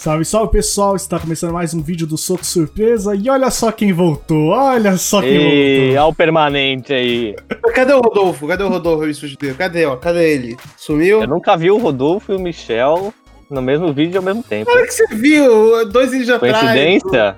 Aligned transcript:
Salve, 0.00 0.24
salve 0.24 0.52
pessoal! 0.52 0.94
Está 0.94 1.18
começando 1.18 1.52
mais 1.52 1.74
um 1.74 1.82
vídeo 1.82 2.06
do 2.06 2.16
Soco 2.16 2.46
Surpresa 2.46 3.16
e 3.16 3.28
olha 3.28 3.50
só 3.50 3.72
quem 3.72 3.92
voltou! 3.92 4.50
Olha 4.50 4.96
só 4.96 5.20
quem 5.20 5.32
E 5.32 5.38
voltou! 5.38 5.90
olha 5.90 6.04
o 6.04 6.14
permanente 6.14 6.92
aí. 6.92 7.34
Cadê 7.74 7.92
o 7.94 8.00
Rodolfo? 8.00 8.46
Cadê 8.46 8.62
o 8.62 8.68
Rodolfo, 8.68 9.04
me 9.04 9.12
sujeito? 9.12 9.56
Cadê, 9.56 9.86
ó? 9.86 9.96
Cadê 9.96 10.34
ele? 10.34 10.56
Sumiu? 10.76 11.22
Eu 11.22 11.26
nunca 11.26 11.56
vi 11.56 11.72
o 11.72 11.78
Rodolfo 11.78 12.32
e 12.32 12.36
o 12.36 12.38
Michel 12.38 13.12
no 13.50 13.60
mesmo 13.60 13.92
vídeo 13.92 14.18
ao 14.18 14.22
mesmo 14.22 14.40
tempo. 14.40 14.70
Olha 14.70 14.86
que 14.86 14.94
você 14.94 15.06
viu, 15.16 15.88
dois 15.90 16.12
vídeos 16.12 16.30
atrás. 16.30 16.56
Coincidência? 16.56 17.36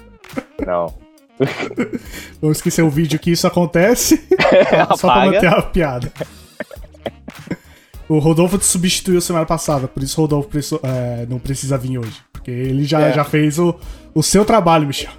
Não. 0.66 0.94
Vamos 2.42 2.58
esquecer 2.58 2.82
o 2.82 2.90
vídeo 2.90 3.18
que 3.18 3.30
isso 3.30 3.46
acontece, 3.46 4.22
só 4.98 5.10
pra 5.10 5.24
manter 5.24 5.46
a 5.46 5.62
piada. 5.62 6.12
O 8.06 8.18
Rodolfo 8.18 8.58
te 8.58 8.66
substituiu 8.66 9.18
semana 9.22 9.46
passada, 9.46 9.88
por 9.88 10.02
isso 10.02 10.20
o 10.20 10.24
Rodolfo 10.24 10.50
é, 10.82 11.24
não 11.26 11.38
precisa 11.38 11.78
vir 11.78 11.96
hoje. 11.96 12.29
Porque 12.40 12.50
ele 12.50 12.84
já, 12.84 13.00
É. 13.02 13.12
já 13.12 13.24
fez 13.24 13.58
o, 13.58 13.74
o 14.14 14.22
seu 14.22 14.44
trabalho, 14.44 14.86
Michel. 14.86 15.12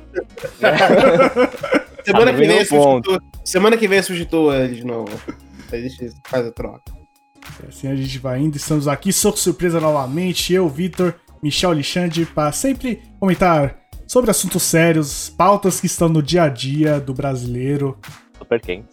Semana 2.04 2.34
que 2.34 2.48
vem 2.48 2.66
substituo. 2.66 3.22
Semana 3.46 3.78
que 3.78 3.88
vem 3.88 3.98
eu 4.00 4.04
substituo 4.04 4.54
ele 4.54 4.76
de 4.76 4.84
novo. 4.86 5.10
Aí 5.72 5.86
a 5.86 5.88
gente 5.90 6.12
faz 6.28 6.46
a 6.46 6.52
troca. 6.52 6.82
Assim 7.68 7.88
a 7.88 7.96
gente 7.96 8.18
vai 8.20 8.40
indo, 8.40 8.56
estamos 8.58 8.88
aqui, 8.88 9.14
Soco 9.14 9.38
Surpresa 9.38 9.80
novamente, 9.80 10.54
eu, 10.54 10.68
Vitor, 10.68 11.14
Michel 11.44 11.72
Alexandre, 11.72 12.26
para 12.26 12.52
sempre 12.52 13.02
comentar 13.20 13.78
sobre 14.08 14.30
assuntos 14.32 14.64
sérios, 14.64 15.30
pautas 15.30 15.80
que 15.80 15.86
estão 15.86 16.10
no 16.10 16.22
dia 16.24 16.44
a 16.44 16.50
dia 16.50 17.00
do 17.00 17.14
brasileiro. 17.14 17.98
Super 18.38 18.60
quente. 18.60 18.88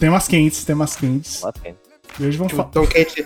Temas 0.00 0.26
quentes, 0.28 0.64
temas 0.64 0.96
quentes. 0.96 1.40
Nossa, 1.42 1.60
quente. 1.60 1.78
E 2.20 2.26
hoje 2.26 2.36
vamos 2.38 2.52
Tipo, 2.52 2.62
falar. 2.62 2.72
tão 2.72 2.86
quente. 2.86 3.24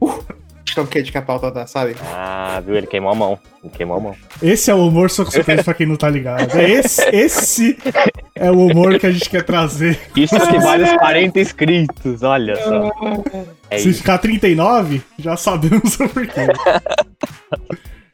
Uh, 0.00 0.24
tão 0.74 0.86
quente 0.86 1.10
que 1.12 1.18
a 1.18 1.22
pauta 1.22 1.50
tá, 1.50 1.66
sabe? 1.66 1.94
Ah, 2.12 2.60
viu? 2.64 2.74
Ele 2.76 2.86
queimou 2.86 3.10
a 3.10 3.14
mão. 3.14 3.38
Ele 3.62 3.72
queimou 3.72 3.96
a 3.96 4.00
mão. 4.00 4.16
Esse 4.42 4.70
é 4.70 4.74
o 4.74 4.86
humor 4.86 5.10
Soco 5.10 5.30
Surpresa 5.30 5.62
pra 5.64 5.74
quem 5.74 5.86
não 5.86 5.96
tá 5.96 6.08
ligado. 6.08 6.56
É 6.58 6.70
Esse, 6.70 7.02
esse 7.14 7.78
é 8.34 8.50
o 8.50 8.58
humor 8.66 8.98
que 8.98 9.06
a 9.06 9.10
gente 9.12 9.28
quer 9.28 9.42
trazer. 9.44 9.98
Isso 10.16 10.34
que 10.48 10.58
vale 10.58 10.84
os 10.84 10.92
40 10.96 11.40
inscritos, 11.40 12.22
olha 12.22 12.56
só. 12.56 12.90
É 13.70 13.78
Se 13.78 13.88
isso. 13.90 13.98
ficar 13.98 14.18
39, 14.18 15.02
já 15.18 15.36
sabemos 15.36 15.98
o 16.00 16.08
porquê. 16.08 16.46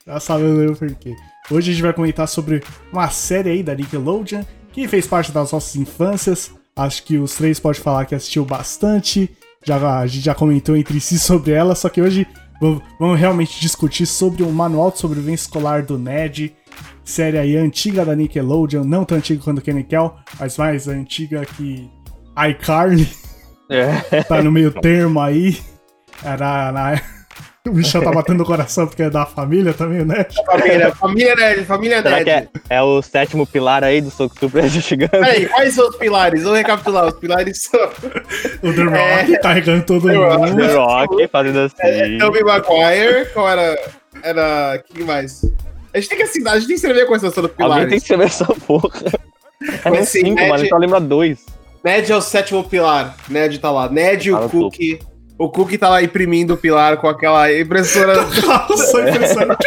já 0.06 0.20
sabemos 0.20 0.70
o 0.70 0.78
porquê. 0.78 1.14
Hoje 1.50 1.70
a 1.70 1.74
gente 1.74 1.82
vai 1.82 1.92
comentar 1.92 2.26
sobre 2.28 2.62
uma 2.92 3.08
série 3.10 3.50
aí 3.50 3.62
da 3.62 3.74
Nickelodeon 3.74 4.42
que 4.72 4.86
fez 4.88 5.06
parte 5.06 5.32
das 5.32 5.52
nossas 5.52 5.76
infâncias. 5.76 6.50
Acho 6.74 7.02
que 7.04 7.16
os 7.16 7.34
três 7.34 7.58
podem 7.58 7.80
falar 7.80 8.04
que 8.04 8.14
assistiu 8.14 8.44
bastante. 8.44 9.30
Já, 9.64 9.98
a 10.00 10.06
gente 10.06 10.24
já 10.24 10.34
comentou 10.34 10.76
entre 10.76 11.00
si 11.00 11.18
sobre 11.18 11.52
ela, 11.52 11.74
só 11.74 11.88
que 11.88 12.00
hoje 12.02 12.26
vamos, 12.60 13.18
realmente 13.18 13.60
discutir 13.60 14.06
sobre 14.06 14.42
o 14.42 14.50
Manual 14.50 14.90
de 14.90 14.98
Sobrevivência 14.98 15.44
Escolar 15.44 15.84
do 15.84 15.98
Ned. 15.98 16.54
Série 17.04 17.38
aí 17.38 17.56
antiga 17.56 18.04
da 18.04 18.16
Nickelodeon, 18.16 18.82
não 18.84 19.04
tão 19.04 19.18
antiga 19.18 19.42
quanto 19.42 19.62
Kenny 19.62 19.84
Kel, 19.84 20.16
mas 20.40 20.56
mais 20.58 20.88
antiga 20.88 21.44
que 21.44 21.88
iCarly 22.50 23.08
É. 23.70 24.22
tá 24.24 24.42
no 24.42 24.50
meio 24.50 24.72
termo 24.72 25.20
aí. 25.20 25.58
Era 26.22 26.72
na. 26.72 27.15
O 27.68 27.72
bicho 27.72 28.00
tá 28.00 28.10
batendo 28.12 28.42
o 28.42 28.46
coração 28.46 28.86
porque 28.86 29.02
é 29.02 29.10
da 29.10 29.26
família 29.26 29.72
também, 29.74 30.04
né? 30.04 30.26
Família, 30.46 30.94
família 30.94 31.34
Nerd, 31.34 31.64
família 31.64 32.02
Será 32.02 32.10
Nerd. 32.22 32.24
que 32.24 32.30
é, 32.70 32.76
é 32.76 32.82
o 32.82 33.02
sétimo 33.02 33.46
pilar 33.46 33.82
aí 33.84 34.00
do 34.00 34.10
Soco 34.10 34.38
Surpresa 34.38 34.80
chegando? 34.80 35.10
Peraí, 35.10 35.46
quais 35.46 35.74
são 35.74 35.88
os 35.88 35.96
pilares? 35.96 36.42
Vamos 36.42 36.58
recapitular. 36.58 37.06
Os 37.06 37.14
pilares 37.14 37.62
são 37.62 37.80
O 38.62 38.72
The 38.72 38.82
Rock 38.82 39.34
É. 39.34 39.38
carregando 39.38 39.84
todo 39.84 40.08
The 40.08 40.14
Rock. 40.14 40.38
mundo. 40.50 40.56
The 40.66 40.74
Rock 40.74 41.28
fazendo 41.28 41.58
assim. 41.60 42.18
Tobey 42.18 42.42
Maguire, 42.44 43.26
qual 43.32 43.48
era. 43.48 43.78
Era. 44.22 44.82
Quem 44.94 45.04
mais? 45.04 45.42
A 45.92 45.98
gente 45.98 46.08
tem 46.08 46.18
que 46.18 46.24
assinar, 46.24 46.54
a 46.54 46.58
gente 46.58 46.68
tem 46.68 46.76
que 46.76 46.80
escrever 46.86 47.06
quais 47.06 47.20
são 47.20 47.30
os 47.30 47.36
Alguém 47.38 47.56
pilares. 47.56 47.88
tem 47.88 47.98
que 47.98 48.02
escrever 48.04 48.24
essa 48.26 48.44
porra. 48.46 48.90
É 49.62 49.78
Mas 49.84 49.92
nem 49.92 50.04
sim, 50.04 50.20
cinco, 50.20 50.34
Ned- 50.34 50.48
mano. 50.50 50.68
Só 50.68 50.76
lembra 50.76 51.00
dois. 51.00 51.38
Ned 51.84 52.12
é 52.12 52.16
o 52.16 52.20
sétimo 52.20 52.62
pilar. 52.64 53.16
Ned 53.28 53.58
tá 53.58 53.70
lá. 53.70 53.88
Ned 53.88 54.28
e 54.28 54.32
Tá 54.32 54.38
o 54.40 54.42
no 54.42 54.48
Cookie. 54.50 54.98
O 55.38 55.50
Cookie 55.50 55.76
tá 55.76 55.88
lá 55.88 56.02
imprimindo 56.02 56.54
o 56.54 56.56
pilar 56.56 56.96
com 56.96 57.08
aquela 57.08 57.52
impressora. 57.52 58.22
Nossa, 58.46 59.08
impressionante. 59.10 59.58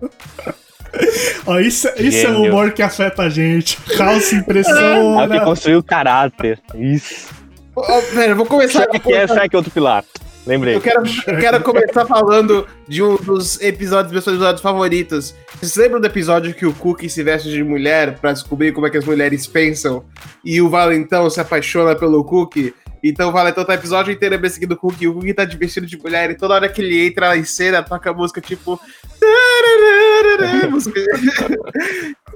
Ó, 1.46 1.58
isso, 1.60 1.88
isso 1.96 2.26
é 2.26 2.30
humor 2.30 2.72
que 2.72 2.82
afeta 2.82 3.22
a 3.22 3.28
gente. 3.28 3.76
Calça 3.96 4.14
É 4.14 4.26
o 4.26 4.28
que 4.28 4.36
impressora. 4.36 5.40
construiu 5.44 5.78
o 5.78 5.82
caráter. 5.82 6.60
Isso. 6.74 7.28
Ó, 7.76 8.00
Pera, 8.14 8.32
eu 8.32 8.36
vou 8.36 8.46
começar. 8.46 8.82
Shrek 8.90 9.12
é 9.12 9.26
Shrek 9.28 9.54
é 9.54 9.56
outro 9.56 9.72
pilar. 9.72 10.04
Lembrei. 10.46 10.74
Eu 10.74 10.80
quero, 10.80 11.02
eu 11.26 11.38
quero 11.38 11.60
começar 11.62 12.06
falando 12.06 12.66
de 12.88 13.02
um 13.02 13.16
dos 13.16 13.60
episódios, 13.60 14.10
meus 14.12 14.26
episódios 14.26 14.62
favoritos. 14.62 15.34
Vocês 15.60 15.76
lembram 15.76 16.00
do 16.00 16.06
episódio 16.06 16.54
que 16.54 16.66
o 16.66 16.72
Cookie 16.72 17.08
se 17.10 17.22
veste 17.22 17.50
de 17.50 17.62
mulher 17.62 18.18
pra 18.18 18.32
descobrir 18.32 18.72
como 18.72 18.86
é 18.86 18.90
que 18.90 18.96
as 18.98 19.04
mulheres 19.04 19.46
pensam? 19.46 20.04
E 20.44 20.60
o 20.60 20.68
Valentão 20.68 21.28
se 21.30 21.40
apaixona 21.40 21.94
pelo 21.94 22.24
Cookie? 22.24 22.74
Então 23.02 23.30
o 23.30 23.32
Valentão 23.32 23.64
tá 23.64 23.72
o 23.72 23.76
episódio 23.76 24.12
inteiro 24.12 24.38
perseguindo 24.38 24.74
o 24.74 24.76
Cookie. 24.76 25.08
O 25.08 25.14
Cookie 25.14 25.34
tá 25.34 25.44
de 25.44 25.56
vestido 25.56 25.86
de 25.86 25.96
mulher 25.98 26.30
e 26.30 26.34
toda 26.34 26.54
hora 26.54 26.68
que 26.68 26.82
ele 26.82 27.06
entra 27.06 27.36
em 27.36 27.44
cena, 27.44 27.82
toca 27.82 28.10
a 28.10 28.14
música 28.14 28.40
tipo. 28.40 28.80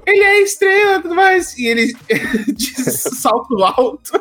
ele 0.06 0.24
é 0.24 0.42
estrela 0.42 1.00
tudo 1.00 1.14
mais. 1.14 1.56
E 1.58 1.66
ele 1.66 1.94
diz 2.54 3.02
salto 3.20 3.62
alto. 3.62 4.20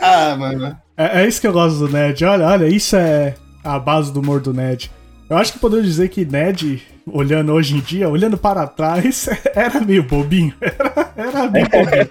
ah, 0.00 0.36
mano. 0.36 0.76
É, 0.96 1.22
é 1.22 1.28
isso 1.28 1.40
que 1.40 1.46
eu 1.46 1.52
gosto 1.52 1.78
do 1.78 1.88
Ned. 1.88 2.24
Olha, 2.24 2.46
olha, 2.46 2.66
isso 2.66 2.96
é 2.96 3.34
a 3.62 3.78
base 3.78 4.12
do 4.12 4.20
humor 4.20 4.40
do 4.40 4.54
Ned. 4.54 4.90
Eu 5.28 5.36
acho 5.36 5.52
que 5.52 5.58
podemos 5.58 5.84
dizer 5.84 6.08
que 6.08 6.24
Ned, 6.24 6.82
olhando 7.06 7.52
hoje 7.52 7.76
em 7.76 7.80
dia, 7.80 8.08
olhando 8.08 8.38
para 8.38 8.66
trás, 8.66 9.28
era 9.54 9.80
meio 9.80 10.04
bobinho. 10.04 10.54
Era, 10.60 11.12
era 11.16 11.50
meio 11.50 11.68
bobinho. 11.68 12.08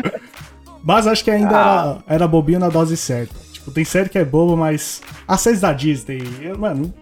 Mas 0.85 1.07
acho 1.07 1.23
que 1.23 1.31
ainda 1.31 1.49
era, 1.49 1.97
era 2.07 2.27
bobinho 2.27 2.59
na 2.59 2.69
dose 2.69 2.95
certa. 2.95 3.33
Tipo, 3.51 3.71
tem 3.71 3.83
série 3.83 4.07
que 4.07 4.19
é 4.19 4.23
boba, 4.23 4.55
mas 4.55 5.01
as 5.27 5.41
séries 5.41 5.59
da 5.59 5.73
Disney, 5.73 6.21
eu, 6.41 6.57
mano. 6.57 6.93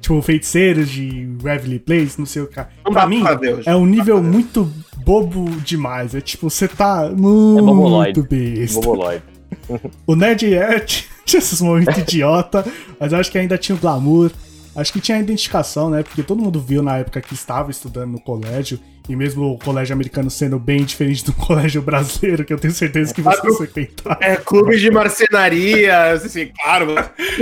Tipo, 0.00 0.20
feiticeiros 0.20 0.90
de 0.90 1.28
Waverly 1.40 1.78
Place, 1.78 2.18
não 2.18 2.26
sei 2.26 2.42
o 2.42 2.48
que. 2.48 2.58
Não 2.84 2.92
Pra 2.92 3.06
mim, 3.06 3.22
hoje. 3.22 3.68
é 3.68 3.74
um 3.76 3.86
nível 3.86 4.20
muito 4.22 4.70
bobo 4.98 5.48
demais. 5.64 6.14
É 6.16 6.20
tipo, 6.20 6.50
você 6.50 6.66
tá 6.66 7.08
muito 7.16 7.64
boboloide. 7.64 8.22
besta. 8.22 8.80
Boboloid. 8.80 9.22
O 10.06 10.16
Ned 10.16 10.52
é, 10.54 10.80
tinha 11.24 11.38
esses 11.38 11.60
momentos 11.60 11.96
idiota, 11.98 12.64
mas 12.98 13.12
eu 13.12 13.18
acho 13.18 13.30
que 13.30 13.38
ainda 13.38 13.56
tinha 13.56 13.76
o 13.76 13.78
glamour. 13.78 14.32
Acho 14.76 14.92
que 14.92 15.00
tinha 15.00 15.16
a 15.16 15.20
identificação, 15.20 15.88
né? 15.90 16.02
Porque 16.02 16.22
todo 16.22 16.42
mundo 16.42 16.60
viu 16.60 16.82
na 16.82 16.98
época 16.98 17.20
que 17.20 17.34
estava 17.34 17.70
estudando 17.70 18.12
no 18.12 18.20
colégio, 18.20 18.78
e 19.08 19.16
mesmo 19.16 19.52
o 19.52 19.58
colégio 19.58 19.94
americano 19.94 20.28
sendo 20.30 20.58
bem 20.58 20.84
diferente 20.84 21.24
do 21.24 21.32
colégio 21.34 21.80
brasileiro, 21.80 22.44
que 22.44 22.52
eu 22.52 22.58
tenho 22.58 22.74
certeza 22.74 23.14
que 23.14 23.22
você 23.22 23.46
eu- 23.48 23.54
frequentar. 23.54 24.18
É, 24.20 24.36
clube 24.36 24.76
de 24.78 24.90
marcenaria, 24.90 26.12
assim, 26.12 26.50
claro. 26.62 26.94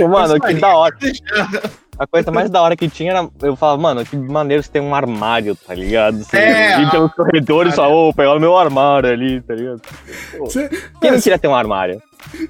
Mano, 0.09 0.39
que 0.39 0.53
da 0.53 0.75
hora. 0.75 0.95
A 1.97 2.05
coisa 2.07 2.31
mais 2.31 2.49
da 2.49 2.61
hora 2.61 2.75
que 2.75 2.89
tinha 2.89 3.11
era. 3.11 3.29
Eu 3.41 3.55
falava, 3.55 3.81
mano, 3.81 4.05
que 4.05 4.15
maneiro 4.17 4.61
você 4.61 4.69
tem 4.69 4.81
um 4.81 4.93
armário, 4.93 5.55
tá 5.55 5.73
ligado? 5.73 6.17
Você 6.23 6.37
É, 6.37 6.81
ir 6.81 6.91
pelos 6.91 7.13
corredores 7.13 7.73
e 7.73 7.75
falar, 7.75 7.89
ô, 7.89 8.13
pegar 8.13 8.33
o 8.35 8.39
meu 8.39 8.57
armário 8.57 9.09
ali, 9.09 9.41
tá 9.41 9.53
ligado? 9.55 9.81
Você, 10.39 10.67
Quem 10.99 11.09
é, 11.09 11.11
não 11.11 11.17
se 11.19 11.23
queria 11.23 11.39
ter 11.39 11.47
um 11.47 11.55
armário? 11.55 12.01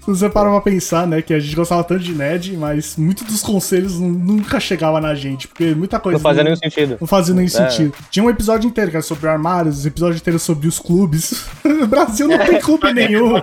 você 0.08 0.30
para 0.30 0.50
pra 0.50 0.62
pensar, 0.62 1.06
né, 1.06 1.22
que 1.22 1.34
a 1.34 1.40
gente 1.40 1.54
gostava 1.54 1.84
tanto 1.84 2.02
de 2.02 2.14
Ned, 2.14 2.56
mas 2.56 2.96
muitos 2.96 3.26
dos 3.26 3.42
conselhos 3.44 4.00
nu- 4.00 4.08
nunca 4.08 4.58
chegavam 4.60 5.02
na 5.02 5.14
gente, 5.14 5.48
porque 5.50 5.76
muita 5.76 6.00
coisa. 6.00 6.18
Não 6.18 6.24
fazia 6.24 6.44
nenhum 6.44 6.56
sentido. 6.56 6.98
Não 7.02 7.08
fazia 7.08 7.36
nenhum 7.36 7.48
É. 7.48 7.50
sentido. 7.50 7.94
Tinha 8.10 8.24
um 8.26 8.30
episódio 8.30 8.68
inteiro 8.68 8.90
que 8.90 8.96
era 8.98 9.04
sobre 9.04 9.28
armários, 9.28 9.86
episódio 9.86 10.16
inteiro 10.18 10.40
sobre 10.40 10.68
os 10.68 10.80
clubes. 10.80 11.46
o 11.84 11.86
Brasil 11.88 12.28
não 12.28 12.38
tem 12.40 12.60
clube 12.62 12.92
nenhum. 12.94 13.36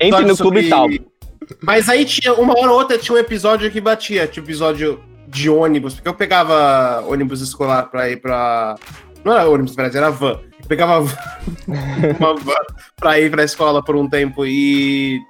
Entre 0.00 0.24
no 0.24 0.34
Sobre- 0.36 0.62
clube 0.62 0.66
e 0.66 0.70
tal. 0.70 0.88
Mas 1.62 1.88
aí 1.88 2.04
tinha, 2.04 2.34
uma 2.34 2.58
hora 2.58 2.70
ou 2.72 2.78
outra, 2.78 2.98
tinha 2.98 3.14
um 3.14 3.18
episódio 3.20 3.70
que 3.70 3.80
batia, 3.80 4.26
tipo 4.26 4.46
episódio 4.46 5.00
de 5.28 5.50
ônibus, 5.50 5.94
porque 5.94 6.08
eu 6.08 6.14
pegava 6.14 7.04
ônibus 7.06 7.40
escolar 7.40 7.84
pra 7.90 8.08
ir 8.10 8.20
pra. 8.20 8.76
Não 9.24 9.32
era 9.32 9.48
ônibus, 9.48 9.74
verdade, 9.74 9.96
era 9.96 10.10
van. 10.10 10.38
Eu 10.60 10.66
pegava 10.68 11.00
uma 12.18 12.34
van 12.34 12.54
pra 12.96 13.18
ir 13.20 13.30
pra 13.30 13.42
escola 13.44 13.82
por 13.82 13.96
um 13.96 14.08
tempo 14.08 14.44
e 14.46 15.20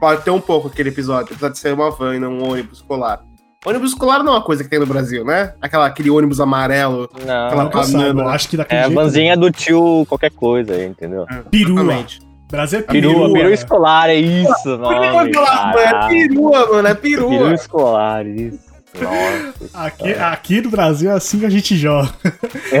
bateu 0.00 0.34
um 0.34 0.40
pouco 0.40 0.68
aquele 0.68 0.90
episódio, 0.90 1.32
apesar 1.32 1.48
de 1.50 1.58
ser 1.58 1.72
uma 1.72 1.90
van 1.90 2.14
e 2.16 2.18
não 2.18 2.32
um 2.38 2.50
ônibus 2.50 2.78
escolar. 2.78 3.22
Ônibus 3.66 3.90
escolar 3.90 4.22
não 4.22 4.34
é 4.34 4.36
uma 4.36 4.42
coisa 4.42 4.62
que 4.62 4.70
tem 4.70 4.78
no 4.78 4.86
Brasil, 4.86 5.24
né? 5.24 5.52
Aquela, 5.60 5.86
aquele 5.86 6.08
ônibus 6.10 6.40
amarelo. 6.40 7.10
Não. 7.26 7.46
Aquela 7.46 7.84
sabe, 7.84 7.92
banana. 8.04 8.22
eu 8.22 8.28
acho 8.28 8.48
que 8.48 8.56
daquele 8.56 8.78
É 8.80 8.82
a 8.84 8.86
jeito. 8.86 8.94
vanzinha 9.00 9.36
do 9.36 9.50
tio 9.50 10.06
qualquer 10.08 10.30
coisa 10.30 10.74
aí, 10.74 10.86
entendeu? 10.86 11.26
Perua. 11.50 11.80
Exatamente. 11.82 12.27
Brasil 12.50 12.78
é 12.78 12.82
Perua, 12.82 13.12
perua. 13.14 13.32
perua 13.32 13.52
escolar, 13.54 14.08
é 14.10 14.14
isso. 14.16 14.62
Perua, 14.64 15.12
mano, 15.12 15.28
é 15.28 15.32
caralho. 15.32 16.08
perua, 16.08 16.66
mano, 16.72 16.88
é 16.88 16.94
Perua 16.94 17.28
perua. 17.30 17.54
escolar, 17.54 18.26
isso. 18.26 18.68
Nossa. 19.00 19.70
Aqui, 19.74 20.12
aqui 20.14 20.60
no 20.62 20.70
Brasil 20.70 21.10
é 21.10 21.14
assim 21.14 21.38
que 21.38 21.46
a 21.46 21.50
gente 21.50 21.76
joga. 21.76 22.10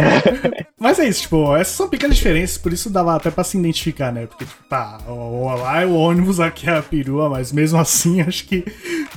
Mas 0.80 0.98
é 0.98 1.06
isso, 1.06 1.22
tipo, 1.22 1.54
essas 1.54 1.74
são 1.74 1.88
pequenas 1.88 2.16
diferenças, 2.16 2.56
por 2.56 2.72
isso 2.72 2.88
dava 2.88 3.14
até 3.14 3.30
pra 3.30 3.44
se 3.44 3.58
identificar, 3.58 4.10
né? 4.12 4.26
Porque, 4.26 4.44
tipo, 4.44 4.64
tá, 4.68 4.98
lá 5.06 5.82
é 5.82 5.86
o 5.86 5.94
ônibus, 5.94 6.40
aqui 6.40 6.68
é 6.68 6.78
a 6.78 6.82
perua, 6.82 7.28
mas 7.28 7.52
mesmo 7.52 7.78
assim 7.78 8.20
acho 8.26 8.46
que 8.46 8.64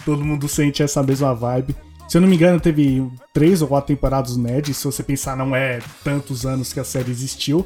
todo 0.03 0.23
mundo 0.25 0.47
sente 0.49 0.83
essa 0.83 1.01
mesma 1.01 1.33
vibe. 1.33 1.75
Se 2.07 2.17
eu 2.17 2.21
não 2.21 2.27
me 2.27 2.35
engano, 2.35 2.59
teve 2.59 3.07
três 3.33 3.61
ou 3.61 3.69
quatro 3.69 3.87
temporadas 3.87 4.35
do 4.35 4.41
Ned. 4.43 4.73
Se 4.73 4.83
você 4.83 5.01
pensar, 5.01 5.37
não 5.37 5.55
é 5.55 5.79
tantos 6.03 6.45
anos 6.45 6.73
que 6.73 6.79
a 6.79 6.83
série 6.83 7.09
existiu. 7.09 7.65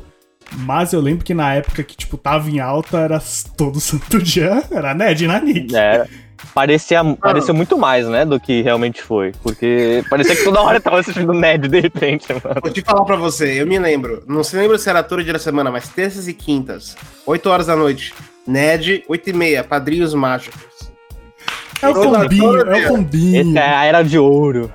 Mas 0.52 0.94
eu 0.94 1.02
lembro 1.02 1.26
que 1.26 1.34
na 1.34 1.54
época 1.54 1.84
que, 1.84 1.96
tipo, 1.96 2.18
tava 2.18 2.50
em 2.50 2.60
alta, 2.60 3.00
era 3.00 3.22
todo 3.58 3.80
santo 3.82 4.22
dia, 4.22 4.64
era 4.72 4.94
Ned 4.94 5.28
na 5.28 5.40
Nick. 5.40 5.76
É, 5.76 6.06
parecia, 6.54 7.04
parecia 7.16 7.54
muito 7.54 7.78
mais, 7.78 8.08
né, 8.08 8.26
do 8.26 8.40
que 8.40 8.62
realmente 8.62 9.02
foi. 9.02 9.32
Porque 9.44 10.04
parecia 10.10 10.36
que 10.36 10.44
toda 10.44 10.62
hora 10.62 10.78
eu 10.78 10.82
tava 10.82 11.00
assistindo 11.00 11.34
Ned, 11.34 11.68
de 11.68 11.80
repente, 11.80 12.28
mano. 12.30 12.62
Vou 12.62 12.72
te 12.72 12.82
falar 12.82 13.06
pra 13.06 13.16
você, 13.16 13.62
eu 13.62 13.68
me 13.68 13.78
lembro. 13.78 14.24
Não 14.28 14.44
se 14.44 14.56
lembra 14.56 14.78
se 14.78 14.90
era 14.90 15.04
todo 15.04 15.24
dia 15.24 15.34
da 15.34 15.40
semana, 15.40 15.72
mas 15.72 15.90
terças 15.90 16.28
e 16.28 16.34
quintas, 16.34 16.96
8 17.26 17.50
horas 17.50 17.68
da 17.68 17.76
noite. 17.76 18.14
Ned, 18.48 19.04
8 19.08 19.30
e 19.30 19.34
meia, 19.34 19.64
Padrinhos 19.64 20.14
Mágicos. 20.14 20.76
É 21.82 21.90
o 21.90 21.94
combinho, 21.94 22.58
é 22.62 22.86
o 22.86 22.88
combinho. 22.88 23.52
Essa 23.52 23.60
é 23.60 23.76
a 23.76 23.86
era 23.86 24.04
de 24.04 24.18
ouro. 24.18 24.72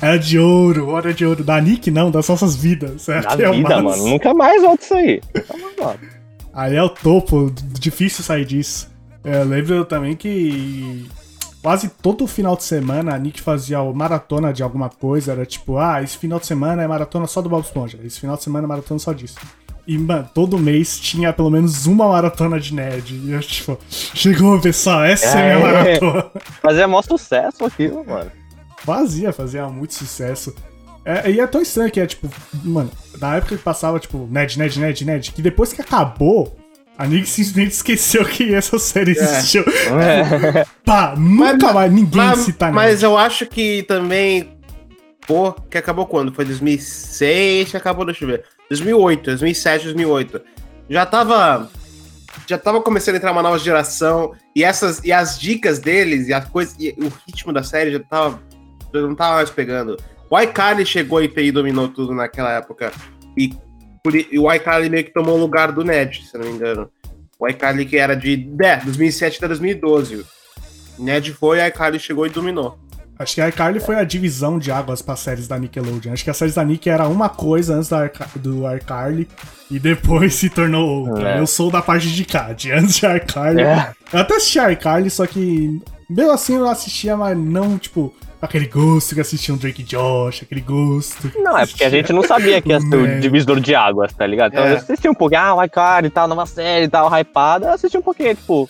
Era 0.00 0.18
de 0.18 0.38
ouro, 0.38 0.88
hora 0.88 1.12
de 1.14 1.24
ouro. 1.24 1.42
Da 1.42 1.60
Nick 1.60 1.90
não, 1.90 2.10
das 2.10 2.28
nossas 2.28 2.54
vidas. 2.56 3.08
É, 3.08 3.22
é 3.42 3.48
o 3.48 3.52
vida, 3.54 3.80
mano. 3.82 4.06
Nunca 4.06 4.34
mais 4.34 4.60
volta 4.62 4.84
isso 4.84 4.94
aí. 4.94 5.20
Aí 6.52 6.74
é 6.76 6.82
o 6.82 6.88
topo, 6.88 7.52
difícil 7.78 8.24
sair 8.24 8.44
disso. 8.44 8.90
É, 9.24 9.40
Eu 9.40 9.44
lembro 9.44 9.84
também 9.84 10.14
que 10.14 11.06
quase 11.62 11.88
todo 11.88 12.26
final 12.26 12.56
de 12.56 12.62
semana 12.64 13.14
a 13.14 13.18
Nick 13.18 13.40
fazia 13.40 13.80
o 13.80 13.92
maratona 13.94 14.52
de 14.52 14.62
alguma 14.62 14.88
coisa. 14.88 15.32
Era 15.32 15.44
tipo, 15.46 15.78
ah, 15.78 16.02
esse 16.02 16.16
final 16.16 16.38
de 16.38 16.46
semana 16.46 16.82
é 16.82 16.86
maratona 16.86 17.26
só 17.26 17.40
do 17.42 17.48
Bob 17.48 17.64
Esponja. 17.64 17.98
Esse 18.04 18.20
final 18.20 18.36
de 18.36 18.42
semana 18.42 18.66
é 18.66 18.68
maratona 18.68 18.98
só 19.00 19.12
disso. 19.12 19.36
E, 19.86 19.96
mano, 19.96 20.28
todo 20.34 20.58
mês 20.58 20.98
tinha 20.98 21.32
pelo 21.32 21.48
menos 21.48 21.86
uma 21.86 22.08
maratona 22.08 22.58
de 22.58 22.74
Ned. 22.74 23.14
E 23.14 23.30
eu, 23.32 23.40
tipo, 23.40 23.78
chegou, 23.88 24.58
pessoal, 24.60 25.04
essa 25.04 25.38
é, 25.38 25.54
a 25.54 25.58
minha 25.58 25.68
É. 25.68 25.72
maratona. 26.00 26.26
Fazia 26.62 26.88
maior 26.88 27.02
sucesso 27.02 27.64
aquilo, 27.64 28.04
mano. 28.04 28.30
Fazia, 28.86 29.32
fazia 29.32 29.66
muito 29.68 29.92
sucesso. 29.94 30.54
É, 31.04 31.30
e 31.30 31.40
é 31.40 31.46
tão 31.46 31.60
estranho 31.60 31.90
que 31.90 32.00
é, 32.00 32.06
tipo, 32.06 32.28
mano, 32.64 32.90
na 33.20 33.36
época 33.36 33.56
que 33.56 33.62
passava, 33.62 33.98
tipo, 34.00 34.26
Ned, 34.30 34.58
Ned, 34.58 34.80
Ned, 34.80 35.04
Ned, 35.04 35.32
que 35.32 35.42
depois 35.42 35.72
que 35.72 35.80
acabou, 35.82 36.56
a 36.98 37.06
Nick 37.06 37.28
simplesmente 37.28 37.72
esqueceu 37.72 38.24
que 38.24 38.54
essa 38.54 38.78
série 38.78 39.10
existiu. 39.12 39.62
É. 40.00 40.64
Pá, 40.84 41.14
nunca 41.16 41.66
Mas- 41.66 41.74
mais 41.74 41.92
ninguém 41.92 42.20
Mas, 42.22 42.38
cita 42.40 42.66
Ned. 42.66 42.74
mas 42.74 43.02
eu 43.02 43.16
acho 43.18 43.44
que 43.46 43.82
também. 43.84 44.56
Pô, 45.26 45.52
que 45.52 45.76
acabou 45.76 46.06
quando? 46.06 46.32
Foi 46.32 46.44
2006 46.44 47.70
que 47.70 47.76
acabou, 47.76 48.04
deixa 48.04 48.24
eu 48.24 48.28
ver. 48.28 48.44
2008, 48.70 49.24
2007, 49.24 49.84
2008. 49.84 50.40
Já 50.88 51.04
tava. 51.04 51.68
Já 52.48 52.56
tava 52.58 52.80
começando 52.80 53.14
a 53.14 53.18
entrar 53.18 53.32
uma 53.32 53.42
nova 53.42 53.58
geração. 53.58 54.32
E 54.54 54.62
essas 54.62 55.00
e 55.04 55.12
as 55.12 55.38
dicas 55.38 55.78
deles 55.80 56.28
e, 56.28 56.32
a 56.32 56.40
coisa, 56.40 56.74
e 56.78 56.90
o 56.90 57.12
ritmo 57.26 57.52
da 57.52 57.62
série 57.62 57.92
já 57.92 58.00
tava. 58.00 58.40
Não 58.92 59.14
tava 59.14 59.36
mais 59.36 59.50
pegando. 59.50 59.96
O 60.30 60.38
iCarly 60.40 60.84
chegou 60.84 61.22
e 61.22 61.52
dominou 61.52 61.88
tudo 61.88 62.14
naquela 62.14 62.52
época. 62.52 62.92
E, 63.36 63.54
e 64.30 64.38
o 64.38 64.52
iCarly 64.52 64.88
meio 64.90 65.04
que 65.04 65.12
tomou 65.12 65.36
o 65.36 65.40
lugar 65.40 65.70
do 65.72 65.84
Ned, 65.84 66.24
se 66.26 66.36
eu 66.36 66.40
não 66.40 66.48
me 66.48 66.54
engano. 66.54 66.90
O 67.38 67.48
iCarly 67.48 67.84
que 67.84 67.96
era 67.96 68.16
de 68.16 68.48
é, 68.62 68.76
2007 68.76 69.38
até 69.38 69.48
2012. 69.48 70.24
Ned 70.98 71.32
foi, 71.34 71.60
a 71.60 71.68
iCarly 71.68 71.98
chegou 72.00 72.26
e 72.26 72.30
dominou. 72.30 72.78
Acho 73.18 73.34
que 73.34 73.40
a 73.40 73.48
iCarly 73.48 73.80
foi 73.80 73.96
a 73.96 74.04
divisão 74.04 74.58
de 74.58 74.70
águas 74.70 75.00
para 75.00 75.16
séries 75.16 75.48
da 75.48 75.58
Nickelodeon. 75.58 76.12
Acho 76.12 76.22
que 76.24 76.28
as 76.30 76.36
séries 76.36 76.54
da 76.54 76.64
Nick 76.64 76.88
era 76.88 77.08
uma 77.08 77.30
coisa 77.30 77.74
antes 77.74 77.88
da 77.88 78.00
Arca- 78.00 78.28
do 78.36 78.70
iCarly 78.76 79.26
e 79.70 79.78
depois 79.78 80.34
se 80.34 80.50
tornou 80.50 81.08
outra. 81.08 81.36
É. 81.36 81.40
Eu 81.40 81.46
sou 81.46 81.70
da 81.70 81.80
parte 81.80 82.12
de 82.12 82.24
cá, 82.26 82.52
de 82.52 82.72
antes 82.72 82.96
de 82.96 83.06
iCarly. 83.06 83.62
É. 83.62 83.92
Eu 84.12 84.20
até 84.20 84.36
assisti 84.36 84.58
iCarly, 84.58 85.08
só 85.08 85.26
que 85.26 85.80
mesmo 86.10 86.30
assim 86.30 86.56
eu 86.56 86.68
assistia, 86.68 87.16
mas 87.16 87.36
não, 87.38 87.78
tipo, 87.78 88.14
aquele 88.40 88.66
gosto 88.66 89.14
que 89.14 89.20
assistia 89.20 89.54
um 89.54 89.56
Drake 89.58 89.82
Josh, 89.82 90.42
aquele 90.42 90.60
gosto. 90.60 91.30
Não, 91.38 91.56
é 91.56 91.66
porque 91.66 91.84
a 91.84 91.90
gente 91.90 92.12
não 92.12 92.22
sabia 92.22 92.60
que 92.60 92.68
ia 92.70 92.80
ser 92.80 92.94
o 92.96 93.06
É. 93.06 93.18
divisor 93.18 93.60
de 93.60 93.74
águas, 93.74 94.12
tá 94.12 94.26
ligado? 94.26 94.52
Então 94.52 94.64
É. 94.64 94.72
eu 94.72 94.76
assisti 94.76 95.08
um 95.08 95.14
pouquinho, 95.14 95.40
ah, 95.42 95.54
o 95.54 95.62
iCard 95.64 96.06
e 96.06 96.10
tal, 96.10 96.28
numa 96.28 96.46
série 96.46 96.84
e 96.86 96.88
tal, 96.88 97.08
hypada. 97.12 97.66
Eu 97.66 97.72
assisti 97.72 97.96
um 97.98 98.02
pouquinho, 98.02 98.34
tipo, 98.34 98.68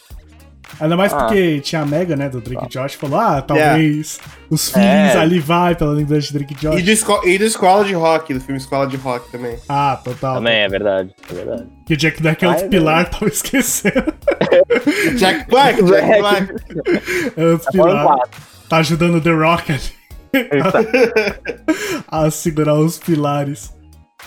Ainda 0.80 0.96
mais 0.96 1.12
Ah. 1.14 1.18
porque 1.18 1.60
tinha 1.60 1.82
a 1.82 1.86
Mega, 1.86 2.16
né, 2.16 2.28
do 2.28 2.40
Drake 2.40 2.64
e 2.66 2.68
Josh, 2.68 2.94
falou, 2.94 3.20
ah, 3.20 3.40
talvez 3.40 4.18
os 4.50 4.68
feelings 4.68 5.14
É. 5.14 5.18
ali 5.18 5.38
vai 5.38 5.76
pela 5.76 5.92
lembrança 5.92 6.26
de 6.26 6.32
Drake 6.32 6.54
Josh. 6.56 6.80
E, 6.80 6.82
de 6.82 6.90
esco 6.90 7.20
e 7.24 7.38
do 7.38 7.44
Escola 7.44 7.84
de 7.84 7.94
Rock, 7.94 8.34
do 8.34 8.40
filme 8.40 8.58
Escola 8.58 8.84
de 8.84 8.96
Rock 8.96 9.30
também. 9.30 9.56
Ah, 9.68 9.96
total. 10.02 10.34
também 10.34 10.62
é 10.62 10.68
verdade, 10.68 11.14
é 11.30 11.34
verdade. 11.34 11.66
Que 11.86 11.94
o 11.94 11.96
Jack 11.96 12.20
Black 12.20 12.44
é 12.44 12.48
outro 12.48 12.64
Ai, 12.64 12.68
pilar, 12.68 13.08
tava 13.08 13.26
esquecendo. 13.28 14.12
Jack 15.16 15.48
Black, 15.48 15.82
Jack 15.86 16.18
Black. 16.20 16.52
É 17.36 17.44
outro 17.44 17.64
Tá 17.64 17.70
pilar. 17.70 18.18
Tá 18.68 18.78
ajudando 18.78 19.16
o 19.16 19.20
The 19.20 19.30
Rock 19.32 19.72
ali 19.72 19.82
a 22.08 22.30
segurar 22.30 22.74
os 22.74 22.98
pilares. 22.98 23.72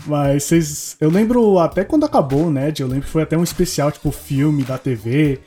Mas 0.05 0.43
vocês. 0.45 0.95
Eu 1.01 1.09
lembro 1.09 1.59
até 1.59 1.83
quando 1.83 2.05
acabou 2.05 2.45
o 2.45 2.51
Ned, 2.51 2.81
eu 2.81 2.87
lembro 2.87 3.03
que 3.05 3.11
foi 3.11 3.23
até 3.23 3.37
um 3.37 3.43
especial, 3.43 3.91
tipo, 3.91 4.11
filme 4.11 4.63
da 4.63 4.77
TV. 4.77 5.39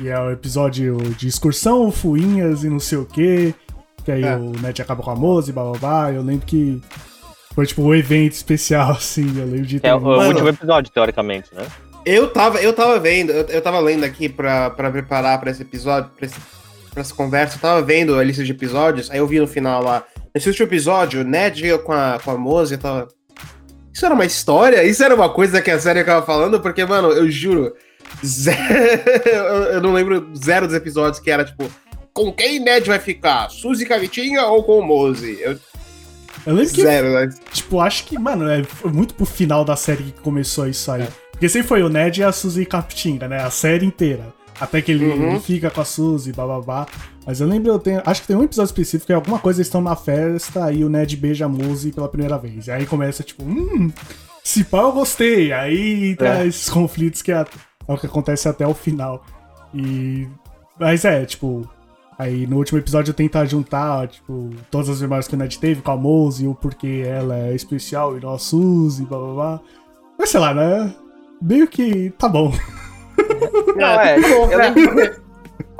E 0.00 0.08
é 0.08 0.18
o 0.18 0.30
episódio 0.30 0.96
de 1.16 1.28
excursão, 1.28 1.90
fuinhas 1.90 2.64
e 2.64 2.68
não 2.68 2.80
sei 2.80 2.98
o 2.98 3.04
quê. 3.04 3.54
Que 4.04 4.10
aí 4.12 4.24
É. 4.24 4.34
o 4.36 4.50
Ned 4.60 4.80
acaba 4.82 5.02
com 5.02 5.10
a 5.10 5.14
moça 5.16 5.50
e 5.50 5.52
blá 5.52 5.62
blá 5.70 5.78
blá. 5.78 6.12
Eu 6.12 6.22
lembro 6.22 6.44
que 6.46 6.80
foi 7.54 7.66
tipo 7.66 7.82
um 7.82 7.94
evento 7.94 8.32
especial, 8.32 8.92
assim. 8.98 9.26
Eu 9.38 9.44
lembro 9.46 9.66
de 9.66 9.78
ter. 9.78 9.88
É 9.88 9.94
o, 9.94 9.98
o 9.98 10.02
Mano. 10.02 10.28
último 10.28 10.48
episódio, 10.48 10.90
teoricamente, 10.92 11.54
né? 11.54 11.64
Eu 12.04 12.28
tava, 12.30 12.60
eu 12.60 12.72
tava 12.72 12.98
vendo, 12.98 13.30
eu, 13.30 13.44
eu 13.46 13.62
tava 13.62 13.78
lendo 13.78 14.02
aqui 14.02 14.28
pra, 14.28 14.70
pra 14.70 14.90
preparar 14.90 15.38
pra 15.38 15.52
esse 15.52 15.62
episódio, 15.62 16.10
pra, 16.16 16.26
esse- 16.26 16.40
pra 16.92 17.00
essa 17.00 17.14
conversa, 17.14 17.56
eu 17.56 17.60
tava 17.60 17.82
vendo 17.82 18.18
a 18.18 18.22
lista 18.22 18.44
de 18.44 18.52
episódios, 18.52 19.10
aí 19.10 19.18
eu 19.18 19.26
vi 19.26 19.40
no 19.40 19.46
final 19.46 19.82
lá. 19.82 20.04
Nesse 20.34 20.48
último 20.48 20.66
episódio, 20.66 21.22
o 21.22 21.24
Ned 21.24 21.58
chega 21.58 21.78
com 21.78 21.92
a, 21.92 22.20
com 22.22 22.30
a 22.30 22.38
Mose 22.38 22.76
tava. 22.76 23.08
Isso 23.92 24.04
era 24.04 24.14
uma 24.14 24.24
história? 24.24 24.84
Isso 24.84 25.02
era 25.02 25.14
uma 25.14 25.28
coisa 25.28 25.60
que 25.60 25.70
a 25.70 25.78
série 25.78 26.00
acaba 26.00 26.24
falando? 26.24 26.60
Porque, 26.60 26.84
mano, 26.84 27.08
eu 27.08 27.30
juro. 27.30 27.74
Zero, 28.24 28.58
eu, 29.72 29.80
não 29.80 29.92
lembro 29.92 30.30
zero 30.36 30.66
dos 30.66 30.76
episódios 30.76 31.18
que 31.18 31.30
era 31.30 31.44
tipo. 31.44 31.70
Com 32.12 32.30
quem 32.30 32.60
Ned 32.60 32.86
vai 32.86 32.98
ficar? 32.98 33.48
Suzy 33.50 33.86
Cavitinha 33.86 34.44
ou 34.46 34.62
com 34.62 34.78
o 34.80 34.82
Mose? 34.82 35.38
Eu, 35.40 35.58
Eu 36.46 36.54
lembro 36.54 36.72
que 36.72 36.82
zero, 36.82 37.10
né? 37.10 37.30
Tipo, 37.52 37.80
acho 37.80 38.04
que, 38.04 38.18
mano, 38.18 38.48
é 38.48 38.62
muito 38.84 39.14
pro 39.14 39.24
final 39.24 39.64
da 39.64 39.76
série 39.76 40.04
que 40.04 40.20
começou 40.20 40.68
isso 40.68 40.90
aí. 40.90 41.08
Porque 41.30 41.48
sempre 41.48 41.68
foi 41.68 41.82
o 41.82 41.88
Ned 41.88 42.20
e 42.20 42.24
a 42.24 42.32
Suzy 42.32 42.66
Capitinga, 42.66 43.28
né? 43.28 43.42
A 43.42 43.50
série 43.50 43.86
inteira. 43.86 44.32
Até 44.62 44.80
que 44.80 44.92
ele, 44.92 45.04
Uhum. 45.06 45.30
ele 45.30 45.40
fica 45.40 45.70
com 45.70 45.80
a 45.80 45.84
Suzy, 45.84 46.32
bababá. 46.32 46.86
Mas 47.26 47.40
eu 47.40 47.48
lembro, 47.48 47.72
eu 47.72 47.78
tenho, 47.80 48.00
acho 48.06 48.20
que 48.22 48.28
tem 48.28 48.36
um 48.36 48.44
episódio 48.44 48.68
específico 48.68 49.06
que 49.06 49.12
alguma 49.12 49.38
coisa 49.40 49.58
eles 49.58 49.66
estão 49.66 49.80
na 49.80 49.96
festa 49.96 50.70
e 50.70 50.84
o 50.84 50.88
Ned 50.88 51.16
beija 51.16 51.46
a 51.46 51.48
Muzi 51.48 51.90
pela 51.90 52.08
primeira 52.08 52.38
vez. 52.38 52.68
E 52.68 52.70
aí 52.70 52.86
começa, 52.86 53.22
tipo, 53.24 53.42
hum, 53.42 53.90
se 54.44 54.62
pá 54.64 54.78
eu 54.82 54.92
gostei. 54.92 55.52
Aí 55.52 56.10
entra 56.12 56.44
É. 56.44 56.46
esses 56.46 56.70
conflitos 56.70 57.22
que 57.22 57.32
é, 57.32 57.44
é 57.88 57.92
o 57.92 57.98
que 57.98 58.06
acontece 58.06 58.48
até 58.48 58.64
o 58.66 58.72
final. 58.74 59.24
E. 59.74 60.28
Mas 60.78 61.04
é, 61.04 61.24
tipo. 61.24 61.68
Aí 62.18 62.46
no 62.46 62.58
último 62.58 62.78
episódio 62.78 63.12
tenta 63.12 63.44
juntar, 63.44 64.06
tipo, 64.06 64.50
todas 64.70 64.88
as 64.90 65.00
memórias 65.02 65.26
que 65.26 65.34
o 65.34 65.38
Ned 65.38 65.58
teve 65.58 65.82
com 65.82 65.90
a 65.90 65.96
Mose 65.96 66.46
o 66.46 66.54
porquê 66.54 67.02
ela 67.04 67.36
é 67.36 67.52
especial 67.54 68.16
e 68.16 68.20
não 68.20 68.34
a 68.34 68.38
Suzy, 68.38 69.04
blá 69.04 69.18
blá 69.18 69.32
blá. 69.34 69.60
Mas 70.18 70.28
sei 70.30 70.38
lá, 70.38 70.54
né? 70.54 70.94
Meio 71.40 71.66
que 71.66 72.10
tá 72.16 72.28
bom. 72.28 72.52
Não, 73.76 74.00
é. 74.00 74.20
Bom, 74.20 74.50
eu 74.50 74.60
é. 74.60 74.70
lembro- 74.70 75.22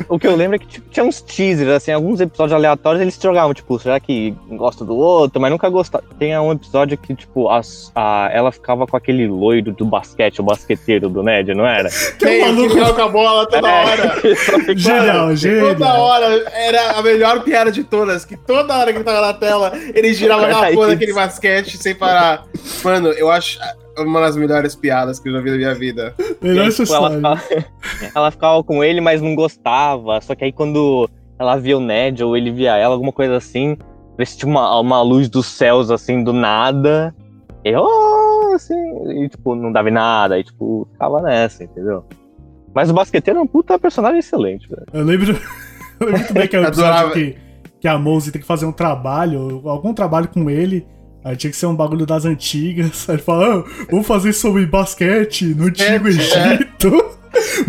o 0.08 0.18
que 0.18 0.26
eu 0.26 0.34
lembro 0.34 0.56
é 0.56 0.58
que 0.58 0.66
tipo, 0.66 0.88
tinha 0.90 1.04
uns 1.04 1.20
teasers, 1.20 1.70
assim, 1.70 1.92
alguns 1.92 2.20
episódios 2.20 2.52
aleatórios 2.54 3.00
eles 3.00 3.14
se 3.14 3.22
jogavam, 3.22 3.54
tipo, 3.54 3.78
será 3.78 4.00
que 4.00 4.34
gosta 4.50 4.84
do 4.84 4.96
outro, 4.96 5.40
mas 5.40 5.50
nunca 5.50 5.68
gostava. 5.68 6.02
Tem 6.18 6.36
um 6.38 6.50
episódio 6.50 6.98
que, 6.98 7.14
tipo, 7.14 7.48
as- 7.48 7.92
a, 7.94 8.28
ela 8.32 8.50
ficava 8.50 8.84
com 8.86 8.96
aquele 8.96 9.28
loiro 9.28 9.70
do 9.72 9.84
basquete, 9.84 10.40
o 10.40 10.42
basqueteiro 10.42 11.08
do 11.08 11.22
Ned, 11.22 11.54
não 11.54 11.64
era? 11.66 11.88
Que 12.18 12.24
é 12.26 12.28
Tem, 12.28 12.42
um 12.42 12.46
que 12.68 12.74
maluco 12.74 12.78
joga 12.78 13.04
a 13.04 13.08
bola 13.08 13.46
toda 13.48 13.68
hora. 13.68 14.02
É, 14.24 14.34
só 14.34 14.58
ficava- 14.58 14.74
genial, 14.76 15.26
Toda 15.28 15.36
genial. 15.36 16.00
hora 16.00 16.26
era 16.52 16.90
a 16.98 17.02
melhor 17.02 17.44
piada 17.44 17.70
de 17.70 17.84
todas, 17.84 18.24
que 18.24 18.36
toda 18.36 18.76
hora 18.76 18.90
que 18.92 18.98
ele 18.98 19.04
tava 19.04 19.20
na 19.20 19.34
tela, 19.34 19.72
ele 19.94 20.12
girava 20.14 20.48
na 20.48 20.72
porra 20.72 20.88
daquele 20.88 21.12
basquete 21.12 21.76
sem 21.78 21.94
parar. 21.94 22.44
Mano, 22.82 23.08
eu 23.10 23.30
acho 23.30 23.58
uma 23.98 24.20
das 24.22 24.36
melhores 24.36 24.74
piadas 24.74 25.20
que 25.20 25.28
eu 25.28 25.32
já 25.34 25.40
vi 25.40 25.50
na 25.50 25.56
minha 25.58 25.74
vida. 25.74 26.14
Melhor 26.42 26.66
aí, 26.66 26.72
tipo, 26.72 26.94
ela, 26.94 27.10
ficava, 27.10 27.42
ela 28.14 28.30
ficava 28.30 28.64
com 28.64 28.82
ele, 28.82 29.00
mas 29.00 29.20
não 29.22 29.34
gostava. 29.34 30.20
Só 30.20 30.34
que 30.34 30.44
aí 30.44 30.52
quando 30.52 31.08
ela 31.38 31.56
via 31.56 31.76
o 31.76 31.80
Ned 31.80 32.22
ou 32.22 32.36
ele 32.36 32.50
via 32.50 32.76
ela, 32.76 32.94
alguma 32.94 33.12
coisa 33.12 33.36
assim, 33.36 33.76
parecia 34.16 34.48
uma, 34.48 34.78
uma 34.80 35.02
luz 35.02 35.28
dos 35.28 35.46
céus, 35.46 35.90
assim, 35.90 36.22
do 36.22 36.32
nada. 36.32 37.14
E 37.64 37.70
eu, 37.70 37.82
"Oh", 37.82 38.54
assim, 38.54 38.74
e 39.22 39.28
tipo, 39.28 39.54
não 39.54 39.72
dava 39.72 39.88
em 39.88 39.92
nada. 39.92 40.38
E 40.38 40.44
tipo, 40.44 40.88
ficava 40.92 41.20
nessa, 41.22 41.64
entendeu? 41.64 42.04
Mas 42.74 42.90
o 42.90 42.94
basqueteiro 42.94 43.38
é 43.38 43.42
um 43.42 43.46
puta 43.46 43.78
personagem 43.78 44.18
excelente, 44.18 44.68
velho. 44.68 44.86
Eu 44.92 45.04
lembro, 45.04 45.32
eu 46.00 46.06
lembro 46.06 46.20
muito 46.20 46.32
bem 46.34 46.48
que 46.48 46.56
é 46.56 46.60
o 46.60 46.64
episódio 46.64 47.12
que, 47.12 47.36
que 47.80 47.88
a 47.88 47.98
Mose 47.98 48.32
tem 48.32 48.40
que 48.40 48.46
fazer 48.46 48.66
um 48.66 48.72
trabalho, 48.72 49.62
algum 49.66 49.92
trabalho 49.94 50.28
com 50.28 50.48
ele. 50.48 50.86
Aí 51.24 51.36
tinha 51.36 51.50
que 51.50 51.56
ser 51.56 51.66
um 51.66 51.74
bagulho 51.76 52.04
das 52.04 52.24
antigas. 52.24 53.06
Aí 53.10 53.16
ele 53.16 53.22
fala, 53.22 53.58
ah, 53.60 53.84
vamos 53.90 54.06
fazer 54.06 54.32
sobre 54.32 54.66
basquete 54.66 55.54
no 55.54 55.66
Antigo 55.66 56.08
É, 56.08 56.10
Egito. 56.10 57.04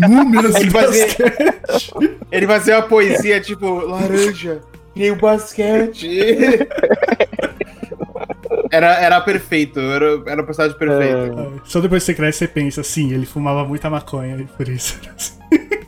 Múmias 0.08 0.54
de 0.54 0.60
Ele 0.62 0.70
fazia- 0.70 1.06
basquete. 1.06 1.92
Ele 2.32 2.46
fazia 2.46 2.76
uma 2.76 2.82
poesia 2.82 3.40
tipo, 3.40 3.66
laranja, 3.86 4.60
E 4.96 5.10
o 5.10 5.16
basquete. 5.16 6.08
Era, 8.70 8.94
era 9.00 9.20
perfeito, 9.20 9.78
era, 9.78 10.20
era 10.26 10.42
o 10.42 10.44
personagem 10.44 10.76
perfeito. 10.76 11.38
Ah, 11.38 11.60
Só 11.64 11.80
depois 11.80 12.02
que 12.02 12.06
você 12.06 12.14
cresce, 12.14 12.38
você 12.40 12.48
pensa, 12.48 12.82
sim, 12.82 13.12
ele 13.12 13.24
fumava 13.24 13.64
muita 13.64 13.88
maconha, 13.88 14.36
e 14.36 14.44
por 14.44 14.68
isso. 14.68 14.98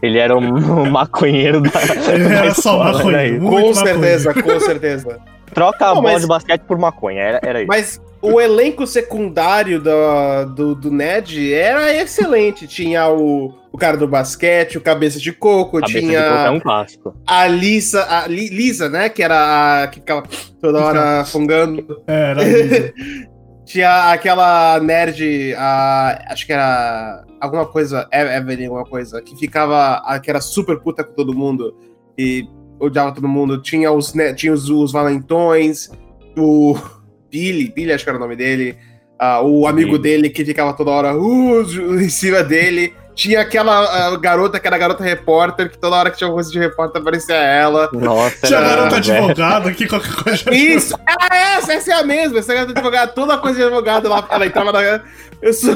Ele 0.01 0.19
era 0.19 0.37
um, 0.37 0.55
um 0.83 0.91
maconheiro 0.91 1.61
da. 1.61 1.71
Ele 2.13 2.25
da 2.29 2.35
era 2.35 2.55
só 2.55 2.77
escola, 2.77 2.93
maconheiro. 2.93 3.39
com 3.41 3.51
maconha. 3.51 3.75
certeza, 3.75 4.35
com 4.35 4.61
certeza. 4.61 5.19
Troca 5.57 5.85
a 5.87 5.89
Não, 5.89 6.03
bola 6.03 6.13
mas- 6.13 6.23
de 6.23 6.29
basquete 6.29 6.61
por 6.63 6.79
maconha, 6.79 7.21
era, 7.21 7.41
era 7.43 7.59
isso. 7.61 7.67
Mas 7.69 8.01
o 8.21 8.39
elenco 8.41 8.87
secundário 8.87 9.81
do, 9.81 10.45
do, 10.55 10.75
do 10.75 10.91
Ned 10.91 11.53
era 11.55 11.93
excelente. 11.95 12.67
Tinha 12.69 13.09
o, 13.09 13.55
o 13.73 13.79
cara 13.79 13.97
do 13.97 14.07
basquete, 14.07 14.77
o 14.77 14.81
cabeça 14.83 15.19
de 15.19 15.33
coco, 15.33 15.81
Cabeça 15.81 15.99
de 16.01 16.07
tinha 16.07 16.23
coco 16.23 16.35
é 16.47 16.51
um 16.51 16.61
clássico. 16.61 17.15
a 17.27 17.47
Lisa, 17.47 18.05
a 18.05 18.27
Li- 18.27 18.51
Lisa, 18.51 18.89
né? 18.91 19.09
Que 19.09 19.23
era 19.23 19.85
a 19.85 19.87
que 19.89 20.01
ficava 20.01 20.25
toda 20.61 20.79
hora 20.85 21.25
fungando. 21.25 22.03
É, 22.07 22.31
era. 22.31 22.43
Tinha 23.67 24.13
aquela 24.13 24.79
nerd, 24.79 25.53
a, 25.59 26.23
acho 26.31 26.47
que 26.47 26.53
era 26.53 27.25
alguma 27.41 27.67
coisa, 27.67 28.07
Evelyn, 28.13 28.67
alguma 28.67 28.85
coisa, 28.85 29.21
que 29.21 29.35
ficava, 29.37 29.95
a- 30.05 30.21
que 30.21 30.31
era 30.31 30.41
super 30.41 30.79
puta 30.79 31.03
com 31.03 31.13
todo 31.15 31.35
mundo 31.35 31.75
e 32.17 32.47
odiava 32.80 33.12
todo 33.12 33.28
mundo. 33.28 33.61
Tinha 33.61 33.90
os, 33.92 34.14
ne- 34.14 34.35
tinha 34.35 34.52
os, 34.52 34.68
os 34.68 34.92
valentões, 34.92 35.90
o 36.37 36.76
Billy, 37.30 37.73
Billy 37.75 37.92
acho 37.92 38.04
que 38.04 38.11
era 38.11 38.16
o 38.18 38.21
nome 38.21 38.37
dele, 38.37 38.76
ah, 39.18 39.40
o 39.42 39.66
amigo 39.66 39.92
Billy. 39.92 40.02
dele 40.02 40.30
que 40.30 40.45
ficava 40.45 40.73
toda 40.73 40.90
hora 40.90 41.16
uh, 41.16 41.62
em 42.00 42.09
cima 42.09 42.42
dele. 42.42 42.95
Tinha 43.14 43.40
aquela 43.40 44.14
garota 44.18 44.61
que 44.61 44.66
era 44.66 44.76
a 44.76 44.78
garota 44.78 45.02
repórter, 45.02 45.71
que 45.71 45.78
toda 45.78 45.97
hora 45.97 46.11
que 46.11 46.18
tinha 46.18 46.26
alguma 46.26 46.42
coisa 46.42 46.52
de 46.52 46.59
repórter 46.59 47.00
aparecia 47.00 47.35
ela. 47.37 47.88
Nossa, 47.95 48.47
Tinha 48.47 48.59
era- 48.59 48.68
garota 48.76 48.97
advogada 48.97 49.71
aqui, 49.71 49.88
qualquer 49.88 50.14
coisa. 50.23 50.54
Isso! 50.54 50.95
Ah, 51.28 51.37
essa, 51.56 51.73
essa 51.73 51.92
é 51.92 51.95
a 51.95 52.04
mesma. 52.04 52.38
Essa 52.38 52.52
garota 52.52 52.73
de 52.75 52.78
advogado, 52.78 53.14
toda 53.14 53.38
coisa 53.38 53.56
de 53.59 53.64
advogado 53.64 54.06
lá. 54.09 54.26
Ela 54.30 54.47
entrava 54.47 54.71
na. 54.71 55.00
Eu 55.40 55.52
sou. 55.54 55.73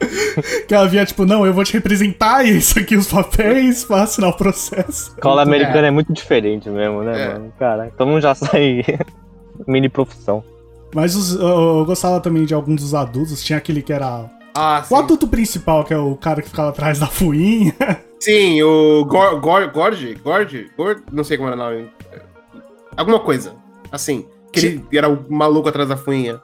Que 0.66 0.74
ela 0.74 0.88
via, 0.88 1.04
tipo, 1.06 1.24
não, 1.24 1.46
eu 1.46 1.52
vou 1.52 1.62
te 1.64 1.72
representar 1.74 2.44
e 2.44 2.56
isso 2.58 2.78
aqui, 2.78 2.96
os 2.96 3.06
papéis, 3.06 3.84
pra 3.84 4.02
assinar 4.02 4.30
o 4.30 4.36
processo. 4.36 5.10
Escola 5.14 5.42
americana 5.42 5.86
é. 5.86 5.90
muito 5.90 6.12
diferente 6.12 6.68
mesmo, 6.68 7.02
né, 7.02 7.22
É. 7.22 7.28
mano? 7.34 7.52
Cara, 7.58 7.92
todo 7.96 8.08
mundo 8.08 8.20
já 8.20 8.34
sai 8.34 8.82
mini 9.66 9.88
profissão. 9.88 10.42
Mas 10.94 11.14
os- 11.14 11.34
eu, 11.34 11.78
eu 11.78 11.84
gostava 11.84 12.20
também 12.20 12.44
de 12.44 12.54
alguns 12.54 12.80
dos 12.80 12.94
adultos. 12.94 13.42
Tinha 13.42 13.58
aquele 13.58 13.82
que 13.82 13.92
era. 13.92 14.30
Ah, 14.56 14.84
O 14.88 14.96
adulto 14.96 15.26
principal, 15.26 15.84
que 15.84 15.92
é 15.92 15.98
o 15.98 16.14
cara 16.16 16.40
que 16.40 16.48
ficava 16.48 16.68
atrás 16.68 16.98
da 17.00 17.06
fuinha. 17.06 17.74
Sim, 18.20 18.62
o 18.62 19.04
Gor, 19.04 19.40
Gor, 19.40 19.70
Gorge? 19.70 20.14
Gorge? 20.22 20.70
Gord? 20.76 21.02
Não 21.12 21.24
sei 21.24 21.36
como 21.36 21.48
era 21.50 21.56
o 21.56 21.58
nome. 21.58 21.90
Alguma 22.96 23.18
coisa. 23.20 23.54
Assim. 23.90 24.24
Que 24.52 24.60
ele 24.66 24.84
era 24.92 25.08
o 25.08 25.26
maluco 25.28 25.68
atrás 25.68 25.88
da 25.88 25.96
fuinha. 25.96 26.40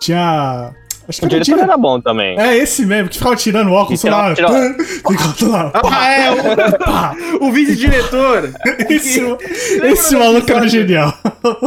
Tinha. 0.00 0.72
Acho 1.08 1.20
que 1.20 1.26
O 1.26 1.28
diretor 1.28 1.44
dire- 1.56 1.60
era 1.60 1.76
bom 1.76 2.00
também. 2.00 2.38
É 2.40 2.56
esse 2.56 2.86
mesmo, 2.86 3.08
que 3.10 3.18
ficava 3.18 3.36
tirando 3.36 3.68
o 3.68 3.72
óculos 3.72 4.00
tirava- 4.00 4.28
lá. 4.28 4.34
tirava- 4.34 4.74
Ficava 4.78 5.48
lá. 5.48 5.72
Ah, 5.92 6.08
é! 6.08 6.30
O, 6.30 6.78
Pá. 6.78 7.16
o 7.40 7.52
vice-diretor! 7.52 8.50
Esse, 8.88 9.20
esse 9.84 10.16
maluco 10.16 10.50
era 10.50 10.66
genial. 10.68 11.12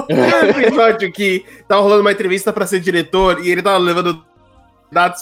Lembra 0.10 0.54
do 0.54 0.60
episódio 0.62 1.12
que 1.12 1.46
tava 1.68 1.82
rolando 1.82 2.02
uma 2.02 2.12
entrevista 2.12 2.52
pra 2.52 2.66
ser 2.66 2.80
diretor 2.80 3.46
e 3.46 3.50
ele 3.52 3.62
tava 3.62 3.78
levando 3.78 4.24
dados 4.92 5.20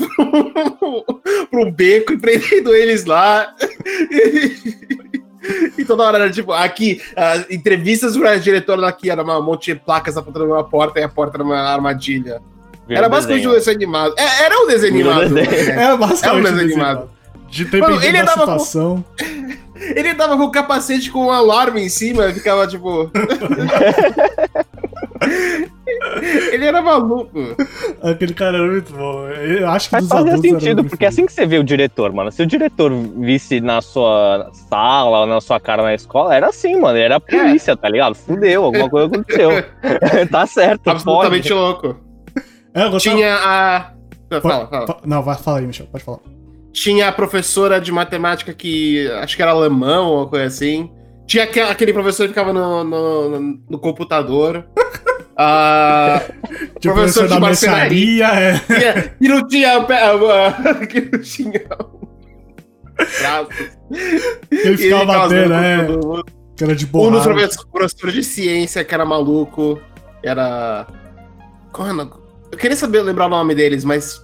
pra 1.49 1.59
um 1.59 1.71
beco 1.71 2.13
e 2.13 2.17
prendendo 2.17 2.73
eles 2.73 3.03
lá. 3.05 3.53
E 5.77 5.85
toda 5.85 6.03
hora 6.03 6.17
era 6.17 6.31
tipo, 6.31 6.51
aqui, 6.51 6.99
ah, 7.15 7.43
entrevistas 7.51 8.17
pra 8.17 8.35
diretor 8.37 8.79
daqui, 8.81 9.09
era 9.11 9.23
um 9.23 9.43
monte 9.43 9.73
de 9.73 9.79
placas 9.79 10.17
apontando 10.17 10.45
uma 10.47 10.63
porta 10.63 10.99
e 10.99 11.03
a 11.03 11.09
porta 11.09 11.37
era 11.37 11.43
uma 11.43 11.57
armadilha. 11.59 12.41
Era 12.89 13.09
basicamente 13.09 13.47
um 13.47 13.51
desenho. 13.51 13.75
animado. 13.77 14.13
É, 14.17 14.43
era 14.43 14.59
um 14.59 14.67
desenho 14.67 14.93
animado. 14.93 15.33
desenho. 15.33 15.69
Era 15.79 15.97
basicamente 15.97 16.35
É 16.35 16.39
um 16.39 16.43
desenho 16.55 16.71
animado. 16.73 17.09
De 17.49 17.77
Mano, 17.79 18.03
ele 18.03 18.17
da 18.17 18.21
andava 18.23 18.45
com- 18.45 18.59
situação. 18.59 19.05
Ele 19.77 20.15
tava 20.15 20.37
com 20.37 20.43
o 20.43 20.51
capacete 20.51 21.11
com 21.11 21.25
um 21.25 21.31
alarme 21.31 21.81
em 21.81 21.89
cima, 21.89 22.31
ficava 22.31 22.65
tipo. 22.65 23.11
ele 26.51 26.65
era 26.65 26.81
maluco. 26.81 27.37
Aquele 28.01 28.33
cara 28.33 28.57
era 28.57 28.67
muito 28.67 28.93
bom. 28.93 29.27
Eu 29.27 29.67
acho 29.69 29.87
que 29.87 29.91
Faz 29.91 30.03
dos 30.05 30.11
fazer 30.17 30.29
era 30.29 30.37
sentido, 30.37 30.83
porque 30.83 31.03
é 31.05 31.07
assim 31.09 31.25
que 31.25 31.33
você 31.33 31.45
vê 31.45 31.57
o 31.59 31.63
diretor, 31.63 32.11
mano. 32.13 32.31
Se 32.31 32.41
o 32.41 32.45
diretor 32.47 32.91
visse 33.17 33.59
na 33.59 33.81
sua 33.81 34.49
sala 34.69 35.19
ou 35.21 35.25
na 35.25 35.41
sua 35.41 35.59
cara 35.59 35.83
na 35.83 35.93
escola, 35.93 36.33
era 36.35 36.47
assim, 36.47 36.79
mano. 36.79 36.95
Ele 36.97 37.05
era 37.05 37.17
a 37.17 37.19
polícia, 37.19 37.75
tá 37.75 37.89
ligado? 37.89 38.15
Fudeu, 38.15 38.63
alguma 38.63 38.89
coisa 38.89 39.07
aconteceu. 39.07 39.49
tá 40.31 40.45
certo, 40.47 40.89
Absolutamente 40.89 41.49
pode. 41.49 41.53
louco. 41.59 42.04
É, 42.75 42.97
Tinha 42.97 43.35
a. 43.35 43.91
Pode- 44.29 44.41
Fala, 44.41 44.67
fala. 44.67 44.87
fa- 44.87 44.97
Não, 45.05 45.23
vai, 45.23 45.35
fala 45.37 45.59
aí, 45.59 45.65
Michel, 45.67 45.87
pode 45.91 46.03
falar. 46.03 46.19
Tinha 46.73 47.07
a 47.07 47.11
professora 47.11 47.79
de 47.79 47.91
matemática 47.91 48.53
que 48.53 49.09
acho 49.21 49.35
que 49.35 49.41
era 49.41 49.51
alemão 49.51 50.07
ou 50.07 50.27
coisa 50.27 50.45
assim. 50.45 50.91
Tinha 51.25 51.45
aque- 51.45 51.59
aquele 51.61 51.93
professor 51.93 52.23
que 52.23 52.29
ficava 52.33 52.51
no, 52.51 52.83
no, 52.83 53.39
no- 53.69 53.79
computador. 53.79 54.65
Ah, 55.37 56.21
Tinha 56.79 56.93
o 56.93 56.95
Professor 56.95 57.27
de 57.27 57.37
marcenaria. 57.37 58.25
é. 58.27 58.57
tinha- 58.59 59.15
e 59.19 59.27
não 59.27 59.45
tinha. 59.45 59.85
que 60.87 61.01
não 61.11 61.21
tinha. 61.21 61.61
braços. 63.19 63.77
Ele 64.49 64.77
ficava 64.77 65.03
batendo, 65.05 65.53
é. 65.55 65.87
mundo. 65.89 66.25
Que 66.55 66.63
era 66.63 66.73
de 66.73 66.85
Um 66.85 67.11
dos 67.11 67.25
professores 67.69 68.13
de 68.15 68.23
ciência 68.23 68.81
que 68.85 68.93
era 68.93 69.03
maluco. 69.03 69.77
Era. 70.23 70.87
Qual 71.73 71.85
é 71.89 71.91
o 71.91 71.93
nome? 71.95 72.11
Eu 72.55 72.59
queria 72.59 72.77
saber 72.77 73.01
lembrar 73.01 73.25
o 73.25 73.29
nome 73.29 73.53
deles, 73.53 73.83
mas 73.83 74.23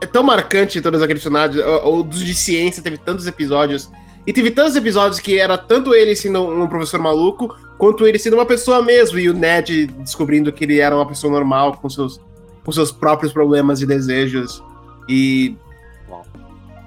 é 0.00 0.06
tão 0.06 0.24
marcante 0.24 0.80
todos 0.80 1.00
aqueles 1.00 1.22
personagens. 1.22 1.64
O, 1.64 2.00
o 2.00 2.02
dos 2.02 2.18
de 2.18 2.34
ciência 2.34 2.82
teve 2.82 2.98
tantos 2.98 3.28
episódios. 3.28 3.88
E 4.26 4.32
teve 4.32 4.50
tantos 4.50 4.74
episódios 4.74 5.20
que 5.20 5.38
era 5.38 5.56
tanto 5.56 5.94
ele 5.94 6.16
sendo 6.16 6.42
um 6.42 6.66
professor 6.66 6.98
maluco, 6.98 7.56
quanto 7.78 8.08
ele 8.08 8.18
sendo 8.18 8.34
uma 8.34 8.44
pessoa 8.44 8.82
mesmo. 8.82 9.20
E 9.20 9.30
o 9.30 9.32
Ned 9.32 9.86
descobrindo 9.86 10.52
que 10.52 10.64
ele 10.64 10.80
era 10.80 10.96
uma 10.96 11.06
pessoa 11.06 11.32
normal, 11.32 11.76
com 11.76 11.88
seus, 11.88 12.20
com 12.64 12.72
seus 12.72 12.90
próprios 12.90 13.32
problemas 13.32 13.80
e 13.80 13.86
desejos. 13.86 14.60
E. 15.08 15.54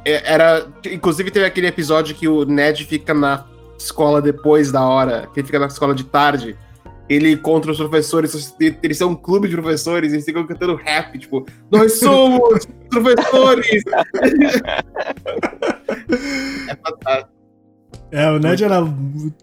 É- 0.04 0.34
Era. 0.34 0.68
Inclusive 0.92 1.32
teve 1.32 1.46
aquele 1.46 1.68
episódio 1.68 2.14
que 2.14 2.28
o 2.28 2.44
Ned 2.44 2.84
fica 2.84 3.14
na 3.14 3.46
escola 3.78 4.22
depois 4.22 4.70
da 4.70 4.86
hora, 4.86 5.30
que 5.34 5.40
ele 5.40 5.48
fica 5.48 5.60
na 5.60 5.68
escola 5.68 5.96
de 5.96 6.04
tarde. 6.04 6.58
Ele 7.10 7.32
encontra 7.32 7.72
os 7.72 7.78
professores, 7.78 8.56
eles 8.60 8.98
são 8.98 9.10
um 9.12 9.16
clube 9.16 9.48
de 9.48 9.56
professores, 9.56 10.14
eles 10.14 10.24
ficam 10.26 10.48
cantando 10.48 10.76
rap, 10.76 11.20
tipo, 11.20 11.46
nós 11.70 12.00
somos 12.00 12.66
professores! 12.90 13.68
é 16.70 16.76
fantástico. 16.76 17.34
É, 18.12 18.30
o 18.30 18.38
Ned 18.38 18.64
era. 18.64 18.78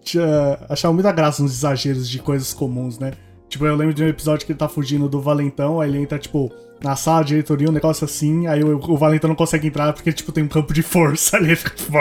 Tinha, 0.02 0.58
achava 0.68 0.94
muita 0.94 1.10
graça 1.10 1.42
nos 1.42 1.52
exageros 1.52 2.08
de 2.08 2.20
coisas 2.20 2.54
comuns, 2.54 3.00
né? 3.00 3.12
Tipo, 3.48 3.66
eu 3.66 3.74
lembro 3.74 3.92
de 3.92 4.04
um 4.04 4.08
episódio 4.08 4.46
que 4.46 4.52
ele 4.52 4.58
tá 4.58 4.68
fugindo 4.68 5.08
do 5.08 5.20
Valentão, 5.20 5.80
aí 5.80 5.90
ele 5.90 5.98
entra, 5.98 6.20
tipo, 6.20 6.52
na 6.80 6.94
sala 6.94 7.22
de 7.22 7.30
diretoria, 7.30 7.68
um 7.68 7.72
negócio 7.72 8.04
assim, 8.04 8.46
aí 8.46 8.62
o, 8.62 8.76
o 8.76 8.96
Valentão 8.96 9.26
não 9.26 9.34
consegue 9.34 9.66
entrar 9.66 9.92
porque, 9.92 10.12
tipo, 10.12 10.30
tem 10.30 10.44
um 10.44 10.48
campo 10.48 10.72
de 10.72 10.82
força 10.82 11.36
ali, 11.36 11.48
ele 11.50 11.56
fica 11.56 11.74
tipo, 11.74 11.92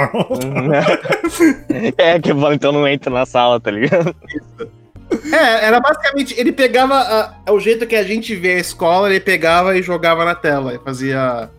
é, 1.98 2.20
que 2.20 2.32
o 2.32 2.40
Valentão 2.40 2.72
não 2.72 2.88
entra 2.88 3.12
na 3.12 3.26
sala, 3.26 3.60
tá 3.60 3.72
ligado? 3.72 4.16
É, 5.32 5.66
era 5.66 5.80
basicamente, 5.80 6.34
ele 6.40 6.52
pegava 6.52 6.96
a- 7.46 7.52
o 7.52 7.60
jeito 7.60 7.88
que 7.88 7.96
a 7.96 8.04
gente 8.04 8.36
vê 8.36 8.54
a 8.56 8.60
escola, 8.60 9.10
ele 9.10 9.20
pegava 9.20 9.78
e 9.78 9.82
jogava 9.82 10.24
na 10.26 10.36
tela, 10.36 10.74
e 10.76 10.80
fazia, 10.80 11.50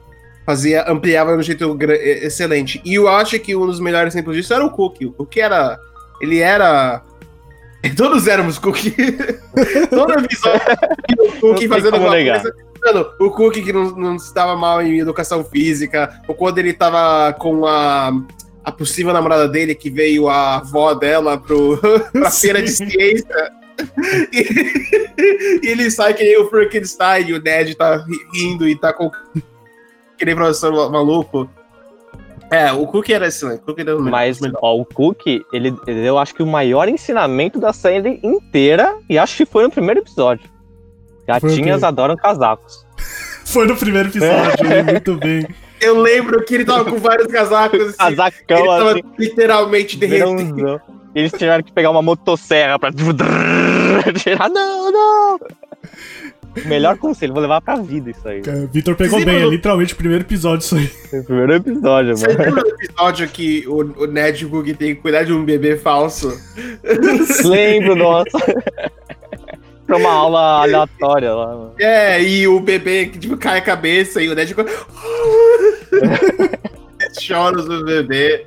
fazia, 0.46 0.84
ampliava 0.88 1.32
de 1.32 1.38
um 1.38 1.42
jeito 1.42 1.76
excelente. 1.82 2.80
E 2.84 2.94
eu 2.94 3.08
acho 3.08 3.38
que 3.40 3.56
um 3.56 3.66
dos 3.66 3.80
melhores 3.80 4.14
exemplos 4.14 4.36
disso 4.36 4.54
era 4.54 4.64
o 4.64 4.70
Cookie. 4.70 5.06
O 5.06 5.12
Cookie 5.12 5.40
era, 5.40 5.78
ele 6.20 6.38
era... 6.38 7.02
Todos 7.96 8.26
éramos 8.26 8.58
Cookie. 8.58 8.94
Todo 9.90 10.12
episódio 10.12 10.60
o 11.18 11.26
Cookie 11.32 11.46
Não 11.46 11.54
tem 11.54 11.68
fazendo 11.68 11.94
alguma 11.94 12.14
negar. 12.14 12.40
coisa. 12.42 12.56
Mano, 12.82 13.06
o 13.20 13.30
Cookie 13.30 13.62
que 13.62 13.72
não, 13.72 13.90
não 13.90 14.16
estava 14.16 14.56
mal 14.56 14.80
em 14.80 14.98
educação 14.98 15.44
física, 15.44 16.22
ou 16.26 16.34
quando 16.34 16.58
ele 16.58 16.72
tava 16.72 17.32
com 17.34 17.66
a, 17.66 18.10
a 18.70 18.72
possível 18.72 19.12
namorada 19.12 19.46
dele, 19.48 19.74
que 19.74 19.90
veio 19.90 20.28
a 20.28 20.56
avó 20.56 20.94
dela 20.94 21.36
pro, 21.38 21.78
pra 22.12 22.30
Sim. 22.30 22.40
feira 22.48 22.62
de 22.62 22.70
ciência. 22.70 23.52
E, 24.32 25.60
e 25.66 25.68
ele 25.68 25.90
sai 25.90 26.14
que 26.14 26.22
nem 26.24 26.38
o 26.40 26.48
Frankenstein, 26.48 27.28
e 27.28 27.32
o 27.34 27.42
Ned 27.42 27.74
tá 27.74 27.96
ri- 27.96 28.26
rindo 28.34 28.68
e 28.68 28.76
tá 28.76 28.92
com 28.92 29.10
aquele 30.14 30.34
professor 30.34 30.72
ma- 30.72 30.88
maluco. 30.90 31.48
É, 32.50 32.72
o 32.72 32.84
Cookie 32.86 33.12
era 33.12 33.28
excelente. 33.28 33.60
O 33.60 33.66
Cookie 33.66 33.82
era 33.82 33.94
o 33.96 33.98
melhor, 34.00 34.10
Mas, 34.10 34.40
o 34.40 34.42
melhor. 34.42 34.58
ó, 34.60 34.76
o 34.76 34.84
Cook, 34.84 35.24
ele, 35.26 35.42
ele 35.86 36.02
deu, 36.02 36.18
acho 36.18 36.34
que 36.34 36.42
o 36.42 36.46
maior 36.46 36.88
ensinamento 36.88 37.60
da 37.60 37.72
série 37.72 38.18
inteira, 38.24 38.96
e 39.08 39.16
acho 39.16 39.36
que 39.36 39.46
foi 39.46 39.62
no 39.62 39.70
primeiro 39.70 40.00
episódio. 40.00 40.50
Gatinhas 41.26 41.84
adoram 41.84 42.16
casacos. 42.16 42.84
Foi 43.44 43.66
no 43.68 43.76
primeiro 43.76 44.08
episódio, 44.08 44.66
muito 44.90 45.14
bem. 45.16 45.46
Eu 45.80 46.00
lembro 46.00 46.44
que 46.44 46.54
ele 46.54 46.64
tava 46.64 46.84
com 46.84 46.98
vários 46.98 47.26
casacos. 47.28 47.80
assim, 47.80 47.88
ele 48.08 48.16
Casacão, 48.16 48.66
tava 48.66 48.90
assim, 48.92 49.02
literalmente 49.18 49.96
derretendo. 49.96 50.80
Eles 51.14 51.32
tiveram 51.32 51.62
que 51.62 51.72
pegar 51.72 51.90
uma 51.90 52.02
motosserra 52.02 52.78
pra 52.78 52.90
tirar. 54.14 54.48
Não, 54.48 54.92
não! 54.92 55.38
Melhor 56.66 56.98
conselho, 56.98 57.32
vou 57.32 57.40
levar 57.42 57.60
pra 57.60 57.76
vida 57.76 58.10
isso 58.10 58.26
aí. 58.28 58.42
Vitor 58.72 58.96
pegou 58.96 59.18
Vocês 59.18 59.24
bem, 59.24 59.34
é 59.34 59.36
lembram 59.38 59.50
do- 59.50 59.56
literalmente 59.56 59.94
o 59.94 59.96
primeiro 59.96 60.24
episódio 60.24 60.64
isso 60.64 60.74
aí. 60.76 60.90
É 61.12 61.20
o 61.20 61.24
primeiro 61.24 61.54
episódio, 61.54 62.16
Você 62.16 62.26
mano. 62.26 62.38
lembra 62.44 62.62
do 62.62 62.68
episódio 62.70 63.28
que 63.28 63.64
o, 63.68 63.76
o 64.02 64.06
Ned 64.06 64.42
e 64.42 64.46
o 64.46 64.48
Googie 64.50 64.74
tem 64.74 64.94
que 64.94 65.00
cuidar 65.00 65.22
de 65.24 65.32
um 65.32 65.44
bebê 65.44 65.76
falso? 65.76 66.36
Lembro, 67.44 67.94
nossa. 67.96 68.38
Pra 69.90 69.96
uma 69.96 70.12
aula 70.12 70.62
aleatória 70.62 71.34
lá. 71.34 71.72
É, 71.80 72.22
e 72.22 72.46
o 72.46 72.60
bebê 72.60 73.06
que 73.06 73.18
tipo, 73.18 73.36
cai 73.36 73.58
a 73.58 73.60
cabeça 73.60 74.22
e 74.22 74.28
o 74.28 74.36
Ned. 74.36 74.54
Choros 77.18 77.64
do 77.64 77.84
bebê. 77.84 78.46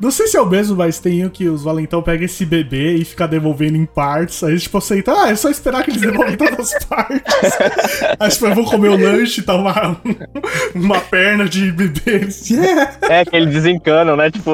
Não 0.00 0.10
sei 0.10 0.26
se 0.26 0.36
é 0.36 0.40
o 0.40 0.46
mesmo, 0.46 0.76
mas 0.76 0.98
tem 0.98 1.24
um 1.24 1.28
que 1.28 1.48
os 1.48 1.62
valentão 1.62 2.02
pegam 2.02 2.24
esse 2.24 2.44
bebê 2.44 2.94
e 2.94 3.04
fica 3.04 3.26
devolvendo 3.26 3.76
em 3.76 3.86
partes. 3.86 4.42
Aí, 4.42 4.58
tipo, 4.58 4.78
aceita, 4.78 5.12
ah, 5.12 5.30
é 5.30 5.36
só 5.36 5.50
esperar 5.50 5.84
que 5.84 5.90
eles 5.90 6.00
devolvam 6.00 6.36
todas 6.36 6.74
as 6.74 6.84
partes. 6.84 7.22
Aí, 8.18 8.30
tipo, 8.30 8.46
eu 8.46 8.54
vou 8.54 8.64
comer 8.64 8.88
o 8.88 8.96
lanche, 8.96 9.42
tá 9.42 9.54
uma, 9.54 10.00
uma 10.74 11.00
perna 11.00 11.48
de 11.48 11.72
bebê. 11.72 12.28
Yeah! 12.50 12.98
É, 13.02 13.24
que 13.24 13.36
eles 13.36 13.52
desencanam, 13.52 14.16
né? 14.16 14.30
Tipo, 14.30 14.52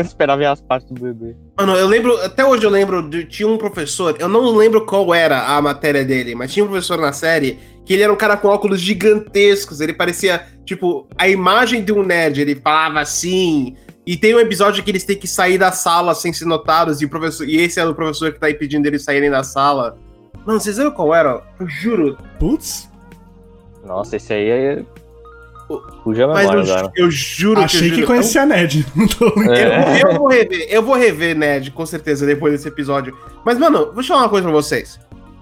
esperar 0.00 0.36
ver 0.36 0.46
as 0.46 0.60
partes 0.60 0.90
do 0.90 1.00
bebê. 1.00 1.34
Mano, 1.56 1.74
eu 1.76 1.86
lembro, 1.86 2.16
até 2.18 2.44
hoje 2.44 2.64
eu 2.64 2.70
lembro, 2.70 3.08
de, 3.08 3.24
tinha 3.24 3.48
um 3.48 3.56
professor, 3.56 4.16
eu 4.18 4.28
não 4.28 4.56
lembro 4.56 4.84
qual 4.84 5.14
era 5.14 5.56
a 5.56 5.62
matéria 5.62 6.04
dele, 6.04 6.34
mas 6.34 6.52
tinha 6.52 6.64
um 6.64 6.68
professor 6.68 6.98
na 6.98 7.12
série 7.12 7.58
que 7.84 7.92
ele 7.92 8.02
era 8.02 8.12
um 8.12 8.16
cara 8.16 8.36
com 8.36 8.48
óculos 8.48 8.80
gigantescos, 8.80 9.80
ele 9.80 9.92
parecia, 9.92 10.46
tipo, 10.64 11.06
a 11.18 11.28
imagem 11.28 11.84
de 11.84 11.92
um 11.92 12.02
nerd, 12.02 12.40
ele 12.40 12.54
falava 12.54 13.00
assim. 13.00 13.76
E 14.06 14.16
tem 14.16 14.34
um 14.34 14.40
episódio 14.40 14.82
que 14.84 14.90
eles 14.90 15.04
têm 15.04 15.16
que 15.16 15.26
sair 15.26 15.56
da 15.56 15.72
sala 15.72 16.14
sem 16.14 16.32
ser 16.32 16.44
notados, 16.44 17.00
e, 17.00 17.06
o 17.06 17.08
professor, 17.08 17.48
e 17.48 17.56
esse 17.56 17.80
é 17.80 17.86
o 17.86 17.94
professor 17.94 18.32
que 18.32 18.38
tá 18.38 18.50
impedindo 18.50 18.86
eles 18.86 19.02
saírem 19.02 19.30
da 19.30 19.42
sala. 19.42 19.96
Mano, 20.44 20.60
vocês 20.60 20.76
lembram 20.76 20.94
qual 20.94 21.14
era? 21.14 21.42
Eu 21.58 21.66
juro. 21.66 22.18
Putz, 22.38 22.90
Nossa, 23.84 24.16
esse 24.16 24.32
aí 24.32 24.48
é. 24.50 24.84
Fuja 26.02 26.24
a 26.24 26.28
Mas 26.28 26.40
memória 26.50 26.60
eu, 26.60 26.64
ju- 26.66 26.72
agora. 26.74 26.92
eu 26.96 27.10
juro 27.10 27.60
achei 27.62 27.90
eu 27.90 27.94
que 27.94 28.02
conhecia 28.02 28.42
a 28.42 28.46
Ned. 28.46 28.86
Não 28.94 29.06
tô 29.08 29.30
brincando. 29.30 29.58
É. 29.58 30.02
Eu, 30.02 30.10
eu 30.10 30.18
vou 30.18 30.28
rever, 30.28 30.66
eu 30.68 30.82
vou 30.82 30.94
rever, 30.96 31.34
Ned, 31.34 31.70
com 31.70 31.86
certeza, 31.86 32.26
depois 32.26 32.52
desse 32.52 32.68
episódio. 32.68 33.16
Mas, 33.46 33.58
mano, 33.58 33.90
vou 33.92 34.02
te 34.02 34.08
falar 34.08 34.24
uma 34.24 34.28
coisa 34.28 34.46
pra 34.46 34.52
vocês. 34.54 35.00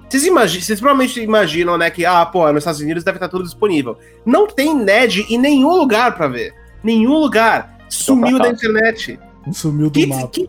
Vocês, 0.09 0.25
imagi 0.25 0.62
vocês 0.62 0.78
provavelmente 0.78 1.21
imaginam, 1.21 1.76
né, 1.76 1.90
que, 1.90 2.04
ah, 2.07 2.25
pô, 2.25 2.47
nos 2.52 2.59
Estados 2.59 2.81
Unidos 2.81 3.02
deve 3.02 3.16
estar 3.16 3.28
tudo 3.28 3.42
disponível. 3.42 3.99
Não 4.25 4.47
tem 4.47 4.73
Ned 4.76 5.26
em 5.28 5.38
nenhum 5.38 5.75
lugar 5.75 6.14
pra 6.14 6.28
ver. 6.28 6.54
Nenhum 6.85 7.19
lugar. 7.19 7.76
Sumiu 7.93 8.39
da 8.39 8.49
internet. 8.49 9.19
Sumiu 9.53 9.91
do 9.91 9.99
Que 10.01 10.07
mapa. 10.07 10.29
que, 10.29 10.49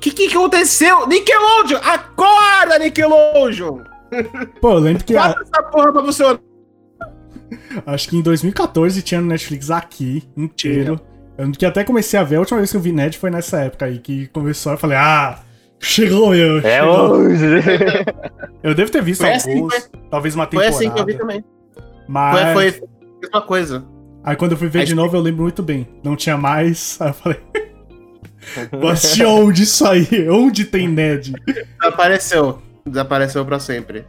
que 0.00 0.10
que 0.12 0.26
aconteceu? 0.36 1.06
Nickelodeon! 1.08 1.78
Acorda, 1.82 2.78
Nickelodeon! 2.78 3.80
Pô, 4.60 4.72
eu 4.72 4.78
lembro 4.78 5.04
que 5.04 5.16
a- 5.16 5.28
Bota 5.28 5.42
essa 5.42 5.62
porra 5.64 5.92
pra 5.92 6.02
funcionar. 6.04 6.38
acho 7.86 8.08
que 8.08 8.16
em 8.16 8.22
2014 8.22 9.02
tinha 9.02 9.20
no 9.20 9.26
Netflix 9.26 9.70
aqui, 9.70 10.22
inteiro. 10.36 11.00
Eu 11.36 11.50
que 11.52 11.64
até 11.66 11.84
comecei 11.84 12.18
a 12.18 12.24
ver, 12.24 12.36
a 12.36 12.40
última 12.40 12.58
vez 12.58 12.70
que 12.70 12.76
eu 12.76 12.80
vi 12.80 12.92
Ned 12.92 13.16
foi 13.18 13.30
nessa 13.30 13.60
época 13.60 13.84
aí, 13.86 13.98
que 13.98 14.26
começou, 14.28 14.72
eu 14.72 14.78
falei, 14.78 14.96
ah, 14.96 15.38
chegou 15.80 16.34
eu, 16.34 16.58
É 16.58 16.80
chegou. 16.80 17.10
hoje. 17.12 17.44
Eu 18.60 18.74
devo 18.74 18.90
ter 18.90 19.00
visto 19.02 19.20
Foi 19.20 19.32
assim 19.32 19.54
alguns, 19.54 19.88
talvez 20.10 20.34
uma 20.34 20.44
Foi 20.46 20.50
temporada. 20.50 20.74
assim 20.76 20.90
que 20.90 21.00
eu 21.00 21.06
vi 21.06 21.14
também. 21.14 21.44
Mas 22.08 22.52
Foi, 22.52 22.72
foi 22.72 22.88
a 22.88 23.20
mesma 23.22 23.42
coisa. 23.42 23.84
Aí 24.22 24.36
quando 24.36 24.52
eu 24.52 24.58
fui 24.58 24.68
ver 24.68 24.80
Aí 24.80 24.86
de 24.86 24.94
novo, 24.94 25.16
eu 25.16 25.20
lembro 25.20 25.42
muito 25.42 25.62
bem. 25.62 25.86
Não 26.02 26.16
tinha 26.16 26.36
mais, 26.36 26.98
aí 27.02 27.08
eu 27.08 27.14
falei, 27.14 27.40
vou 28.72 28.90
assistir 28.90 29.24
onde 29.24 29.62
isso 29.62 29.86
aí? 29.86 30.28
Onde 30.30 30.64
tem 30.64 30.88
Ned? 30.88 31.32
Desapareceu. 31.80 32.62
Desapareceu 32.86 33.44
pra 33.44 33.58
sempre. 33.58 34.04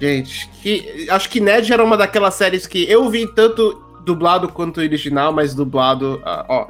Gente, 0.00 0.48
que, 0.60 1.06
acho 1.08 1.30
que 1.30 1.40
Ned 1.40 1.72
era 1.72 1.82
uma 1.82 1.96
daquelas 1.96 2.34
séries 2.34 2.66
que 2.66 2.90
eu 2.90 3.08
vi 3.08 3.26
tanto 3.26 3.82
dublado 4.04 4.48
quanto 4.48 4.80
original, 4.80 5.32
mas 5.32 5.54
dublado. 5.54 6.20
ah, 6.24 6.44
ó. 6.48 6.66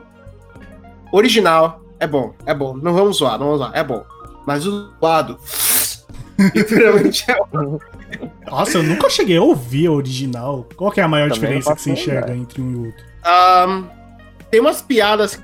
Original 1.13 1.83
é 1.99 2.07
bom, 2.07 2.35
é 2.45 2.55
bom. 2.55 2.77
Não 2.77 2.93
vamos 2.93 3.19
zoar, 3.19 3.39
não 3.39 3.47
vamos 3.47 3.59
zoar, 3.61 3.73
é 3.75 3.83
bom. 3.83 4.05
Mas 4.47 4.67
o 4.67 4.89
dublado. 4.89 5.39
literalmente 6.55 7.25
é 7.31 7.37
Nossa, 8.51 8.79
eu 8.79 8.83
nunca 8.83 9.09
cheguei 9.11 9.37
a 9.37 9.43
ouvir 9.43 9.87
a 9.87 9.93
original. 9.93 10.67
Qual 10.77 10.91
que 10.91 11.01
é 11.01 11.05
a 11.05 11.09
maior 11.09 11.29
Também 11.31 11.41
diferença 11.41 11.75
que 11.75 11.83
você 11.83 11.91
enxerga 11.93 12.27
ideia. 12.29 12.39
entre 12.39 12.61
um 12.61 12.71
e 12.73 12.77
outro? 12.87 13.05
Ahn, 13.25 13.85
tem 14.51 14.61
umas 14.61 14.83
piadas. 14.83 15.41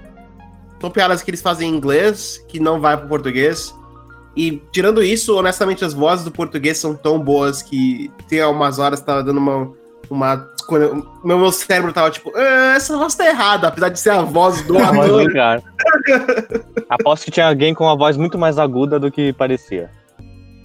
São 0.80 0.90
piadas 0.90 1.22
que 1.22 1.30
eles 1.30 1.42
fazem 1.42 1.68
em 1.70 1.74
inglês, 1.76 2.42
que 2.48 2.58
não 2.58 2.80
vai 2.80 2.96
pro 2.96 3.06
português. 3.08 3.74
E 4.36 4.62
tirando 4.72 5.02
isso, 5.02 5.36
honestamente, 5.36 5.84
as 5.84 5.92
vozes 5.92 6.24
do 6.24 6.30
português 6.30 6.78
são 6.78 6.94
tão 6.94 7.18
boas 7.18 7.62
que 7.62 8.10
tem 8.28 8.42
umas 8.44 8.78
horas 8.78 9.00
que 9.00 9.06
tava 9.06 9.22
dando 9.22 9.38
uma. 9.38 9.72
uma 10.08 10.48
quando 10.66 10.82
eu- 10.82 11.06
meu, 11.24 11.38
meu 11.38 11.50
cérebro 11.52 11.92
tava 11.92 12.10
tipo, 12.12 12.32
"Ah, 12.36 12.74
essa 12.76 12.96
voz 12.96 13.14
tá 13.16 13.26
errada, 13.26 13.66
apesar 13.68 13.88
de 13.88 13.98
ser 13.98 14.10
a 14.10 14.22
voz 14.22 14.62
do 14.62 14.78
ator. 14.78 15.28
Aposto 16.88 17.24
que 17.24 17.30
tinha 17.32 17.48
alguém 17.48 17.74
com 17.74 17.84
uma 17.84 17.96
voz 17.96 18.16
muito 18.16 18.38
mais 18.38 18.58
aguda 18.58 18.98
do 18.98 19.10
que 19.10 19.32
parecia. 19.32 19.90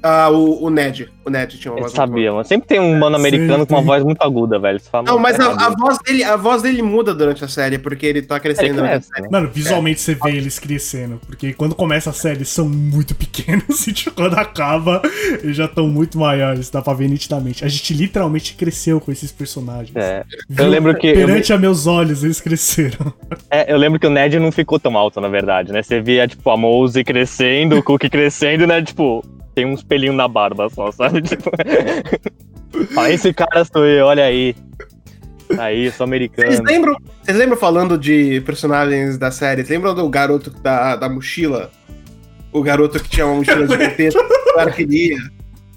Ah, 0.08 0.30
o, 0.30 0.66
o 0.66 0.70
Ned. 0.70 1.10
O 1.26 1.32
Ned 1.32 1.58
tinha 1.58 1.72
uma 1.72 1.80
Eu 1.80 1.84
voz. 1.86 1.94
sabia, 1.94 2.32
mano. 2.32 2.44
Sempre 2.46 2.68
tem 2.68 2.80
um 2.80 2.96
mano 3.00 3.16
americano 3.16 3.66
com 3.66 3.74
uma 3.74 3.82
voz 3.82 4.04
muito 4.04 4.22
aguda, 4.22 4.60
velho. 4.60 4.80
Você 4.80 4.88
fala, 4.88 5.04
Não, 5.06 5.18
"Mano, 5.18 5.24
mas 5.24 5.40
a, 5.40 5.48
a 5.50 5.52
errado." 5.54 5.76
voz 5.80 5.98
dele, 5.98 6.24
a 6.24 6.36
voz 6.36 6.62
dele 6.62 6.82
muda 6.84 7.12
durante 7.16 7.44
a 7.44 7.48
série, 7.48 7.80
porque 7.80 8.06
ele 8.06 8.22
tá 8.22 8.36
Ele 8.36 8.42
crescendo 8.44 8.76
durante 8.76 8.90
a 8.92 8.92
cresce, 8.98 9.08
série. 9.10 9.22
né? 9.24 9.30
Mano, 9.32 9.50
visualmente 9.52 10.00
você 10.00 10.14
vê 10.14 10.30
eles 10.38 10.60
crescendo. 10.60 11.20
Porque 11.26 11.54
quando 11.54 11.74
começa 11.74 12.12
a 12.12 12.14
série, 12.14 12.38
eles 12.38 12.50
são 12.50 12.70
muito 12.70 13.16
pequenos. 13.18 13.88
E 13.88 13.94
tipo, 13.94 14.16
quando 14.16 14.36
acaba, 14.36 15.02
eles 15.42 15.56
já 15.58 15.66
estão 15.66 15.88
muito 15.88 16.20
maiores. 16.20 16.70
Dá 16.70 16.84
pra 16.84 16.94
ver 16.94 17.10
nitidamente. 17.10 17.66
A 17.66 17.68
gente 17.68 17.92
literalmente 17.96 18.54
cresceu 18.54 19.02
com 19.02 19.12
esses 19.12 19.32
personagens. 19.32 19.96
É. 19.96 20.24
Viu? 20.48 20.68
lembro 20.68 20.94
que 20.96 21.08
eu 21.08 21.16
Perante 21.16 21.52
a 21.52 21.58
meus 21.58 21.88
olhos, 21.88 22.24
eles 22.24 22.40
cresceram. 22.40 23.12
É, 23.50 23.72
eu 23.72 23.78
lembro 23.78 24.00
que 24.00 24.06
o 24.08 24.10
Ned 24.10 24.38
não 24.40 24.52
ficou 24.52 24.80
tão 24.80 24.98
alto, 24.98 25.22
na 25.22 25.28
verdade, 25.30 25.72
né? 25.72 25.82
Você 25.82 26.02
via, 26.02 26.28
tipo, 26.28 26.50
a 26.50 26.58
Mose 26.58 27.04
crescendo, 27.04 27.78
o 27.78 27.84
Cookie 27.84 28.10
crescendo, 28.10 28.68
né? 28.68 28.82
Tipo, 28.82 29.24
tem 29.56 29.66
uns 29.66 29.82
pelinhos 29.82 30.16
na 30.16 30.28
barba 30.28 30.70
só, 30.70 30.92
sabe? 30.92 31.22
Tipo. 31.28 31.50
Fala, 32.94 33.10
esse 33.10 33.34
cara 33.34 33.64
sou 33.64 33.86
eu, 33.86 34.06
olha 34.06 34.26
aí. 34.26 34.54
Aí, 35.58 35.86
sou 35.92 35.92
Vocês 35.92 36.02
americano. 36.02 36.64
lembram, 36.66 36.98
vocês 37.24 37.38
lembram 37.38 37.58
falando 37.58 37.98
de 37.98 38.42
personagens 38.42 39.18
da 39.18 39.32
série? 39.32 39.62
Vocês 39.62 39.70
lembram 39.70 39.96
do 39.96 40.10
garoto 40.10 40.50
da, 40.50 40.96
da 40.96 41.08
mochila? 41.08 41.72
O 42.52 42.62
garoto 42.62 43.02
que 43.02 43.10
tinha 43.10 43.26
uma 43.26 43.36
mochila 43.36 43.66
de 43.66 43.78
pretexto 43.78 44.20
que 44.20 44.50
o 44.50 44.56
cara 44.56 44.72
queria. 44.72 45.18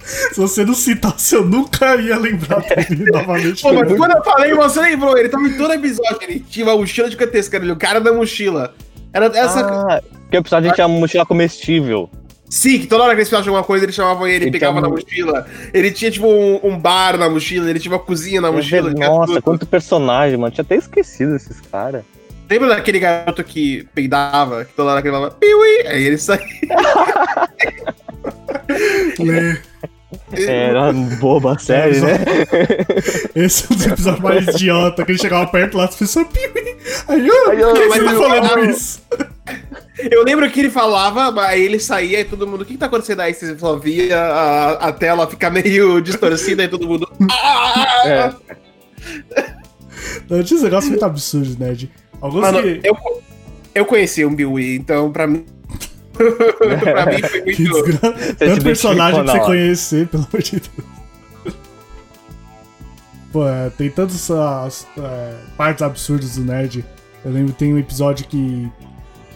Se 0.00 0.40
você 0.40 0.64
não 0.64 0.74
citasse, 0.74 1.34
eu 1.34 1.44
nunca 1.44 1.96
ia 1.96 2.16
lembrar 2.18 2.60
dele 2.60 3.10
novamente. 3.12 3.62
Pô, 3.62 3.72
mas 3.72 3.92
quando 3.94 4.16
eu 4.16 4.24
falei, 4.24 4.54
você 4.54 4.80
lembrou, 4.80 5.18
ele 5.18 5.28
tava 5.28 5.46
em 5.46 5.56
todo 5.56 5.72
episódio, 5.74 6.18
ele 6.22 6.40
tinha 6.40 6.66
uma 6.66 6.76
mochila 6.76 7.10
de 7.10 7.16
pretexto, 7.16 7.52
cara, 7.52 7.72
o 7.72 7.76
cara 7.76 8.00
da 8.00 8.12
mochila. 8.12 8.74
Era 9.12 9.26
essa. 9.26 9.60
Ah, 9.60 10.02
porque 10.22 10.36
o 10.36 10.40
episódio 10.40 10.72
tinha 10.72 10.86
uma 10.86 10.98
mochila 10.98 11.26
comestível. 11.26 12.10
Sim, 12.50 12.78
que 12.80 12.86
toda 12.86 13.04
hora 13.04 13.12
que 13.14 13.20
eles 13.20 13.28
precisavam 13.28 13.42
de 13.44 13.48
alguma 13.50 13.64
coisa, 13.64 13.84
eles 13.84 13.94
chamavam 13.94 14.26
ele, 14.26 14.44
Ele 14.46 14.50
pegava 14.52 14.72
tinha 14.80 14.82
na 14.82 14.88
mochila. 14.88 15.46
Ele 15.74 15.90
tinha, 15.90 16.10
tipo, 16.10 16.26
um, 16.26 16.60
um 16.64 16.78
bar 16.78 17.18
na 17.18 17.28
mochila, 17.28 17.68
ele 17.68 17.78
tinha 17.78 17.92
uma 17.92 17.98
cozinha 17.98 18.40
na 18.40 18.50
mochila. 18.50 18.90
Nossa, 18.90 19.34
tudo. 19.34 19.42
quanto 19.42 19.66
personagem, 19.66 20.38
mano. 20.38 20.50
Tinha 20.52 20.62
até 20.62 20.76
esquecido 20.76 21.36
esses 21.36 21.60
caras. 21.60 22.02
Lembra 22.50 22.68
daquele 22.68 22.98
garoto 22.98 23.44
que 23.44 23.86
peidava, 23.94 24.64
que 24.64 24.72
toda 24.72 24.92
hora 24.92 25.02
que 25.02 25.08
ele 25.08 25.14
falava, 25.16 25.34
piui, 25.34 25.86
aí 25.86 26.02
ele 26.04 26.16
saía. 26.16 26.42
Lê. 29.18 29.58
Era 30.32 30.90
boba 31.20 31.54
a 31.54 31.58
série, 31.58 32.00
né? 32.00 32.18
Esse 33.36 33.64
é 33.64 33.66
um 33.70 33.76
dos 33.76 33.86
episódios 33.86 34.22
mais 34.22 34.48
idiota, 34.48 35.04
que 35.04 35.12
ele 35.12 35.18
chegava 35.18 35.46
perto 35.50 35.76
lá, 35.76 35.84
as 35.84 35.96
pessoas. 35.96 36.26
"Piuí". 36.28 36.76
Aí, 37.08 37.30
ó, 37.30 37.50
Aí, 37.50 37.58
por 37.58 37.68
ó, 37.68 37.72
que 37.74 37.86
mas 37.88 37.98
você 37.98 38.04
tá 38.04 38.12
eu- 38.12 38.22
falando 38.22 38.58
eu- 38.58 38.70
isso? 38.70 39.02
Eu 39.98 40.24
lembro 40.24 40.48
que 40.50 40.60
ele 40.60 40.70
falava, 40.70 41.32
aí 41.42 41.62
ele 41.62 41.80
saía 41.80 42.20
e 42.20 42.24
todo 42.24 42.46
mundo, 42.46 42.62
o 42.62 42.64
que, 42.64 42.74
que 42.74 42.78
tá 42.78 42.86
acontecendo 42.86 43.20
aí? 43.20 43.34
Você 43.34 43.58
só 43.58 43.76
via 43.76 44.16
a, 44.18 44.88
a 44.88 44.92
tela 44.92 45.28
ficar 45.28 45.50
meio 45.50 46.00
distorcida 46.02 46.62
e 46.64 46.68
todo 46.68 46.86
mundo. 46.86 47.08
"Ah!" 47.30 48.06
É. 48.06 48.32
Não, 50.28 50.42
tinha 50.42 50.58
uns 50.58 50.62
negócios 50.62 50.90
muito 50.90 51.04
absurdos, 51.04 51.56
Ned. 51.56 51.90
Alguns 52.20 52.42
Mano, 52.42 52.62
que. 52.62 52.80
eu, 52.84 52.96
eu 53.74 53.84
conheci 53.84 54.24
um 54.24 54.34
Biwi, 54.34 54.76
então 54.76 55.10
pra 55.10 55.26
mim. 55.26 55.44
pra 56.14 57.06
mim 57.06 57.22
foi 57.22 57.42
Que 57.42 57.62
muito. 57.68 57.84
desgra... 57.86 58.12
Você 58.12 58.26
se 58.26 58.34
Tanto 58.34 58.62
personagem 58.62 59.24
pra 59.24 59.32
você 59.32 59.40
conhecer, 59.40 60.08
pelo 60.08 60.26
amor 60.30 60.42
de 60.42 60.52
Deus. 60.52 60.88
Pô, 63.32 63.46
é, 63.46 63.70
tem 63.70 63.90
tantas 63.90 64.30
as, 64.30 64.86
é, 64.96 65.34
partes 65.56 65.82
absurdas 65.82 66.36
do 66.36 66.44
Nerd. 66.44 66.84
Eu 67.24 67.32
lembro 67.32 67.52
que 67.52 67.58
tem 67.58 67.74
um 67.74 67.78
episódio 67.78 68.26
que 68.26 68.70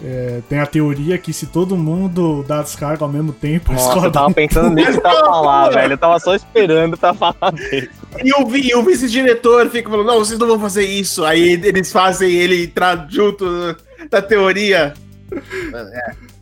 é, 0.04 0.40
tem 0.48 0.58
a 0.58 0.66
teoria 0.66 1.16
que 1.16 1.32
se 1.32 1.46
todo 1.46 1.76
mundo 1.76 2.44
dá 2.46 2.60
descarga 2.62 3.04
ao 3.04 3.10
mesmo 3.10 3.32
tempo, 3.32 3.72
Nossa, 3.72 4.06
eu 4.06 4.10
tava 4.10 4.32
pensando 4.34 4.70
nisso 4.70 5.00
pra 5.00 5.12
falar, 5.14 5.70
velho. 5.70 5.92
Eu 5.92 5.98
tava 5.98 6.18
só 6.18 6.34
esperando 6.34 6.96
pra 6.96 7.14
falar 7.14 7.52
dele. 7.52 7.88
E 8.24 8.32
o, 8.34 8.46
vi- 8.46 8.68
e 8.68 8.74
o 8.74 8.82
vice-diretor 8.82 9.68
fica 9.70 9.88
falando, 9.88 10.06
não, 10.06 10.18
vocês 10.18 10.38
não 10.38 10.48
vão 10.48 10.58
fazer 10.60 10.84
isso. 10.84 11.24
Aí 11.24 11.52
eles 11.52 11.92
fazem 11.92 12.30
ele 12.32 12.64
entrar 12.64 13.06
junto 13.08 13.44
na 14.10 14.20
teoria. 14.20 14.92
É. 15.32 16.32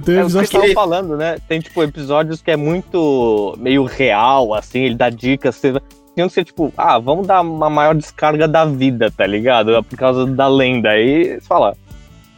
Tem 0.00 0.16
É 0.18 0.24
o 0.24 0.28
que 0.28 0.40
que 0.46 0.52
tava 0.52 0.72
falando, 0.72 1.16
né? 1.16 1.36
Tem, 1.48 1.60
tipo, 1.60 1.82
episódios 1.82 2.40
que 2.40 2.50
é 2.52 2.56
muito 2.56 3.56
meio 3.58 3.84
real, 3.84 4.54
assim, 4.54 4.80
ele 4.84 4.94
dá 4.94 5.10
dicas. 5.10 5.56
Você... 5.56 5.72
Um 6.18 6.28
que 6.28 6.34
você, 6.34 6.44
tipo, 6.44 6.72
ah, 6.76 6.98
vamos 6.98 7.26
dar 7.26 7.40
uma 7.40 7.70
maior 7.70 7.94
descarga 7.94 8.46
da 8.46 8.64
vida, 8.64 9.10
tá 9.10 9.26
ligado? 9.26 9.82
Por 9.84 9.96
causa 9.98 10.26
da 10.26 10.46
lenda. 10.48 10.90
Aí 10.90 11.40
você 11.40 11.40
fala, 11.40 11.74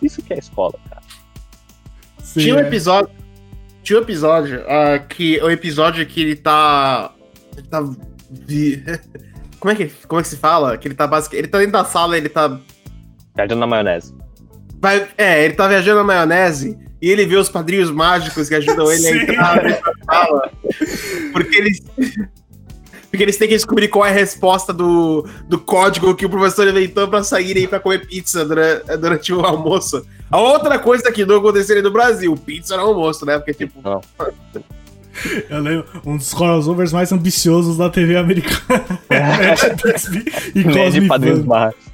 isso 0.04 0.22
que 0.22 0.32
é 0.32 0.38
escola, 0.38 0.74
cara. 0.88 1.02
Sim, 2.22 2.40
Tinha 2.40 2.54
um 2.56 2.58
é. 2.58 2.62
episódio. 2.62 3.10
Tinha 3.82 3.98
um 3.98 4.02
episódio 4.02 4.64
ah, 4.68 4.98
que. 4.98 5.40
O 5.42 5.50
episódio 5.50 6.06
que 6.06 6.20
ele 6.20 6.36
tá. 6.36 7.12
Ele 7.56 7.66
tá. 7.66 7.82
vi- 8.30 8.82
Como 9.62 9.70
é, 9.70 9.76
que, 9.76 9.92
como 10.08 10.18
é 10.18 10.24
que 10.24 10.28
se 10.28 10.36
fala? 10.36 10.76
Que 10.76 10.88
ele 10.88 10.94
tá 10.96 11.06
basicamente. 11.06 11.44
Ele 11.44 11.48
tá 11.52 11.58
dentro 11.58 11.72
da 11.72 11.84
sala, 11.84 12.16
ele 12.16 12.28
tá. 12.28 12.58
Viajando 13.36 13.60
na 13.60 13.66
maionese. 13.68 14.12
Vai, 14.80 15.08
é, 15.16 15.44
ele 15.44 15.54
tá 15.54 15.68
viajando 15.68 15.98
na 15.98 16.04
maionese 16.04 16.76
e 17.00 17.08
ele 17.08 17.24
vê 17.24 17.36
os 17.36 17.48
padrinhos 17.48 17.88
mágicos 17.88 18.48
que 18.48 18.56
ajudam 18.56 18.90
ele 18.90 19.06
a 19.06 19.10
entrar 19.22 19.62
dentro 19.62 19.82
da 19.84 20.14
sala. 20.14 20.52
Porque 21.32 21.56
eles. 21.58 21.80
Porque 23.12 23.22
eles 23.24 23.36
têm 23.36 23.46
que 23.46 23.54
descobrir 23.54 23.88
qual 23.88 24.06
é 24.06 24.08
a 24.08 24.12
resposta 24.12 24.72
do, 24.72 25.28
do 25.46 25.58
código 25.58 26.14
que 26.14 26.24
o 26.24 26.30
professor 26.30 26.66
inventou 26.66 27.06
pra 27.06 27.22
saírem 27.22 27.68
pra 27.68 27.78
comer 27.78 28.06
pizza 28.06 28.42
durante, 28.42 28.96
durante 28.96 29.32
o 29.34 29.40
almoço. 29.44 30.02
A 30.30 30.40
outra 30.40 30.78
coisa 30.78 31.12
que 31.12 31.22
não 31.26 31.36
aconteceria 31.36 31.82
no 31.82 31.90
Brasil, 31.90 32.34
pizza 32.34 32.74
no 32.74 32.84
almoço, 32.84 33.26
né? 33.26 33.36
Porque, 33.38 33.52
tipo, 33.52 33.80
Não. 33.84 34.00
Eu 35.50 35.60
lembro, 35.60 35.84
um 36.06 36.16
dos 36.16 36.32
crossovers 36.32 36.90
mais 36.90 37.12
ambiciosos 37.12 37.76
da 37.76 37.90
TV 37.90 38.16
americana. 38.16 38.82
Netflix 39.10 40.06
e 40.54 40.64
Né, 40.64 40.72
de 40.72 40.72
Cosme 40.72 41.06
padrinhos 41.06 41.44
mágicos. 41.44 41.84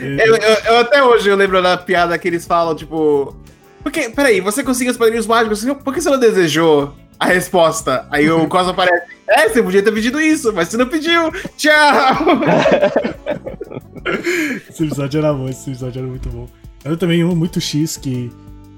Eu, 0.00 0.36
eu- 0.36 0.58
eu 0.66 0.78
até 0.80 1.02
hoje 1.02 1.28
eu 1.30 1.36
lembro 1.36 1.62
da 1.62 1.76
piada 1.78 2.16
que 2.18 2.28
eles 2.28 2.46
falam, 2.46 2.74
tipo. 2.74 3.34
Porque, 3.82 4.10
peraí, 4.10 4.40
você 4.40 4.62
conseguiu 4.62 4.92
os 4.92 4.98
padrinhos 4.98 5.26
mágicos, 5.26 5.64
por 5.82 5.92
que 5.94 6.00
você 6.02 6.10
não 6.10 6.18
desejou 6.20 6.94
a 7.22 7.26
resposta? 7.26 8.06
Aí 8.10 8.28
o 8.30 8.48
Cosmo 8.48 8.72
aparece. 8.72 9.12
É, 9.28 9.48
você 9.48 9.62
podia 9.62 9.82
ter 9.82 9.92
pedido 9.92 10.20
isso, 10.20 10.52
mas 10.52 10.68
você 10.68 10.76
não 10.76 10.86
pediu. 10.86 11.30
Tchau! 11.56 12.40
Esse 14.68 14.84
episódio 14.84 15.18
era 15.18 15.32
bom, 15.32 15.48
esse 15.48 15.70
episódio 15.70 16.00
era 16.00 16.08
muito 16.08 16.28
bom. 16.28 16.48
Eu 16.84 16.96
também 16.96 17.24
um 17.24 17.34
muito 17.34 17.60
X 17.60 17.96
que. 17.96 18.30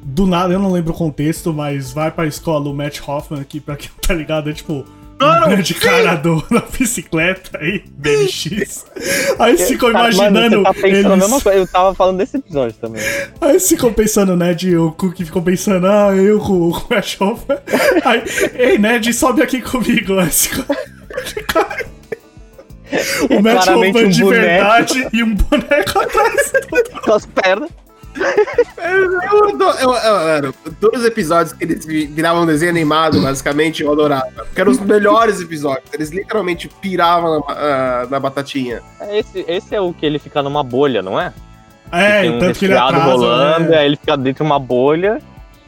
Do 0.03 0.27
nada, 0.27 0.53
eu 0.53 0.59
não 0.59 0.71
lembro 0.71 0.93
o 0.93 0.97
contexto, 0.97 1.51
mas 1.51 1.91
vai 1.91 2.11
pra 2.11 2.27
escola 2.27 2.69
o 2.69 2.75
Matt 2.75 3.01
Hoffman, 3.07 3.43
que 3.43 3.59
pra 3.59 3.75
quem 3.77 3.91
tá 4.07 4.13
ligado 4.13 4.51
é 4.51 4.53
tipo. 4.53 4.85
Mano, 5.21 5.47
um 5.47 5.51
grande 5.51 5.75
sim! 5.75 5.81
cara 5.81 6.15
do, 6.17 6.43
da 6.51 6.61
bicicleta 6.61 7.59
aí, 7.59 7.85
BMX. 7.89 8.85
Aí 9.39 9.57
ficam 9.57 9.93
Cara, 9.93 10.11
imaginando. 10.13 10.63
Mano, 10.63 10.75
tá 10.81 10.89
eles-. 10.89 11.47
Eu 11.47 11.67
tava 11.69 11.95
falando 11.95 12.19
desse 12.19 12.37
episódio 12.37 12.77
também. 12.81 13.03
Aí 13.41 13.61
ficam 13.61 13.93
pensando, 13.93 14.37
Ned 14.37 14.69
e 14.69 14.77
o 14.77 14.93
Cook 14.93 15.17
ficam 15.19 15.43
pensando, 15.43 15.87
ah, 15.87 16.15
eu 16.15 16.39
com 16.41 16.69
o 16.71 16.87
Matt 16.91 17.17
Hoffman. 17.21 17.59
Aí, 18.05 18.23
ei, 18.55 18.79
Ned, 18.79 19.13
sobe 19.15 19.43
aqui 19.43 19.61
comigo. 19.63 20.19
Aí 20.19 20.31
ficam- 20.31 20.65
O 23.31 23.43
Matt 23.43 23.65
claramente 23.65 23.97
Hoffman 23.97 24.07
um 24.07 24.09
de 24.11 24.23
boneco. 24.23 24.43
verdade 24.43 25.09
e 25.13 25.23
um 25.23 25.35
boneco 25.35 25.99
atrás. 25.99 26.53
Com 27.05 27.13
as 27.13 27.27
pernas. 27.27 27.71
Eu, 28.77 29.49
adoro- 29.49 29.79
eu, 29.79 29.95
eu, 29.95 30.45
eu, 30.45 30.55
todos 30.81 31.01
os 31.01 31.07
episódios 31.07 31.53
que 31.53 31.65
eles 31.65 31.85
vi- 31.85 32.07
viravam 32.07 32.47
desenho 32.47 32.71
animado, 32.71 33.21
basicamente, 33.21 33.83
eu 33.83 33.93
adorava. 33.93 34.31
Porque 34.37 34.61
eram 34.61 34.71
os 34.73 34.79
melhores 34.81 35.41
episódios. 35.41 35.85
Eles 35.93 36.11
literalmente 36.11 36.69
piravam 36.81 37.45
na, 37.49 38.07
na 38.11 38.21
batatinha. 38.21 38.81
Esse, 39.11 39.45
esse 39.49 39.75
é 39.75 39.81
o 39.81 39.93
que 39.93 40.05
ele 40.07 40.19
fica 40.19 40.43
numa 40.43 40.63
bolha, 40.63 41.03
não 41.03 41.21
é? 41.21 41.33
É, 41.93 42.23
tem 42.23 42.31
um 42.31 42.39
tanto 42.39 42.59
que 42.59 42.65
ele 42.65 42.75
atrasa, 42.75 43.05
rolando, 43.05 43.71
né? 43.71 43.79
aí 43.79 43.87
ele 43.87 43.97
fica 43.97 44.17
dentro 44.17 44.45
de 44.45 44.51
uma 44.51 44.59
bolha. 44.59 45.21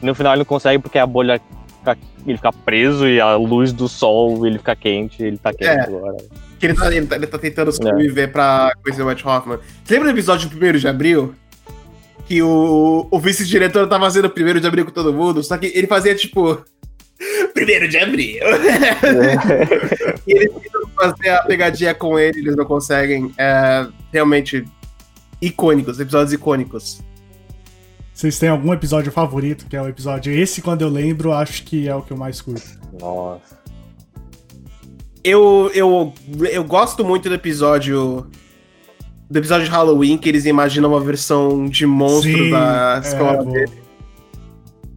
E 0.03 0.07
no 0.07 0.15
final 0.15 0.33
ele 0.33 0.39
não 0.41 0.45
consegue 0.45 0.81
porque 0.83 0.99
a 0.99 1.07
bolha 1.07 1.41
fica, 1.79 1.97
ele 2.27 2.37
fica 2.37 2.53
preso 2.53 3.07
e 3.07 3.21
a 3.21 3.37
luz 3.37 3.73
do 3.73 3.89
sol 3.89 4.47
ele 4.47 4.59
fica 4.59 4.75
quente, 4.77 5.23
ele 5.23 5.39
tá 5.39 5.53
quente 5.53 5.71
É. 5.71 5.81
agora. 5.83 6.17
Que 6.59 6.67
ele 6.67 6.75
tá, 6.75 6.87
ele 6.95 7.07
tá, 7.07 7.17
ele 7.17 7.27
tá 7.27 7.39
tentando 7.39 7.71
sobreviver 7.71 8.33
pra 8.33 8.73
conhecer 8.83 9.03
o 9.03 9.07
Matt 9.07 9.23
Hoffman. 9.25 9.59
Você 9.85 9.95
lembra 9.95 10.09
do 10.11 10.17
episódio 10.17 10.49
do 10.49 10.57
1 10.67 10.73
de 10.79 10.89
abril? 10.89 11.35
Que 12.27 12.43
o, 12.43 13.07
o 13.11 13.21
vice-diretor 13.21 13.89
tava 13.89 14.05
fazendo 14.05 14.27
o 14.27 14.57
1 14.57 14.61
de 14.61 14.67
abril 14.67 14.85
com 14.85 14.91
todo 14.91 15.13
mundo, 15.13 15.43
só 15.43 15.57
que 15.57 15.67
ele 15.75 15.87
fazia 15.87 16.15
tipo. 16.15 16.65
1 17.57 17.89
de 17.89 17.99
abril! 17.99 18.43
e 20.27 20.33
eles 20.33 20.53
tentam 20.53 20.89
fazer 20.95 21.31
a 21.31 21.43
pegadinha 21.43 21.95
com 21.95 22.19
ele, 22.19 22.41
eles 22.41 22.57
não 22.57 22.65
conseguem. 22.65 23.33
É 23.39 23.87
realmente 24.13 24.65
icônicos, 25.41 26.01
episódios 26.01 26.33
icônicos. 26.33 27.01
Vocês 28.13 28.39
têm 28.39 28.49
algum 28.49 28.73
episódio 28.73 29.13
favorito, 29.13 29.67
que 29.67 29.77
é 29.77 29.83
o 29.83 29.89
episódio. 29.89 30.33
Esse, 30.33 30.63
quando 30.63 30.81
eu 30.81 30.89
lembro, 30.89 31.33
acho 31.33 31.63
que 31.65 31.87
é 31.87 31.95
o 31.95 32.01
que 32.01 32.13
eu 32.13 32.17
mais 32.17 32.41
curto. 32.41 32.67
Nossa. 32.99 33.59
Eu, 35.23 35.71
eu, 35.75 36.15
eu 36.51 36.65
gosto 36.65 37.05
muito 37.05 37.29
do 37.29 37.35
episódio. 37.35 38.27
Do 39.29 39.39
episódio 39.39 39.65
de 39.67 39.71
Halloween, 39.71 40.17
que 40.19 40.29
eles 40.29 40.45
imaginam 40.45 40.91
uma 40.91 41.01
versão 41.01 41.67
de 41.67 41.85
monstro 41.85 42.33
Sim, 42.33 42.51
da 42.51 43.01
é, 43.03 43.09
escola 43.09 43.43
bom. 43.43 43.51
dele. 43.51 43.73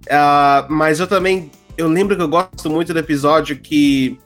Ah, 0.09 0.65
mas 0.69 0.99
eu 0.99 1.07
também. 1.07 1.51
Eu 1.77 1.87
lembro 1.87 2.15
que 2.15 2.21
eu 2.21 2.27
gosto 2.27 2.69
muito 2.69 2.93
do 2.93 2.99
episódio 2.99 3.57
que 3.57 4.19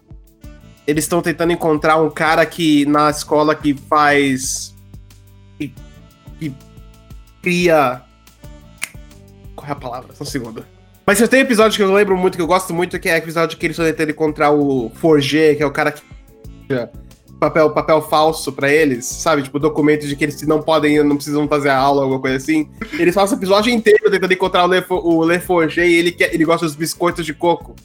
eles 0.86 1.06
estão 1.06 1.22
tentando 1.22 1.54
encontrar 1.54 1.98
um 2.02 2.10
cara 2.10 2.46
que 2.46 2.86
na 2.86 3.10
escola 3.10 3.56
que 3.56 3.74
faz. 3.74 4.76
que, 5.58 5.74
que 6.40 6.54
cria. 7.42 8.02
Qual 9.56 9.70
é 9.70 9.72
a 9.72 9.76
palavra? 9.76 10.14
Só 10.14 10.24
um 10.24 10.28
segundo. 10.28 10.66
Mas 11.06 11.20
eu 11.20 11.28
tenho 11.28 11.44
um 11.44 11.46
episódio 11.46 11.78
que 11.78 11.84
eu 11.84 11.94
lembro 11.94 12.18
muito, 12.18 12.36
que 12.36 12.42
eu 12.42 12.48
gosto 12.48 12.74
muito, 12.74 13.00
que 13.00 13.10
é 13.10 13.16
o 13.16 13.18
episódio 13.18 13.58
que 13.58 13.66
eles 13.66 13.76
estão 13.76 13.86
tentando 13.86 14.12
encontrar 14.12 14.52
o 14.52 14.90
Forger, 14.96 15.56
que 15.58 15.64
é 15.64 15.66
o 15.66 15.72
cara 15.72 15.92
que 15.92 16.02
papel, 17.44 17.70
papel 17.72 18.02
falso 18.02 18.52
pra 18.52 18.72
eles, 18.72 19.06
sabe? 19.06 19.44
Tipo, 19.44 19.60
documento 19.60 20.08
de 20.08 20.16
que 20.16 20.24
eles 20.24 20.42
não 20.48 20.62
podem, 20.62 21.04
não 21.04 21.16
precisam 21.16 21.48
fazer 21.48 21.70
a 21.70 21.78
aula, 21.78 22.04
alguma 22.04 22.20
coisa 22.20 22.38
assim. 22.38 22.70
Eles 22.98 23.14
passam 23.16 23.38
o 23.38 23.40
episódio 23.40 23.72
inteiro 23.74 24.10
tentando 24.10 24.34
encontrar 24.34 24.66
o 24.66 24.68
Le, 24.68 24.82
Fo- 24.82 25.02
o 25.04 25.32
e 25.32 25.96
ele, 25.96 26.12
quer, 26.12 26.34
ele 26.34 26.46
gosta 26.46 26.66
dos 26.66 26.76
biscoitos 26.76 27.26
de 27.26 27.34
coco. 27.34 27.76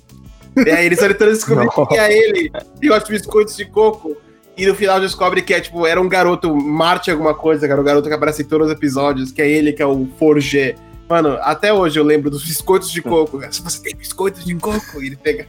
E 0.57 0.71
aí 0.71 0.87
eles 0.87 0.99
estão 0.99 1.13
tentando 1.13 1.33
descobrir 1.33 1.69
quem 1.89 1.99
é 1.99 2.13
ele. 2.13 2.51
Ele 2.81 2.89
gosta 2.89 3.05
de 3.05 3.19
biscoitos 3.19 3.57
de 3.57 3.65
coco. 3.65 4.17
E 4.57 4.67
no 4.67 4.75
final 4.75 5.01
descobre 5.01 5.41
que 5.41 5.55
é, 5.55 5.61
tipo, 5.61 5.87
era 5.87 6.01
um 6.01 6.09
garoto, 6.09 6.55
Marte 6.57 7.11
alguma 7.13 7.33
coisa, 7.33 7.65
que 7.67 7.73
era 7.73 7.81
um 7.81 7.85
garoto 7.85 8.09
que 8.09 8.15
aparece 8.15 8.43
em 8.43 8.45
todos 8.45 8.67
os 8.67 8.73
episódios, 8.73 9.31
que 9.31 9.41
é 9.41 9.49
ele 9.49 9.73
que 9.73 9.81
é 9.81 9.87
o 9.87 10.09
Forger. 10.19 10.77
Mano, 11.09 11.39
até 11.43 11.73
hoje 11.73 11.99
eu 11.99 12.05
lembro 12.05 12.29
dos 12.29 12.45
biscoitos 12.45 12.91
de 12.91 13.01
coco. 13.01 13.41
Se 13.53 13.63
você 13.63 13.81
tem 13.81 13.95
biscoitos 13.97 14.45
de 14.45 14.55
coco, 14.57 15.01
e 15.01 15.07
ele 15.07 15.17
pega. 15.17 15.47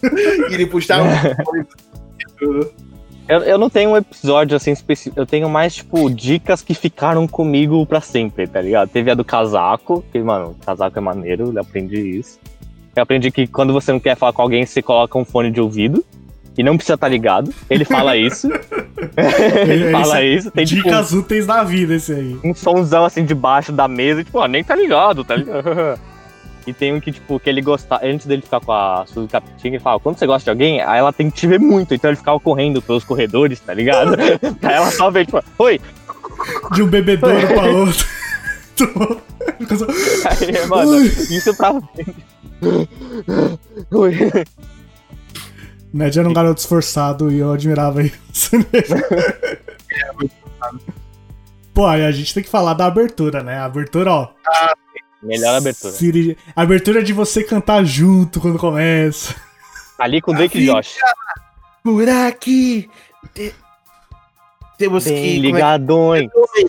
e 0.50 0.54
ele 0.54 0.66
puxava 0.66 1.04
um 1.04 1.10
Eu, 3.30 3.40
eu 3.42 3.58
não 3.58 3.70
tenho 3.70 3.90
um 3.90 3.96
episódio 3.96 4.56
assim 4.56 4.72
específico, 4.72 5.20
eu 5.20 5.24
tenho 5.24 5.48
mais, 5.48 5.76
tipo, 5.76 6.10
dicas 6.10 6.62
que 6.62 6.74
ficaram 6.74 7.28
comigo 7.28 7.86
pra 7.86 8.00
sempre, 8.00 8.46
tá 8.46 8.60
ligado? 8.60 8.88
Teve 8.88 9.10
a 9.10 9.14
do 9.14 9.24
casaco, 9.24 10.04
que, 10.10 10.18
mano, 10.20 10.56
casaco 10.66 10.98
é 10.98 11.00
maneiro, 11.00 11.52
eu 11.54 11.60
aprendi 11.60 12.18
isso. 12.18 12.40
Eu 12.96 13.04
aprendi 13.04 13.30
que 13.30 13.46
quando 13.46 13.72
você 13.72 13.92
não 13.92 14.00
quer 14.00 14.16
falar 14.16 14.32
com 14.32 14.42
alguém, 14.42 14.66
você 14.66 14.82
coloca 14.82 15.16
um 15.16 15.24
fone 15.24 15.50
de 15.50 15.60
ouvido. 15.60 16.04
E 16.58 16.62
não 16.64 16.76
precisa 16.76 16.94
estar 16.94 17.06
ligado. 17.08 17.54
Ele 17.70 17.84
fala 17.84 18.16
isso. 18.16 18.48
ele 19.68 19.84
É 19.86 19.90
fala 19.92 20.22
isso. 20.22 20.38
isso. 20.48 20.50
Tem 20.50 20.64
tipo 20.64 20.82
Dicas 20.82 21.12
úteis 21.12 21.46
da 21.46 21.62
vida, 21.62 21.94
esse 21.94 22.12
aí. 22.12 22.36
um 22.44 22.52
somzão 22.52 23.04
assim 23.04 23.24
debaixo 23.24 23.70
da 23.70 23.86
mesa, 23.86 24.24
tipo, 24.24 24.38
ó, 24.38 24.46
nem 24.48 24.62
tá 24.64 24.74
ligado, 24.74 25.24
tá 25.24 25.36
ligado? 25.36 25.62
E 26.70 26.72
tem 26.72 26.94
um 26.94 27.00
que, 27.00 27.10
tipo, 27.10 27.40
que 27.40 27.50
ele 27.50 27.60
gostava. 27.60 28.06
Antes 28.06 28.26
dele 28.26 28.42
ficar 28.42 28.60
com 28.60 28.70
a 28.72 29.04
Suzy 29.06 29.26
Capitinga, 29.26 29.76
ele 29.76 29.82
fala: 29.82 29.98
quando 29.98 30.16
você 30.16 30.26
gosta 30.26 30.44
de 30.44 30.50
alguém, 30.50 30.80
aí 30.80 30.98
ela 30.98 31.12
tem 31.12 31.28
que 31.28 31.36
te 31.36 31.46
ver 31.46 31.58
muito. 31.58 31.92
Então 31.92 32.10
ele 32.10 32.16
ficava 32.16 32.38
correndo 32.38 32.80
pelos 32.80 33.02
corredores, 33.02 33.58
tá 33.58 33.74
ligado? 33.74 34.16
pra 34.60 34.72
ela 34.72 34.90
só 34.90 35.10
ver, 35.10 35.26
tipo, 35.26 35.42
oi! 35.58 35.80
De 36.72 36.82
um 36.82 36.86
bebedouro 36.86 37.44
pra 37.48 37.66
outro. 37.66 38.06
Aí, 40.30 40.66
mano, 40.68 40.92
Ui. 40.92 41.06
isso 41.06 41.54
pra. 41.56 41.72
oi! 43.90 44.14
Ned 45.92 46.18
era 46.18 46.28
um 46.28 46.32
garoto 46.32 46.60
esforçado 46.60 47.32
e 47.32 47.38
eu 47.38 47.52
admirava 47.52 48.02
isso 48.02 48.56
nele. 48.56 49.04
Pô, 51.74 51.84
aí 51.86 52.04
a 52.04 52.12
gente 52.12 52.32
tem 52.32 52.42
que 52.42 52.48
falar 52.48 52.74
da 52.74 52.86
abertura, 52.86 53.42
né? 53.42 53.58
A 53.58 53.64
abertura, 53.64 54.12
ó. 54.12 54.28
Melhor 55.22 55.56
abertura. 55.56 55.92
Siri- 55.92 56.38
A 56.56 56.62
abertura 56.62 57.00
é 57.00 57.02
de 57.02 57.12
você 57.12 57.44
cantar 57.44 57.84
junto 57.84 58.40
quando 58.40 58.58
começa. 58.58 59.34
Ali 59.98 60.20
com 60.20 60.32
o 60.32 60.34
Drake 60.34 60.58
e 60.58 60.66
Josh. 60.66 60.96
Por 61.84 62.08
aqui. 62.08 62.88
te- 63.34 63.54
Temos 64.78 65.04
Bem 65.04 65.14
que. 65.14 65.36
como 65.36 65.46
é 65.46 65.52
ligadões. 65.52 66.30
que- 66.54 66.66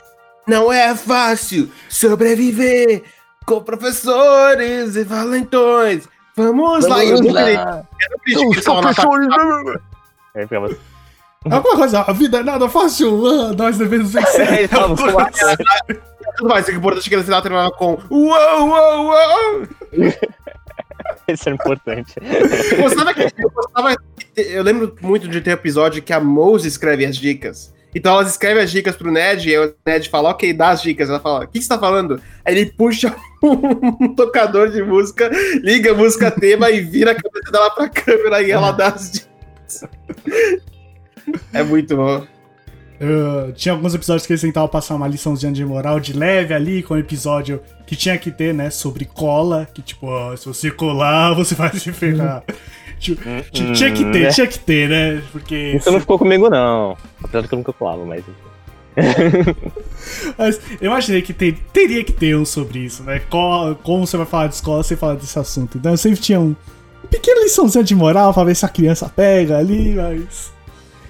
Não 0.48 0.72
é 0.74 0.94
fácil 0.96 1.72
sobreviver 1.88 3.04
com 3.46 3.62
professores 3.64 4.96
e 4.98 5.04
valentões. 5.04 6.10
Vamos, 6.36 6.86
lá, 6.88 7.06
eu 7.06 7.22
não 7.22 7.30
acredito- 7.30 7.58
eu 7.58 7.66
não 7.66 7.86
acredito 8.18 8.52
que. 8.52 8.62
Alguma 11.50 11.76
coisa, 11.76 12.02
a 12.02 12.14
vida 12.14 12.40
é 12.40 12.44
nada 12.44 12.70
fácil, 12.70 13.26
ah, 13.26 13.54
nós 13.58 13.78
devemos 13.78 14.12
vencer. 14.14 14.68
Fala, 14.70 14.94
"Vamos 14.96 15.14
lá." 15.14 15.30
tudo 16.42 16.50
mais. 16.50 16.68
O 16.68 16.72
importante 16.72 17.08
é 17.08 17.10
que 17.10 17.18
no 17.18 17.24
final 17.24 17.42
terminava 17.42 17.72
com 17.72 17.98
uou, 18.10 18.68
uou, 18.68 19.06
uou. 19.06 19.68
Isso 21.28 21.50
é 21.50 21.54
importante. 21.54 22.16
Eu 22.20 22.84
gostava 22.84 23.14
que 23.14 23.22
eu, 23.22 23.50
gostava 23.50 23.96
eu 24.36 24.64
lembro 24.64 24.96
muito 25.02 25.28
de 25.28 25.40
ter 25.42 25.52
episódio 25.52 26.02
que 26.02 26.12
a 26.12 26.20
Mose 26.20 26.68
escreve 26.68 27.06
as 27.06 27.16
dicas. 27.16 27.74
Então 27.94 28.14
elas 28.14 28.32
escrevem 28.32 28.64
as 28.64 28.72
dicas 28.72 28.96
pro 28.96 29.12
Ned 29.12 29.50
e 29.50 29.58
o 29.58 29.74
Ned 29.86 30.10
fala, 30.10 30.30
ok, 30.30 30.54
dá 30.54 30.70
as 30.70 30.82
dicas. 30.82 31.10
Ela 31.10 31.20
fala, 31.20 31.46
o 31.46 31.48
que 31.48 31.62
você 31.62 31.68
tá 31.68 31.78
falando? 31.78 32.22
Aí 32.44 32.58
ele 32.58 32.72
puxa 32.72 33.16
um 33.44 34.16
tocador 34.16 34.70
de 34.70 34.82
música, 34.82 35.30
liga 35.62 35.92
a 35.92 35.96
música 35.96 36.32
tema 36.32 36.70
e 36.72 36.82
vira 36.82 37.12
a 37.12 37.16
cabeça 37.16 37.52
dela 37.52 37.70
pra 37.70 37.90
câmera 37.90 38.42
e 38.42 38.52
ela 38.52 38.72
dá 38.72 38.88
as 38.88 39.12
dicas. 39.12 39.90
É 41.54 41.64
muito 41.64 41.96
bom. 41.96 42.26
Eu- 43.04 43.52
tinha 43.54 43.74
alguns 43.74 43.96
episódios 43.96 44.28
que 44.28 44.32
eles 44.34 44.42
tentavam 44.42 44.70
passar 44.70 44.94
uma 44.96 45.08
liçãozinha 45.08 45.52
de 45.52 45.66
moral 45.66 46.00
de 46.00 46.14
leve 46.14 46.54
ali, 46.54 46.84
com 46.84 46.94
um 46.94 46.98
episódio 46.98 47.60
que 47.88 47.96
tinha 47.96 48.16
que 48.18 48.30
ter, 48.30 48.54
né, 48.54 48.70
sobre 48.70 49.06
cola, 49.06 49.68
que 49.74 49.82
tipo, 49.82 50.06
ó, 50.06 50.36
se 50.36 50.46
você 50.46 50.70
colar, 50.70 51.34
você 51.36 51.56
vai 51.56 51.74
se 51.74 51.92
ferrar. 51.92 52.44
Tipo, 53.00 53.22
tinha 53.52 53.92
que 53.92 54.06
ter, 54.12 54.20
né? 54.22 54.30
tinha 54.30 54.46
que 54.46 54.60
ter, 54.60 54.88
né? 54.88 55.24
Porque. 55.32 55.74
Isso 55.76 55.92
não 55.92 56.00
ficou 56.00 56.20
comigo, 56.20 56.48
não. 56.52 56.96
Apesar 57.24 57.42
de 57.42 57.48
que 57.48 57.54
eu 57.56 57.58
nunca 57.58 57.74
colava, 57.74 58.06
mas. 58.06 58.24
Mas 60.38 60.60
eu 60.80 60.88
imaginei 60.88 61.22
que 61.22 61.34
ter- 61.34 61.58
teria 61.74 62.04
que 62.04 62.12
ter 62.12 62.36
um 62.36 62.46
sobre 62.46 62.80
isso, 62.80 63.04
né? 63.04 63.20
Co- 63.30 63.76
como 63.84 64.06
você 64.06 64.18
vai 64.18 64.26
falar 64.26 64.48
de 64.48 64.56
escola, 64.56 64.84
você 64.84 64.96
fala 64.96 65.16
desse 65.16 65.38
assunto. 65.40 65.78
Então 65.78 65.96
sempre 65.98 66.20
tinha 66.20 66.40
um, 66.40 66.56
pequena 67.10 67.42
liçãozinha 67.44 67.84
de 67.84 67.96
moral 67.96 68.34
pra 68.34 68.44
ver 68.44 68.56
se 68.56 68.66
a 68.66 68.70
criança 68.70 69.10
pega 69.10 69.58
ali, 69.58 69.96
mas. 69.96 70.52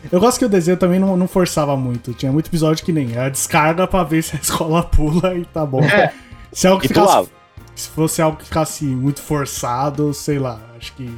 Eu 0.10 0.20
gosto 0.20 0.40
que 0.40 0.46
o 0.46 0.50
desenho 0.50 0.78
também 0.78 1.00
não, 1.00 1.18
não 1.18 1.28
forçava 1.28 1.76
muito. 1.76 2.14
Tinha 2.14 2.32
muito 2.32 2.48
episódio 2.48 2.86
que 2.86 2.92
nem 2.92 3.18
a 3.18 3.30
descarga 3.30 3.88
pra 3.88 4.04
ver 4.04 4.22
se 4.24 4.36
a 4.36 4.40
escola 4.40 4.84
pula 4.84 5.36
e 5.36 5.46
tá 5.46 5.66
bom. 5.66 5.84
É. 5.84 6.14
Se, 6.52 6.68
algo 6.68 6.80
que 6.80 6.88
E 6.88 6.90
ficasse, 6.90 7.30
se 7.76 7.90
fosse 7.90 8.22
algo 8.22 8.38
que 8.38 8.46
ficasse 8.46 8.86
muito 8.86 9.22
forçado, 9.22 10.14
sei 10.14 10.40
lá, 10.40 10.60
acho 10.78 10.94
que 10.94 11.10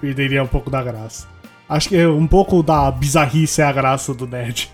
perderia 0.00 0.42
um 0.42 0.46
pouco 0.46 0.70
da 0.70 0.82
graça. 0.82 1.26
Acho 1.68 1.90
que 1.90 2.06
um 2.06 2.26
pouco 2.26 2.62
da 2.62 2.90
bizarrice 2.90 3.60
é 3.60 3.64
a 3.64 3.72
graça 3.72 4.14
do 4.14 4.26
Ned. 4.26 4.70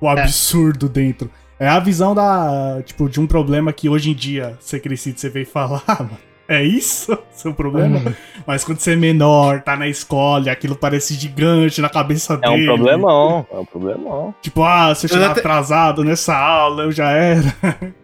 O 0.00 0.08
absurdo 0.08 0.88
dentro. 0.88 1.30
É 1.58 1.68
a 1.68 1.78
visão 1.78 2.14
da, 2.14 2.80
tipo, 2.86 3.08
de 3.08 3.20
um 3.20 3.26
problema 3.26 3.70
que 3.70 3.88
hoje 3.88 4.10
em 4.10 4.14
dia, 4.14 4.56
você 4.58 4.80
crescido, 4.80 5.20
você 5.20 5.28
veio 5.28 5.46
falar, 5.46 5.82
ah, 5.86 6.02
mano, 6.02 6.29
é 6.50 6.62
isso 6.62 7.16
seu 7.32 7.54
problema? 7.54 8.14
Mas 8.46 8.64
quando 8.64 8.78
você 8.80 8.92
é 8.92 8.96
menor, 8.96 9.62
tá 9.62 9.76
na 9.76 9.88
escola, 9.88 10.46
e 10.46 10.50
aquilo 10.50 10.74
parece 10.76 11.14
gigante 11.14 11.80
na 11.80 11.88
cabeça 11.88 12.34
É 12.42 12.48
dele. 12.50 12.62
um 12.70 12.74
problemão. 12.74 13.46
É 13.52 13.56
um 13.58 13.64
problemão. 13.64 14.34
Tipo, 14.42 14.62
ah, 14.64 14.94
se 14.94 15.06
eu 15.06 15.10
chegar 15.10 15.30
até- 15.30 15.40
atrasado 15.40 16.02
nessa 16.04 16.36
aula, 16.36 16.82
eu 16.84 16.92
já 16.92 17.10
era. 17.10 17.54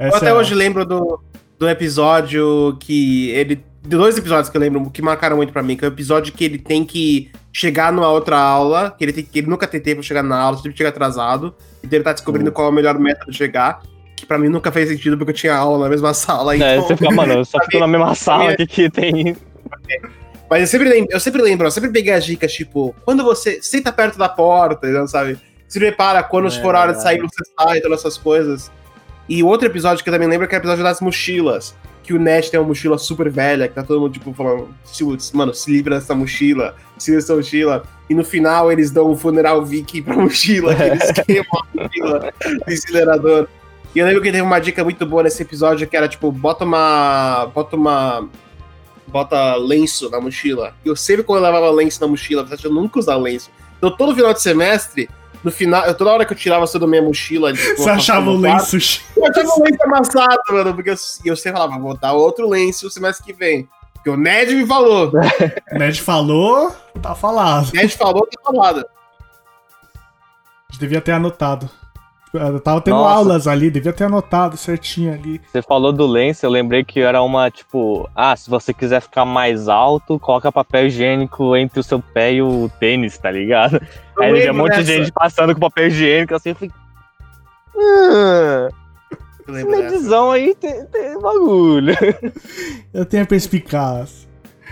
Eu 0.00 0.06
Essa 0.06 0.16
até 0.18 0.26
é 0.26 0.30
a- 0.30 0.34
hoje 0.34 0.54
lembro 0.54 0.84
do, 0.86 1.20
do 1.58 1.68
episódio 1.68 2.76
que 2.78 3.30
ele. 3.30 3.56
De 3.82 3.96
dois 3.96 4.16
episódios 4.18 4.48
que 4.50 4.56
eu 4.56 4.60
lembro 4.60 4.90
que 4.90 5.00
marcaram 5.00 5.36
muito 5.36 5.52
pra 5.52 5.62
mim, 5.62 5.74
que 5.76 5.84
é 5.84 5.88
o 5.88 5.90
episódio 5.92 6.32
que 6.32 6.44
ele 6.44 6.58
tem 6.58 6.84
que 6.84 7.30
chegar 7.52 7.92
numa 7.92 8.08
outra 8.08 8.38
aula, 8.38 8.90
que 8.96 9.04
ele, 9.04 9.12
tem, 9.12 9.24
que 9.24 9.38
ele 9.38 9.48
nunca 9.48 9.66
tem 9.66 9.80
tempo 9.80 9.96
pra 9.96 10.06
chegar 10.06 10.22
na 10.22 10.38
aula, 10.38 10.56
sempre 10.58 10.76
chega 10.76 10.90
atrasado, 10.90 11.54
e 11.82 11.86
ele 11.92 12.04
tá 12.04 12.12
descobrindo 12.12 12.52
qual 12.52 12.68
é 12.68 12.70
o 12.70 12.74
melhor 12.74 12.98
método 12.98 13.30
de 13.32 13.36
chegar, 13.38 13.80
que 14.20 14.26
pra 14.26 14.38
mim 14.38 14.48
nunca 14.48 14.70
fez 14.72 14.88
sentido 14.88 15.16
porque 15.16 15.30
eu 15.32 15.36
tinha 15.36 15.54
aula 15.54 15.84
na 15.84 15.88
mesma 15.90 16.12
sala. 16.14 16.54
É, 16.54 16.56
Então... 16.56 16.82
você 16.82 16.96
fica, 16.96 17.10
mano, 17.14 17.32
eu 17.34 17.44
só 17.44 17.58
fico 17.64 17.78
na 17.78 17.86
mesma 17.86 18.14
sala 18.14 18.56
que, 18.56 18.66
que 18.66 18.90
tem. 18.90 19.36
Mas 20.50 20.60
eu 20.62 20.66
sempre 20.66 20.88
lembro, 20.88 21.08
eu 21.12 21.20
sempre 21.20 21.42
lembro, 21.42 21.66
eu 21.66 21.70
sempre 21.70 21.90
peguei 21.90 22.12
as 22.14 22.24
dicas, 22.24 22.52
tipo, 22.52 22.94
quando 23.04 23.22
você 23.22 23.60
senta 23.62 23.92
perto 23.92 24.16
da 24.18 24.28
porta, 24.28 24.88
então, 24.88 25.06
sabe? 25.06 25.38
Se 25.68 25.78
prepara, 25.78 26.22
quando 26.22 26.48
É, 26.48 26.50
for 26.50 26.74
a 26.74 26.80
hora 26.80 26.92
de 26.94 27.02
sair, 27.02 27.18
verdade. 27.18 27.34
você 27.36 27.52
sai, 27.58 27.80
todas 27.82 27.98
essas 28.00 28.16
coisas. 28.16 28.70
E 29.28 29.42
outro 29.42 29.66
episódio 29.68 30.02
que 30.02 30.08
eu 30.08 30.14
também 30.14 30.26
lembro 30.26 30.46
é 30.46 30.48
que 30.48 30.54
é 30.54 30.58
o 30.58 30.60
episódio 30.60 30.82
das 30.82 31.00
mochilas. 31.02 31.74
Que 32.02 32.14
o 32.14 32.18
Ned 32.18 32.50
tem 32.50 32.58
uma 32.58 32.66
mochila 32.66 32.96
super 32.96 33.28
velha, 33.28 33.68
que 33.68 33.74
tá 33.74 33.82
todo 33.82 34.00
mundo, 34.00 34.14
tipo, 34.14 34.32
falando, 34.32 34.74
"Se- 34.84 35.36
mano, 35.36 35.52
se 35.52 35.70
livra 35.70 35.96
dessa 35.96 36.14
mochila, 36.14 36.74
se 36.96 37.10
livra 37.10 37.20
dessa 37.20 37.36
mochila. 37.36 37.82
E 38.08 38.14
no 38.14 38.24
final 38.24 38.72
eles 38.72 38.90
dão 38.90 39.10
um 39.10 39.16
funeral 39.18 39.62
viking 39.66 40.02
pra 40.02 40.16
mochila, 40.16 40.74
que 40.74 40.82
eles 40.82 41.12
queimam 41.26 41.46
a 41.52 41.82
mochila 41.82 42.32
do 42.66 42.72
incinerador. 42.72 43.48
E 43.94 43.98
eu 43.98 44.06
lembro 44.06 44.22
que 44.22 44.30
teve 44.30 44.42
uma 44.42 44.58
dica 44.58 44.84
muito 44.84 45.04
boa 45.06 45.22
nesse 45.22 45.42
episódio 45.42 45.86
que 45.88 45.96
era 45.96 46.08
tipo, 46.08 46.30
bota 46.30 46.64
uma. 46.64 47.50
Bota 47.54 47.76
uma. 47.76 48.28
Bota 49.06 49.56
lenço 49.56 50.10
na 50.10 50.20
mochila. 50.20 50.74
Eu 50.84 50.94
sempre 50.94 51.22
quando 51.22 51.38
eu 51.38 51.50
levava 51.50 51.70
lenço 51.70 52.00
na 52.00 52.06
mochila, 52.06 52.44
de 52.44 52.64
eu 52.64 52.72
nunca 52.72 52.98
usar 52.98 53.16
lenço. 53.16 53.50
Então 53.78 53.90
todo 53.90 54.14
final 54.14 54.34
de 54.34 54.42
semestre, 54.42 55.08
no 55.42 55.50
final, 55.50 55.84
eu, 55.86 55.94
toda 55.94 56.10
hora 56.10 56.24
que 56.24 56.32
eu 56.32 56.36
tirava 56.36 56.66
toda 56.66 56.84
a 56.84 56.88
minha 56.88 57.02
mochila. 57.02 57.52
Tipo, 57.52 57.76
Você 57.76 57.90
achava 57.90 58.30
o 58.30 58.36
lenço 58.36 58.76
Eu 59.16 59.26
achava 59.26 59.48
o 59.48 59.62
lenço 59.62 59.82
amassado, 59.82 60.42
mano. 60.50 60.74
Porque 60.74 60.90
eu, 60.90 60.96
e 61.24 61.28
eu 61.28 61.36
sempre 61.36 61.58
falava, 61.58 61.80
vou 61.80 61.96
dar 61.96 62.12
outro 62.12 62.48
lenço 62.48 62.90
semestre 62.90 63.24
que 63.24 63.32
vem. 63.32 63.68
Porque 63.94 64.10
o 64.10 64.16
Ned 64.16 64.54
me 64.54 64.66
falou. 64.66 65.12
Ned 65.72 66.00
falou, 66.02 66.74
tá 67.00 67.14
falado. 67.14 67.72
Ned 67.72 67.96
falou, 67.96 68.26
tá 68.26 68.40
falado. 68.44 68.80
A 68.80 70.72
gente 70.72 70.80
devia 70.80 71.00
ter 71.00 71.12
anotado. 71.12 71.70
Eu 72.32 72.60
tava 72.60 72.80
tendo 72.80 72.96
Nossa. 72.96 73.14
aulas 73.14 73.46
ali, 73.46 73.70
devia 73.70 73.92
ter 73.92 74.04
anotado 74.04 74.56
certinho 74.56 75.14
ali. 75.14 75.40
Você 75.50 75.62
falou 75.62 75.92
do 75.92 76.06
lenço, 76.06 76.44
eu 76.44 76.50
lembrei 76.50 76.84
que 76.84 77.00
era 77.00 77.22
uma, 77.22 77.50
tipo, 77.50 78.08
ah, 78.14 78.36
se 78.36 78.50
você 78.50 78.74
quiser 78.74 79.00
ficar 79.00 79.24
mais 79.24 79.68
alto, 79.68 80.18
coloca 80.18 80.52
papel 80.52 80.86
higiênico 80.86 81.56
entre 81.56 81.80
o 81.80 81.82
seu 81.82 82.00
pé 82.00 82.34
e 82.34 82.42
o 82.42 82.70
tênis, 82.78 83.16
tá 83.16 83.30
ligado? 83.30 83.80
Eu 84.16 84.22
Aí 84.22 84.40
tinha 84.40 84.52
um 84.52 84.56
monte 84.56 84.76
de 84.76 84.84
gente 84.84 85.12
passando 85.12 85.54
com 85.54 85.60
papel 85.60 85.86
higiênico, 85.88 86.34
assim, 86.34 86.50
eu 86.50 86.54
falei. 86.54 86.72
Ah, 87.76 88.68
esse 89.48 89.64
nedzão 89.64 90.30
aí 90.30 90.54
tem, 90.54 90.84
tem 90.86 91.18
bagulho. 91.20 91.94
Eu 92.92 93.06
tenho 93.06 93.22
a 93.22 93.26
perspicaz. 93.26 94.27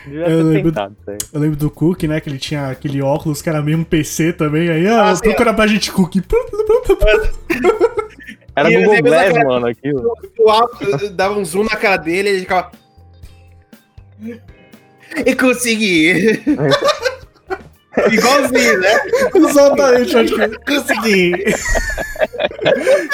Eu 0.06 0.42
lembro- 0.44 0.70
tentado. 0.72 0.96
Eu 1.32 1.40
lembro 1.40 1.56
do 1.56 1.70
Cook, 1.70 2.04
né? 2.04 2.20
Que 2.20 2.28
ele 2.28 2.38
tinha 2.38 2.68
aquele 2.68 3.02
óculos 3.02 3.42
que 3.42 3.48
era 3.48 3.60
meio 3.62 3.78
um 3.78 3.84
PC 3.84 4.32
também. 4.32 4.68
Aí, 4.68 4.86
ah, 4.86 5.10
Ah, 5.10 5.18
procura 5.20 5.52
pra 5.52 5.66
gente 5.66 5.90
Cook. 5.90 6.14
Era 8.54 8.70
E 8.72 8.76
Google 8.84 9.02
Glass, 9.02 9.32
mano, 9.44 9.66
aquilo. 9.66 10.12
o 10.38 10.48
alto 10.50 11.10
dava 11.10 11.38
um 11.38 11.44
zoom 11.44 11.64
na 11.64 11.76
cara 11.76 11.96
dele 11.98 12.28
e 12.28 12.32
ele 12.32 12.40
ficava. 12.40 12.70
E 15.26 15.34
consegui! 15.34 16.42
Igualzinho, 18.12 18.78
né? 18.80 19.00
Exatamente, 19.34 20.16
acho 20.16 20.34
que 20.34 20.48
consegui. 20.66 21.32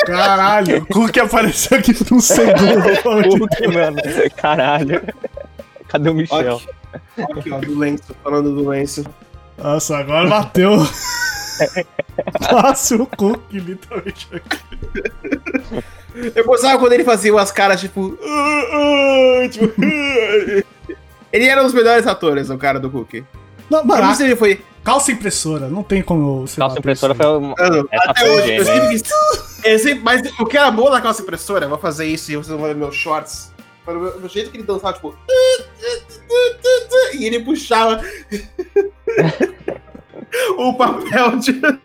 Caralho, 0.07 0.79
o 0.83 0.87
Cook 0.87 1.17
apareceu 1.19 1.79
aqui 1.79 1.95
por 1.95 2.15
um 2.17 2.21
segundo. 2.21 3.39
Puta, 3.39 3.69
mano. 3.69 3.97
Caralho. 4.37 5.01
Cadê 5.93 6.11
o 6.11 6.15
Michel? 6.15 6.61
Aqui, 7.19 7.51
ó, 7.53 7.59
do 7.59 7.79
lenço, 7.79 8.15
falando 8.25 8.55
do 8.55 8.69
lenço. 8.69 9.05
Nossa, 9.59 9.99
agora 9.99 10.29
bateu. 10.29 10.73
Fácil 12.49 13.03
o 13.03 13.07
Cook, 13.07 13.41
literalmente. 13.53 14.29
Eu 16.35 16.45
gostava 16.45 16.79
quando 16.79 16.93
ele 16.95 17.05
fazia 17.05 17.33
umas 17.33 17.53
caras 17.53 17.81
tipo. 17.81 18.19
Tipo 19.51 19.73
ele 21.33 21.47
era 21.47 21.61
um 21.61 21.65
dos 21.65 21.75
melhores 21.75 22.07
atores, 22.07 22.51
o 22.51 22.59
cara 22.59 22.79
do 22.81 22.91
Cook. 22.91 23.23
Não, 23.71 23.85
não 23.85 24.15
se 24.15 24.25
ele 24.25 24.37
foi. 24.37 24.63
calça 24.85 25.13
impressora, 25.13 25.69
não 25.69 25.83
tem 25.83 26.03
como 26.03 26.45
Calça 26.57 26.79
impressora 26.79 27.15
foi 27.15 27.27
uma. 27.27 27.55
Mano, 27.59 27.89
Essa 27.91 28.11
até 28.11 28.21
foi 28.21 28.31
hoje, 28.31 28.53
eu 28.57 28.65
gênia, 28.65 28.83
sempre 28.83 28.89
quis. 28.91 29.03
eu 29.65 29.79
sempre- 29.79 30.03
mas 30.05 30.23
o 30.39 30.45
que 30.47 30.57
era 30.59 30.71
bom 30.71 30.91
da 30.91 31.01
calça 31.01 31.23
impressora, 31.23 31.65
eu 31.65 31.69
vou 31.71 31.79
fazer 31.79 32.05
isso 32.07 32.31
e 32.33 32.37
vocês 32.37 32.49
vão 32.59 32.67
ver 32.67 32.75
meus 32.75 32.95
shorts. 32.95 33.51
Foi 33.85 33.97
o 33.97 34.21
do 34.21 34.29
jeito 34.29 34.51
que 34.51 34.57
ele 34.59 34.65
dançava, 34.65 34.93
tipo. 34.95 35.15
E 37.15 37.27
ele 37.27 37.41
puxava 37.41 38.01
o 40.57 40.75
papel 40.75 41.37
de. 41.39 41.61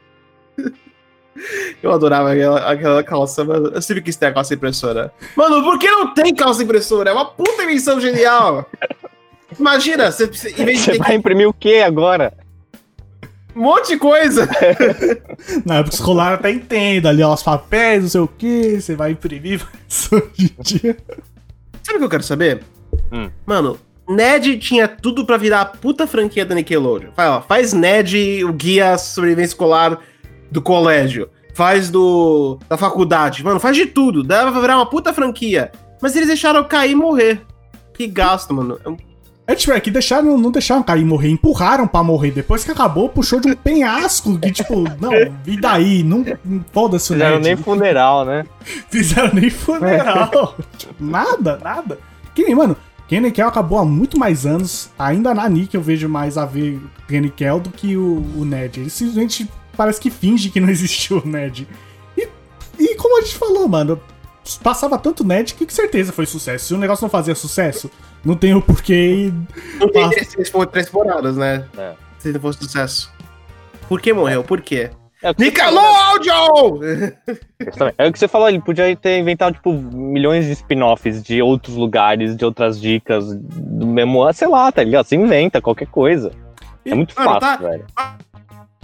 Eu 1.83 1.91
adorava 1.91 2.31
aquela, 2.33 2.71
aquela 2.71 3.03
calça, 3.03 3.43
mano. 3.43 3.67
Eu 3.73 3.81
sempre 3.81 4.01
quis 4.01 4.15
ter 4.15 4.25
a 4.27 4.33
calça 4.33 4.53
impressora. 4.55 5.13
Mano, 5.35 5.61
por 5.63 5.77
que 5.77 5.87
não 5.87 6.11
tem 6.13 6.33
calça 6.33 6.63
impressora? 6.63 7.11
É 7.11 7.13
uma 7.13 7.25
puta 7.25 7.63
invenção 7.63 7.99
genial! 8.01 8.67
Imagina, 9.59 10.11
você, 10.11 10.25
você- 10.25 10.49
em 10.49 10.65
vez 10.65 10.79
de 10.79 10.85
Você 10.85 10.91
ter 10.93 10.97
vai 10.97 11.13
imprimir 11.15 11.47
o 11.47 11.53
que 11.53 11.79
agora? 11.81 12.33
um 13.55 13.61
monte 13.61 13.89
de 13.89 13.97
coisa. 13.97 14.47
Na 15.65 15.77
época 15.77 15.95
escolar 15.95 16.31
eu 16.31 16.35
até 16.35 16.51
entendo, 16.51 17.07
ali 17.07 17.21
ó, 17.23 17.33
os 17.33 17.41
papéis, 17.43 18.03
não 18.03 18.09
sei 18.09 18.21
o 18.21 18.27
que, 18.27 18.81
você 18.81 18.95
vai 18.95 19.11
imprimir, 19.11 19.65
mas 19.73 20.09
hoje 20.11 20.55
em 20.57 20.61
dia. 20.63 20.97
Sabe 21.87 21.95
o 21.95 21.99
que 21.99 22.05
eu 22.05 22.09
quero 22.09 22.23
saber? 22.23 22.63
Hum. 23.09 23.29
Mano, 23.45 23.79
Ned 24.09 24.57
tinha 24.57 24.89
tudo 24.89 25.25
pra 25.25 25.37
virar 25.37 25.61
a 25.61 25.65
puta 25.65 26.05
franquia 26.05 26.45
da 26.45 26.53
Nickelodeon. 26.53 27.11
Faz, 27.15 27.29
ó, 27.29 27.41
faz 27.41 27.71
Ned 27.71 28.43
o 28.43 28.51
guia 28.51 28.97
sobrevivência 28.97 29.51
escolar 29.53 29.97
do 30.51 30.61
colégio. 30.61 31.29
Faz 31.53 31.89
do 31.89 32.59
da 32.67 32.75
faculdade. 32.75 33.41
Mano, 33.41 33.57
faz 33.57 33.77
de 33.77 33.85
tudo. 33.85 34.21
Dava 34.21 34.51
pra 34.51 34.59
virar 34.59 34.75
uma 34.75 34.85
puta 34.85 35.13
franquia. 35.13 35.71
Mas 36.01 36.13
eles 36.13 36.27
deixaram 36.27 36.61
cair 36.65 36.91
e 36.91 36.95
morrer. 36.95 37.41
Que 37.93 38.05
gasto, 38.05 38.53
mano. 38.53 38.77
É 38.83 38.89
um- 38.89 38.97
É 39.47 39.55
tipo, 39.55 39.71
é 39.71 39.79
que 39.79 39.89
deixaram, 39.89 40.37
não 40.37 40.51
deixaram 40.51 40.83
cair 40.83 41.05
morrer, 41.05 41.29
empurraram 41.29 41.87
pra 41.87 42.03
morrer. 42.03 42.31
Depois 42.31 42.65
que 42.65 42.71
acabou, 42.71 43.07
puxou 43.07 43.39
de 43.39 43.49
um 43.49 43.55
penhasco. 43.55 44.37
Que 44.37 44.51
tipo, 44.51 44.83
não, 44.99 45.13
e 45.45 45.57
daí? 45.57 46.03
Não, 46.03 46.25
foda-se 46.73 47.13
o 47.13 47.15
Fizeram 47.15 47.39
nem 47.39 47.55
funeral, 47.55 48.25
né? 48.25 48.45
Fizeram 48.91 49.33
nem 49.33 49.49
funeral. 49.49 50.53
Tipo, 50.77 50.93
nada, 50.99 51.57
nada. 51.63 51.97
Que 52.35 52.43
nem, 52.43 52.53
mano, 52.53 52.75
Kenny 53.07 53.31
Kell 53.31 53.47
acabou 53.47 53.79
há 53.79 53.85
muito 53.85 54.19
mais 54.19 54.45
anos. 54.45 54.89
Ainda 54.99 55.33
na 55.33 55.47
Nick 55.47 55.73
eu 55.73 55.81
vejo 55.81 56.09
mais 56.09 56.37
a 56.37 56.45
ver 56.45 56.81
Kenny 57.07 57.29
Kell 57.29 57.61
do 57.61 57.69
que 57.69 57.95
o, 57.95 58.25
o 58.35 58.43
Ned. 58.43 58.81
Ele 58.81 58.89
simplesmente 58.89 59.49
parece 59.77 60.01
que 60.01 60.11
finge 60.11 60.49
que 60.49 60.59
não 60.59 60.67
existiu 60.69 61.21
o 61.23 61.27
Ned. 61.27 61.65
E, 62.17 62.27
e 62.77 62.95
como 62.95 63.17
a 63.17 63.21
gente 63.21 63.37
falou, 63.37 63.65
mano, 63.65 63.97
passava 64.61 64.97
tanto 64.97 65.23
Ned 65.23 65.53
que 65.53 65.65
com 65.65 65.71
certeza 65.71 66.11
foi 66.11 66.25
sucesso. 66.25 66.65
Se 66.65 66.73
o 66.73 66.77
negócio 66.77 67.03
não 67.03 67.09
fazia 67.09 67.33
sucesso, 67.33 67.89
não 68.23 68.35
tem 68.35 68.53
o 68.53 68.61
porquê. 68.61 69.31
Não 69.79 69.89
tem 69.89 70.09
três, 70.09 70.27
três, 70.29 70.51
três 70.71 70.85
temporadas, 70.87 71.37
né? 71.37 71.65
É. 71.77 71.93
Se 72.19 72.31
não 72.31 72.39
fosse 72.39 72.59
sucesso. 72.59 73.11
Por 73.87 74.01
que 74.01 74.11
morreu? 74.13 74.43
Por 74.43 74.61
quê? 74.61 74.89
É 75.23 75.31
o 75.31 75.33
que 75.35 75.43
você 75.45 75.49
Nickelodeon! 75.49 76.79
falou, 77.75 77.93
É 77.97 78.07
o 78.07 78.11
que 78.13 78.19
você 78.19 78.27
falou, 78.27 78.49
ele 78.49 78.61
podia 78.61 78.95
ter 78.95 79.17
inventado, 79.17 79.53
tipo, 79.55 79.73
milhões 79.73 80.45
de 80.45 80.51
spin-offs 80.51 81.23
de 81.23 81.41
outros 81.41 81.75
lugares, 81.75 82.35
de 82.35 82.45
outras 82.45 82.79
dicas, 82.79 83.25
do 83.35 83.87
mesmo, 83.87 84.31
sei 84.33 84.47
lá, 84.47 84.71
tá 84.71 84.83
ligado? 84.83 85.05
Você 85.05 85.15
inventa 85.15 85.61
qualquer 85.61 85.87
coisa. 85.87 86.31
É 86.85 86.93
muito 86.93 87.15
Mano, 87.15 87.39
fácil, 87.39 87.39
tá- 87.41 87.57
velho. 87.69 87.85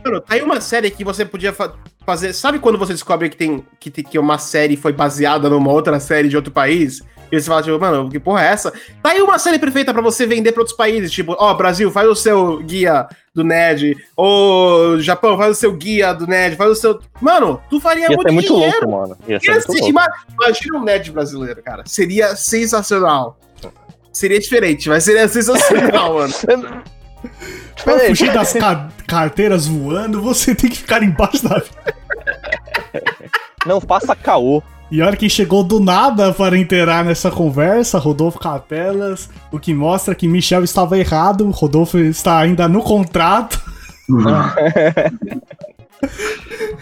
Mano, 0.03 0.21
tá 0.21 0.33
aí 0.33 0.41
uma 0.41 0.59
série 0.59 0.89
que 0.89 1.03
você 1.03 1.23
podia 1.23 1.53
fa- 1.53 1.73
fazer. 2.05 2.33
Sabe 2.33 2.59
quando 2.59 2.77
você 2.79 2.93
descobre 2.93 3.29
que 3.29 3.37
tem 3.37 3.63
que, 3.79 3.91
tem- 3.91 4.03
que 4.03 4.17
uma 4.19 4.37
série 4.37 4.75
foi 4.75 4.91
baseada 4.91 5.49
numa 5.49 5.71
outra 5.71 5.99
série 5.99 6.27
de 6.29 6.35
outro 6.35 6.51
país? 6.51 7.01
E 7.35 7.41
você 7.41 7.47
fala, 7.47 7.63
tipo, 7.63 7.79
mano, 7.79 8.09
que 8.11 8.19
porra 8.19 8.43
é 8.43 8.47
essa? 8.49 8.71
Tá 9.01 9.09
aí 9.09 9.21
uma 9.21 9.39
série 9.39 9.57
perfeita 9.57 9.91
pra 9.91 10.03
você 10.03 10.27
vender 10.27 10.51
pra 10.51 10.61
outros 10.61 10.77
países. 10.77 11.11
Tipo, 11.11 11.35
ó, 11.39 11.51
Brasil, 11.55 11.89
faz 11.89 12.07
o 12.07 12.13
seu 12.15 12.57
guia 12.59 13.07
do 13.33 13.43
Ned. 13.43 13.97
Ô, 14.15 14.97
Japão, 14.99 15.35
faz 15.35 15.57
o 15.57 15.59
seu 15.59 15.73
guia 15.73 16.13
do 16.13 16.27
Ned. 16.27 16.55
Faz 16.55 16.69
o 16.69 16.75
seu. 16.75 16.99
Mano, 17.19 17.59
tu 17.71 17.79
faria 17.81 18.03
Ia 18.03 18.15
muito 18.15 18.27
ser 18.29 18.33
muito 18.33 18.53
dinheiro. 18.53 18.87
louco, 18.87 18.91
mano. 19.09 19.17
Ia 19.27 19.39
ser 19.39 19.51
Ia 19.51 19.61
ser- 19.61 19.87
Imagina 19.89 20.77
um 20.77 20.83
Ned 20.83 21.11
brasileiro, 21.11 21.63
cara. 21.63 21.81
Seria 21.87 22.35
sensacional. 22.35 23.39
Seria 24.11 24.39
diferente, 24.39 24.87
mas 24.89 25.03
seria 25.03 25.27
sensacional, 25.27 26.13
mano. 26.19 26.33
Pra 27.83 27.99
fugir 28.01 28.31
das 28.31 28.53
ca- 28.53 28.89
carteiras 29.07 29.65
voando, 29.65 30.21
você 30.21 30.53
tem 30.53 30.69
que 30.69 30.77
ficar 30.77 31.01
embaixo 31.01 31.43
da. 31.49 31.63
Não 33.65 33.81
faça 33.81 34.15
caô. 34.15 34.61
E 34.93 35.01
olha 35.01 35.17
quem 35.17 35.27
chegou 35.27 35.63
do 35.63 35.79
nada 35.79 36.31
para 36.31 36.55
inteirar 36.55 37.03
nessa 37.03 37.31
conversa, 37.31 37.97
Rodolfo 37.97 38.37
Capelas, 38.37 39.27
o 39.51 39.57
que 39.57 39.73
mostra 39.73 40.13
que 40.13 40.27
Michel 40.27 40.63
estava 40.63 40.99
errado, 40.99 41.49
Rodolfo 41.49 41.97
está 41.97 42.37
ainda 42.37 42.67
no 42.67 42.79
contrato. 42.79 43.59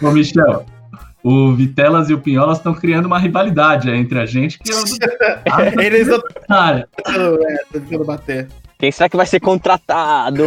Ô, 0.02 0.10
Michel, 0.10 0.66
o 1.24 1.54
Vitelas 1.54 2.10
e 2.10 2.12
o 2.12 2.18
Pinholas 2.18 2.58
estão 2.58 2.74
criando 2.74 3.06
uma 3.06 3.18
rivalidade 3.18 3.88
aí 3.90 3.98
entre 3.98 4.18
a 4.20 4.26
gente 4.26 4.58
que 4.58 4.70
é 4.70 4.74
Eles 5.82 6.06
não 6.06 6.20
cara. 6.46 6.86
é, 7.06 7.56
tentando 7.72 8.04
bater. 8.04 8.46
Quem 8.78 8.92
será 8.92 9.08
que 9.08 9.16
vai 9.16 9.24
ser 9.24 9.40
contratado? 9.40 10.42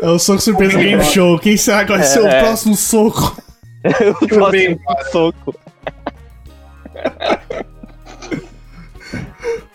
É 0.00 0.08
o 0.08 0.18
Soco 0.18 0.40
Surpresa 0.40 0.78
Game 0.78 1.04
Show. 1.04 1.38
Quem 1.38 1.58
será 1.58 1.84
que 1.84 1.90
vai 1.92 2.02
ser 2.02 2.20
o 2.20 2.26
É. 2.26 2.40
próximo 2.44 2.74
soco? 2.76 3.36
o 4.22 4.26
próximo 4.26 4.80
soco. 5.12 5.54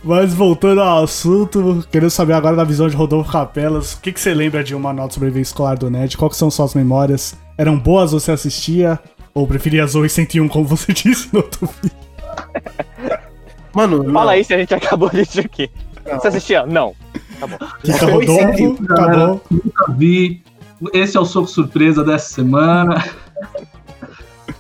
Mas 0.04 0.34
voltando 0.34 0.82
ao 0.82 1.04
assunto, 1.04 1.84
querendo 1.92 2.12
saber 2.12 2.34
agora 2.34 2.56
da 2.56 2.64
visão 2.64 2.88
de 2.88 2.96
Rodolfo 2.96 3.32
Capelas, 3.32 3.94
o 3.94 4.02
que, 4.02 4.12
que 4.12 4.20
você 4.20 4.36
lembra 4.36 4.64
de 4.64 4.76
uma 4.76 4.94
nota 4.94 5.16
sobrevivência 5.16 5.50
escolar 5.50 5.78
do 5.80 5.90
Ned? 5.90 6.16
Quais 6.16 6.34
que 6.34 6.38
são 6.38 6.52
suas 6.52 6.76
memórias? 6.76 7.36
Eram 7.58 7.76
boas 7.80 8.12
você 8.12 8.32
assistia? 8.32 9.00
Ou 9.34 9.48
preferia 9.48 9.86
Zoe 9.88 10.08
101, 10.08 10.48
como 10.48 10.66
você 10.66 10.94
disse 10.94 11.28
no 11.34 11.40
outro 11.40 11.68
vídeo? 11.82 11.98
Mano, 13.74 14.04
Fala 14.06 14.26
não. 14.26 14.30
aí 14.30 14.44
se 14.44 14.54
a 14.54 14.58
gente 14.60 14.76
acabou 14.76 15.10
disso 15.10 15.40
aqui. 15.40 15.72
Não. 16.06 16.20
Você 16.20 16.28
assistia? 16.28 16.66
Não. 16.68 16.94
Fica 17.82 17.98
Zoe 17.98 18.12
Rodolfo, 18.12 18.58
101, 18.58 18.94
acabou. 18.94 19.42
Nunca 19.50 19.92
vi. 19.92 20.44
Esse 20.94 21.18
é 21.18 21.20
o 21.20 21.26
soco 21.26 21.48
surpresa 21.48 22.04
dessa 22.04 22.32
semana. 22.32 23.04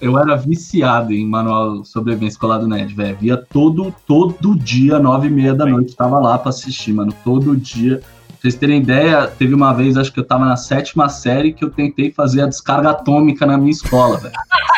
Eu 0.01 0.17
era 0.19 0.36
viciado 0.36 1.13
em 1.13 1.25
manual 1.25 1.84
sobrevivência 1.84 2.36
escolar 2.36 2.58
do 2.58 2.67
Ned, 2.67 2.93
velho. 2.93 3.17
Via 3.17 3.38
todo, 3.38 3.93
todo 4.05 4.55
dia, 4.55 4.99
nove 4.99 5.27
e 5.27 5.31
meia 5.31 5.53
da 5.53 5.65
noite, 5.65 5.95
tava 5.95 6.19
lá 6.19 6.38
pra 6.38 6.49
assistir, 6.49 6.93
mano. 6.93 7.13
Todo 7.23 7.55
dia. 7.55 7.99
Pra 7.99 8.36
vocês 8.41 8.55
terem 8.55 8.81
ideia, 8.81 9.27
teve 9.27 9.53
uma 9.53 9.73
vez, 9.73 9.97
acho 9.97 10.12
que 10.12 10.19
eu 10.19 10.23
tava 10.23 10.45
na 10.45 10.55
sétima 10.55 11.10
série, 11.10 11.53
que 11.53 11.63
eu 11.63 11.71
tentei 11.71 12.12
fazer 12.12 12.41
a 12.41 12.47
descarga 12.47 12.91
atômica 12.91 13.45
na 13.45 13.58
minha 13.58 13.71
escola, 13.71 14.17
velho. 14.17 14.34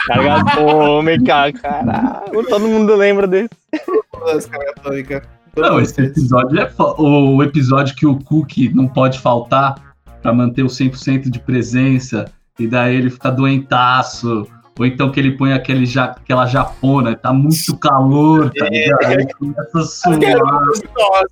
Carga 0.06 0.36
atômica, 0.36 1.52
caralho. 1.54 2.46
Todo 2.48 2.68
mundo 2.68 2.96
lembra 2.96 3.28
desse. 3.28 3.50
Todas, 4.12 4.46
cara, 4.46 4.72
atômica. 4.78 5.24
Não, 5.58 5.82
esse 5.82 6.00
episódio 6.00 6.60
é 6.60 6.72
o 6.78 7.42
episódio 7.42 7.96
que 7.96 8.06
o 8.06 8.18
Cookie 8.20 8.74
não 8.74 8.88
pode 8.88 9.20
faltar 9.20 9.76
pra 10.22 10.32
manter 10.32 10.62
o 10.62 10.68
100% 10.68 11.30
de 11.30 11.40
presença 11.40 12.26
e 12.60 12.68
daí 12.68 12.96
ele 12.96 13.10
fica 13.10 13.32
doentaço. 13.32 14.48
Ou 14.80 14.86
então 14.86 15.12
que 15.12 15.20
ele 15.20 15.32
põe 15.32 15.54
aquele 15.54 15.86
ja, 15.86 16.06
aquela 16.06 16.46
japona, 16.46 17.16
tá 17.16 17.34
muito 17.34 17.76
calor, 17.78 18.52
tá 18.56 18.66
ligado? 18.70 19.12
Ele 19.12 19.28
começa 19.34 19.80
a 19.80 19.82
suar. 19.84 20.20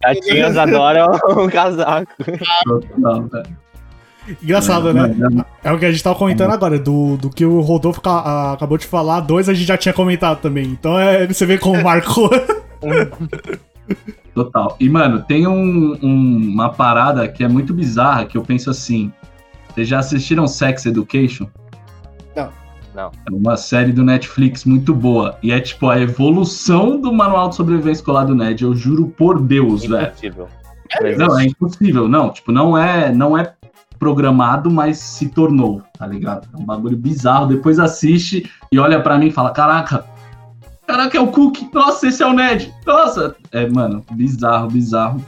Gatinhas 0.02 0.58
adoram 0.58 1.08
um 1.38 1.48
casaco. 1.50 2.12
Não, 2.98 3.28
velho. 3.28 3.46
Engraçado, 4.42 4.92
né? 4.92 5.08
Mano, 5.16 5.46
É 5.64 5.72
o 5.72 5.78
que 5.78 5.86
a 5.86 5.92
gente 5.92 6.04
tava 6.04 6.16
comentando 6.18 6.50
agora, 6.52 6.80
do, 6.80 7.16
do 7.18 7.30
que 7.30 7.46
o 7.46 7.62
Rodolfo 7.62 8.02
ca- 8.02 8.22
a- 8.22 8.54
acabou 8.54 8.76
de 8.80 8.88
falar, 8.88 9.20
dois 9.20 9.48
a 9.48 9.54
gente 9.54 9.68
já 9.68 9.78
tinha 9.78 9.94
comentado 9.94 10.40
também. 10.42 10.66
Então 10.66 10.98
é, 10.98 11.28
você 11.28 11.46
vê 11.46 11.60
como 11.60 11.84
marcou. 11.84 12.32
Total. 14.34 14.76
E, 14.80 14.90
mano, 14.90 15.22
tem 15.22 15.48
um- 15.48 15.96
um- 16.02 16.50
uma 16.54 16.70
parada 16.70 17.28
que 17.28 17.44
é 17.44 17.48
muito 17.48 17.74
bizarra, 17.74 18.26
que 18.26 18.38
eu 18.38 18.42
penso 18.42 18.70
assim. 18.70 19.12
Vocês 19.74 19.88
já 19.88 20.00
assistiram 20.00 20.48
Sex 20.48 20.86
Education? 20.86 21.48
Não. 22.96 23.12
É 23.30 23.34
uma 23.36 23.58
série 23.58 23.92
do 23.92 24.04
Netflix 24.04 24.64
muito 24.64 24.94
boa. 24.96 25.38
E 25.44 25.52
é 25.52 25.60
tipo 25.60 25.90
a 25.90 26.00
evolução 26.00 27.00
do 27.00 27.12
manual 27.12 27.50
de 27.50 27.56
sobrevivência 27.56 28.00
escolar 28.00 28.24
do 28.24 28.34
Ned. 28.34 28.64
Eu 28.64 28.74
juro 28.74 29.08
por 29.08 29.42
Deus, 29.42 29.86
velho. 29.86 30.08
Impossível. 30.08 30.48
Não, 31.18 31.40
é 31.40 31.46
impossível. 31.46 32.08
Não, 32.08 32.30
tipo, 32.32 32.52
não 32.54 32.78
é, 32.78 33.12
não 33.14 33.38
é 33.38 33.54
programado, 34.00 34.72
mas 34.72 34.98
se 34.98 35.28
tornou, 35.28 35.82
tá 35.98 36.08
ligado? 36.08 36.48
É 36.54 36.58
um 36.58 36.66
bagulho 36.66 36.96
bizarro. 36.96 37.48
Depois 37.48 37.80
assiste 37.80 38.50
e 38.72 38.80
olha 38.80 39.02
pra 39.02 39.18
mim 39.18 39.28
e 39.28 39.32
fala: 39.32 39.52
Caraca, 39.52 40.06
caraca, 40.88 41.18
é 41.18 41.22
o 41.22 41.28
Cook. 41.28 41.58
Nossa, 41.74 42.08
esse 42.08 42.24
é 42.24 42.26
o 42.26 42.34
Ned. 42.34 42.74
Nossa. 42.86 43.36
É, 43.52 43.68
mano, 43.68 44.06
bizarro, 44.12 44.70
bizarro. 44.70 45.22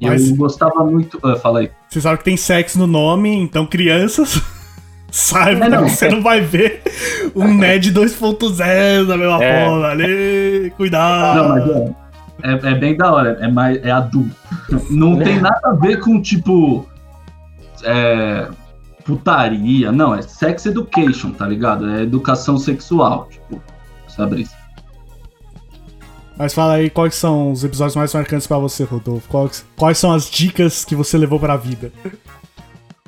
E 0.00 0.06
Mas- 0.06 0.30
Eu 0.30 0.36
gostava 0.36 0.84
muito. 0.84 1.18
Ah, 1.24 1.34
fala 1.34 1.60
aí. 1.60 1.70
Você 1.88 2.00
sabe 2.00 2.18
que 2.18 2.24
tem 2.24 2.36
sexo 2.36 2.78
no 2.78 2.86
nome, 2.86 3.34
então 3.34 3.66
crianças. 3.66 4.40
Saiba 5.10 5.66
É, 5.66 5.68
não. 5.68 5.84
que 5.84 5.90
você 5.96 6.08
não 6.08 6.22
vai 6.22 6.40
ver 6.40 6.82
um 7.34 7.54
Ned 7.54 7.92
2.0 7.92 9.06
da 9.06 9.16
mesma 9.16 9.42
É. 9.42 9.64
forma 9.66 9.86
ali. 9.88 10.72
Cuidado. 10.76 11.42
Não, 11.42 11.48
mas 11.48 11.94
é, 12.42 12.68
é, 12.68 12.72
é 12.72 12.74
bem 12.74 12.96
da 12.96 13.12
hora, 13.12 13.38
é, 13.40 13.48
mais, 13.48 13.82
é 13.84 13.90
adulto. 13.90 14.34
Não 14.90 15.18
tem 15.18 15.40
nada 15.40 15.60
a 15.64 15.72
ver 15.72 15.98
com, 16.00 16.20
tipo, 16.20 16.86
é, 17.84 18.46
putaria, 19.04 19.90
não, 19.90 20.14
é 20.14 20.22
sex 20.22 20.66
education, 20.66 21.30
tá 21.32 21.46
ligado? 21.46 21.88
É 21.90 22.02
educação 22.02 22.58
sexual, 22.58 23.28
tipo, 23.30 23.60
sabe 24.08 24.42
isso? 24.42 24.54
Mas 26.36 26.54
fala 26.54 26.74
aí 26.74 26.88
quais 26.88 27.16
são 27.16 27.50
os 27.50 27.64
episódios 27.64 27.96
mais 27.96 28.14
marcantes 28.14 28.46
pra 28.46 28.58
você, 28.58 28.84
Rodolfo. 28.84 29.28
Quais, 29.28 29.66
quais 29.76 29.98
são 29.98 30.12
as 30.12 30.30
dicas 30.30 30.84
que 30.84 30.94
você 30.94 31.18
levou 31.18 31.40
pra 31.40 31.56
vida? 31.56 31.90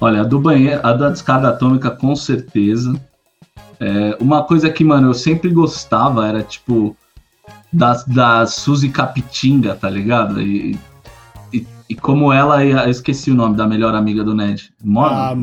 Olha, 0.00 0.22
a 0.22 0.24
do 0.24 0.40
banheiro, 0.40 0.80
a 0.82 0.92
da 0.92 1.10
descarga 1.10 1.48
atômica, 1.50 1.90
com 1.90 2.16
certeza. 2.16 2.98
É, 3.78 4.16
uma 4.20 4.42
coisa 4.44 4.70
que, 4.70 4.82
mano, 4.84 5.08
eu 5.08 5.14
sempre 5.14 5.50
gostava 5.50 6.26
era, 6.26 6.42
tipo, 6.42 6.96
da, 7.72 8.02
da 8.06 8.46
Suzy 8.46 8.88
Capitinga, 8.88 9.74
tá 9.74 9.88
ligado? 9.90 10.40
E, 10.40 10.78
e, 11.52 11.66
e 11.88 11.94
como 11.94 12.32
ela, 12.32 12.64
ia- 12.64 12.84
eu 12.84 12.90
esqueci 12.90 13.30
o 13.30 13.34
nome 13.34 13.56
da 13.56 13.66
melhor 13.66 13.94
amiga 13.94 14.24
do 14.24 14.34
Ned. 14.34 14.72
Mona? 14.82 15.30
A 15.30 15.34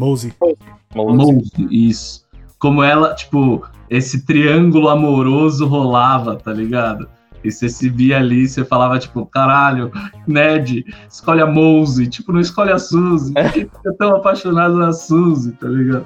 Mose. 0.96 1.34
Mose, 1.34 1.68
isso. 1.72 2.26
Como 2.60 2.82
ela, 2.82 3.14
tipo, 3.14 3.64
esse 3.90 4.26
triângulo 4.26 4.90
amoroso 4.90 5.68
rolava, 5.68 6.36
tá 6.36 6.52
ligado? 6.52 7.08
E 7.48 7.52
você 7.52 7.70
se 7.70 7.90
via 7.90 8.18
ali, 8.18 8.48
você 8.48 8.66
falava, 8.66 9.00
tipo, 9.00 9.26
caralho, 9.26 9.92
Ned, 10.28 10.86
escolhe 11.10 11.42
a 11.42 11.46
Mose, 11.46 12.08
tipo, 12.08 12.34
não 12.34 12.42
escolhe 12.42 12.72
a 12.72 12.78
Suzy. 12.78 13.34
Por 13.34 13.52
que 13.52 13.62
fica 13.62 13.94
tão 13.98 14.16
apaixonado 14.16 14.76
na 14.76 14.92
Suzy, 14.92 15.54
tá 15.54 15.68
ligado? 15.68 16.06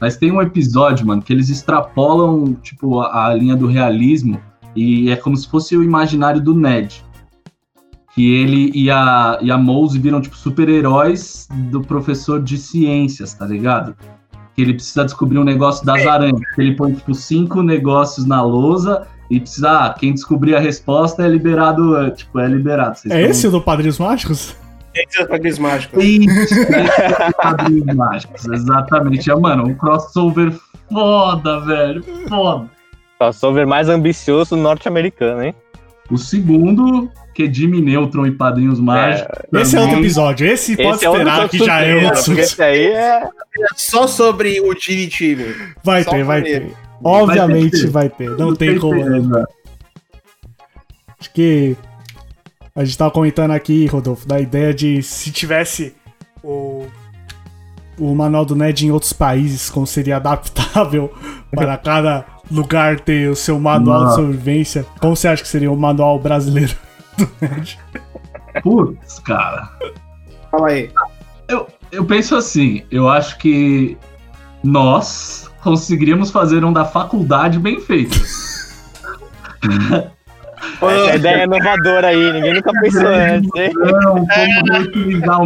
Mas 0.00 0.16
tem 0.16 0.32
um 0.32 0.40
episódio, 0.40 1.06
mano, 1.06 1.20
que 1.20 1.32
eles 1.32 1.50
extrapolam, 1.50 2.54
tipo, 2.54 3.00
a, 3.00 3.26
a 3.26 3.34
linha 3.34 3.54
do 3.56 3.66
realismo 3.66 4.40
e 4.74 5.10
é 5.10 5.16
como 5.16 5.36
se 5.36 5.48
fosse 5.48 5.76
o 5.76 5.82
imaginário 5.82 6.40
do 6.40 6.54
Ned. 6.54 7.04
que 8.14 8.34
ele 8.34 8.70
e 8.74 8.90
a, 8.90 9.38
e 9.42 9.50
a 9.50 9.58
Mose 9.58 9.98
viram, 9.98 10.20
tipo, 10.20 10.36
super-heróis 10.36 11.48
do 11.70 11.80
professor 11.80 12.42
de 12.42 12.56
ciências, 12.58 13.34
tá 13.34 13.44
ligado? 13.46 13.94
Que 14.54 14.62
ele 14.62 14.74
precisa 14.74 15.04
descobrir 15.04 15.38
um 15.38 15.44
negócio 15.44 15.84
das 15.84 16.06
aranhas. 16.06 16.40
Que 16.54 16.62
ele 16.62 16.74
põe, 16.74 16.94
tipo, 16.94 17.14
cinco 17.14 17.62
negócios 17.62 18.26
na 18.26 18.42
lousa 18.42 19.06
e 19.30 19.38
precisa, 19.40 19.70
ah, 19.86 19.94
quem 19.98 20.12
descobrir 20.14 20.54
a 20.56 20.60
resposta 20.60 21.22
é 21.22 21.28
liberado, 21.28 21.96
é, 21.98 22.10
tipo, 22.10 22.38
é 22.40 22.46
liberado. 22.46 22.96
Vocês 22.96 23.12
É 23.14 23.20
tão- 23.22 23.30
esse 23.30 23.46
o 23.46 23.50
do 23.50 23.60
Padrinhos 23.60 23.98
Mágicos? 23.98 24.56
Esse 24.94 25.20
é 25.20 25.24
o 25.24 25.28
Padrinhos 25.28 25.58
Mágicos. 25.58 26.04
Esse 26.04 26.64
é 26.64 27.28
o 27.28 27.32
Padrinhos 27.34 27.94
Mágicos, 27.96 28.46
exatamente. 28.46 29.30
É, 29.30 29.34
mano, 29.36 29.64
um 29.66 29.74
crossover 29.74 30.52
foda, 30.90 31.60
velho, 31.60 32.02
foda. 32.28 32.68
Crossover 33.18 33.66
mais 33.66 33.88
ambicioso 33.88 34.56
norte-americano, 34.56 35.42
hein? 35.42 35.54
O 36.10 36.16
segundo, 36.16 37.10
que 37.34 37.42
é 37.42 37.52
Jimmy 37.52 37.82
Neutron 37.82 38.26
e 38.26 38.30
Padrinhos 38.30 38.80
Mágicos. 38.80 39.28
Esse 39.52 39.76
é 39.76 39.80
outro 39.80 39.94
também. 39.94 40.04
episódio. 40.06 40.46
Esse 40.46 40.74
pode 40.76 40.88
Esse 40.96 41.04
é 41.04 41.10
outro 41.10 41.22
esperar 41.28 41.48
que 41.50 41.58
já 41.58 41.80
é 41.80 42.04
outro. 42.06 42.24
porque 42.24 42.40
Esse 42.40 42.62
aí 42.62 42.86
é. 42.86 43.28
Só 43.76 44.06
sobre 44.06 44.58
o 44.60 44.74
Time. 44.74 45.54
Vai 45.84 46.02
Só 46.04 46.10
ter, 46.12 46.24
vai 46.24 46.42
ter. 46.42 46.72
Obviamente 47.02 47.82
ter. 47.82 47.90
vai 47.90 48.08
ter. 48.08 48.30
Não 48.30 48.54
tem 48.54 48.78
como. 48.78 49.02
certeza. 49.02 49.48
Acho 51.20 51.32
que 51.32 51.76
a 52.74 52.84
gente 52.84 52.96
tava 52.96 53.10
comentando 53.10 53.50
aqui, 53.50 53.86
Rodolfo, 53.86 54.26
da 54.26 54.40
ideia 54.40 54.72
de 54.72 55.02
se 55.02 55.32
tivesse 55.32 55.94
o, 56.42 56.86
o 57.98 58.14
manual 58.14 58.44
do 58.44 58.54
Ned 58.54 58.86
em 58.86 58.90
outros 58.90 59.12
países, 59.12 59.68
como 59.68 59.86
seria 59.86 60.16
adaptável 60.16 61.12
para 61.50 61.76
cada 61.76 62.24
lugar 62.50 63.00
ter 63.00 63.28
o 63.28 63.36
seu 63.36 63.58
manual 63.58 64.06
de 64.06 64.14
sobrevivência. 64.14 64.86
Como 65.00 65.16
você 65.16 65.28
acha 65.28 65.42
que 65.42 65.48
seria 65.48 65.70
o 65.70 65.76
manual 65.76 66.18
brasileiro 66.18 66.74
do 67.16 67.28
Ned? 67.40 67.78
Putz, 68.62 69.18
cara. 69.20 69.70
Fala 70.50 70.68
aí. 70.68 70.90
Eu 71.90 72.04
penso 72.04 72.36
assim, 72.36 72.82
eu 72.90 73.08
acho 73.08 73.38
que 73.38 73.96
nós 74.62 75.47
conseguiríamos 75.62 76.30
fazer 76.30 76.64
um 76.64 76.72
da 76.72 76.84
faculdade 76.84 77.58
bem 77.58 77.80
feito. 77.80 78.18
Essa 80.80 81.16
ideia 81.16 81.38
é 81.38 81.44
inovadora 81.44 82.08
aí, 82.08 82.32
ninguém 82.32 82.54
nunca 82.54 82.72
pensou 82.80 83.08
antes, 83.08 83.50
hein? 83.56 83.72
Não, 83.74 84.26
como 84.26 84.72
reutilizar 84.72 85.40
o 85.40 85.44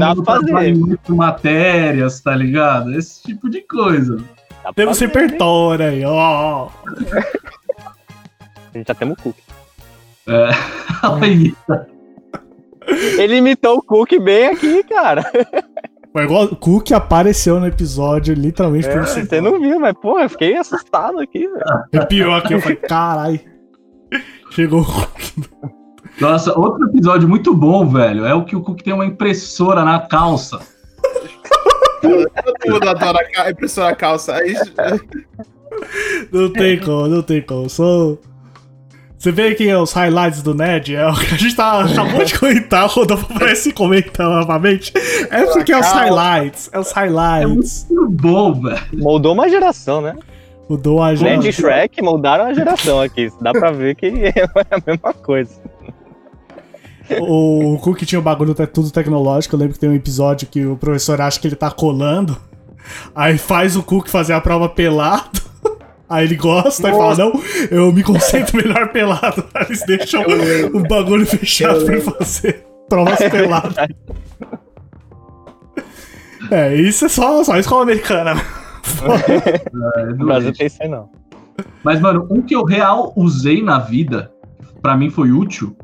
em 0.62 0.90
oito 0.90 1.16
matérias, 1.16 2.20
tá 2.20 2.34
ligado? 2.34 2.94
Esse 2.94 3.22
tipo 3.22 3.48
de 3.48 3.62
coisa. 3.62 4.18
Dá 4.62 4.72
Temos 4.72 4.98
repertório 4.98 5.86
aí, 5.86 6.04
ó. 6.04 6.68
A 8.74 8.78
gente 8.78 8.88
já 8.88 8.94
temos 8.94 9.18
o 9.18 9.22
Cook. 9.22 9.36
É, 10.28 10.50
aí, 11.20 11.54
Ele 13.18 13.36
imitou 13.36 13.78
o 13.78 13.82
Cook 13.82 14.18
bem 14.20 14.48
aqui, 14.48 14.82
cara. 14.84 15.24
Foi 16.12 16.24
igual 16.24 16.44
o 16.44 16.56
Cook 16.56 16.92
apareceu 16.92 17.58
no 17.58 17.66
episódio 17.66 18.34
literalmente 18.34 18.86
por 18.86 18.98
um 18.98 19.00
É, 19.00 19.06
Você 19.06 19.24
segundo. 19.24 19.50
não 19.52 19.60
viu, 19.60 19.80
mas, 19.80 19.94
pô, 19.94 20.18
eu 20.20 20.28
fiquei 20.28 20.56
assustado 20.56 21.18
aqui, 21.20 21.48
velho. 21.48 21.64
Arrepiou 21.94 22.34
aqui, 22.34 22.52
eu 22.54 22.60
falei, 22.60 22.76
carai. 22.76 23.40
Chegou 24.50 24.82
o 24.82 24.84
Cook. 24.84 25.72
Nossa, 26.20 26.58
outro 26.58 26.86
episódio 26.88 27.26
muito 27.28 27.54
bom, 27.54 27.86
velho, 27.88 28.26
é 28.26 28.34
o 28.34 28.44
que 28.44 28.54
o 28.54 28.60
Cook 28.60 28.82
tem 28.82 28.92
uma 28.92 29.06
impressora 29.06 29.82
na 29.84 30.00
calça. 30.00 30.60
Todo 32.02 32.72
mundo 32.72 32.88
adora 32.88 33.50
impressora 33.50 33.94
calça. 33.96 34.36
Não 36.30 36.52
tem 36.52 36.78
como, 36.78 37.08
não 37.08 37.22
tem 37.22 37.40
como. 37.40 37.68
Sou. 37.70 38.20
Você 39.22 39.30
vê 39.30 39.50
aqui 39.50 39.72
os 39.72 39.92
highlights 39.92 40.42
do 40.42 40.52
Ned, 40.52 40.96
é 40.96 41.06
o 41.06 41.14
que 41.14 41.32
a 41.32 41.38
gente 41.38 41.54
tá, 41.54 41.84
acabou 41.84 42.24
de 42.24 42.36
comentar, 42.36 42.86
o 42.86 42.88
Rodolfo 42.88 43.32
parece 43.32 43.72
comentar 43.72 44.28
novamente. 44.28 44.92
É 45.30 45.44
porque 45.44 45.70
é 45.70 45.78
os 45.78 45.86
highlights, 45.86 46.68
é 46.72 46.78
os 46.80 46.90
highlights. 46.90 47.86
Muito 47.88 48.10
bom, 48.10 48.60
velho. 48.60 48.80
Moldou 48.92 49.32
uma 49.32 49.48
geração, 49.48 50.00
né? 50.00 50.16
Mudou 50.68 51.00
a 51.00 51.12
Ned 51.12 51.48
e. 51.48 51.52
Shrek 51.52 52.02
moldaram 52.02 52.46
a 52.46 52.52
geração 52.52 53.00
aqui. 53.00 53.30
Dá 53.40 53.52
pra 53.52 53.70
ver 53.70 53.94
que 53.94 54.06
é 54.34 54.42
a 54.68 54.82
mesma 54.84 55.14
coisa. 55.14 55.54
O 57.20 57.78
Cook 57.80 58.02
tinha 58.02 58.18
o 58.18 58.22
bagulho 58.22 58.56
é 58.58 58.66
tudo 58.66 58.90
tecnológico. 58.90 59.54
Eu 59.54 59.60
lembro 59.60 59.74
que 59.74 59.78
tem 59.78 59.88
um 59.88 59.94
episódio 59.94 60.48
que 60.48 60.66
o 60.66 60.76
professor 60.76 61.20
acha 61.20 61.38
que 61.38 61.46
ele 61.46 61.54
tá 61.54 61.70
colando. 61.70 62.36
Aí 63.14 63.38
faz 63.38 63.76
o 63.76 63.84
Cook 63.84 64.08
fazer 64.08 64.32
a 64.32 64.40
prova 64.40 64.68
pelado. 64.68 65.51
Aí 66.12 66.26
ele 66.26 66.36
gosta 66.36 66.90
e 66.90 66.92
fala: 66.92 67.16
Não, 67.16 67.32
eu 67.70 67.90
me 67.90 68.02
concentro 68.02 68.58
melhor 68.58 68.92
pelado. 68.92 69.44
Aí 69.54 69.64
eles 69.66 69.82
deixam 69.86 70.22
o 70.74 70.80
bagulho 70.80 71.24
fechado 71.24 71.86
pra 71.86 72.00
fazer 72.02 72.66
provas 72.88 73.18
peladas. 73.18 73.74
É, 76.50 76.74
isso 76.74 77.06
é 77.06 77.08
só, 77.08 77.42
só 77.44 77.56
escola 77.56 77.84
americana. 77.84 78.32
É, 79.96 80.04
No 80.12 80.26
Brasil 80.26 80.52
tem 80.52 80.66
isso 80.66 80.82
aí, 80.82 80.88
não. 80.88 81.08
Mas, 81.82 81.98
mano, 82.00 82.26
um 82.30 82.42
que 82.42 82.54
eu 82.54 82.64
real 82.64 83.12
usei 83.16 83.62
na 83.62 83.78
vida, 83.78 84.30
pra 84.82 84.94
mim 84.94 85.08
foi 85.08 85.30
útil, 85.30 85.74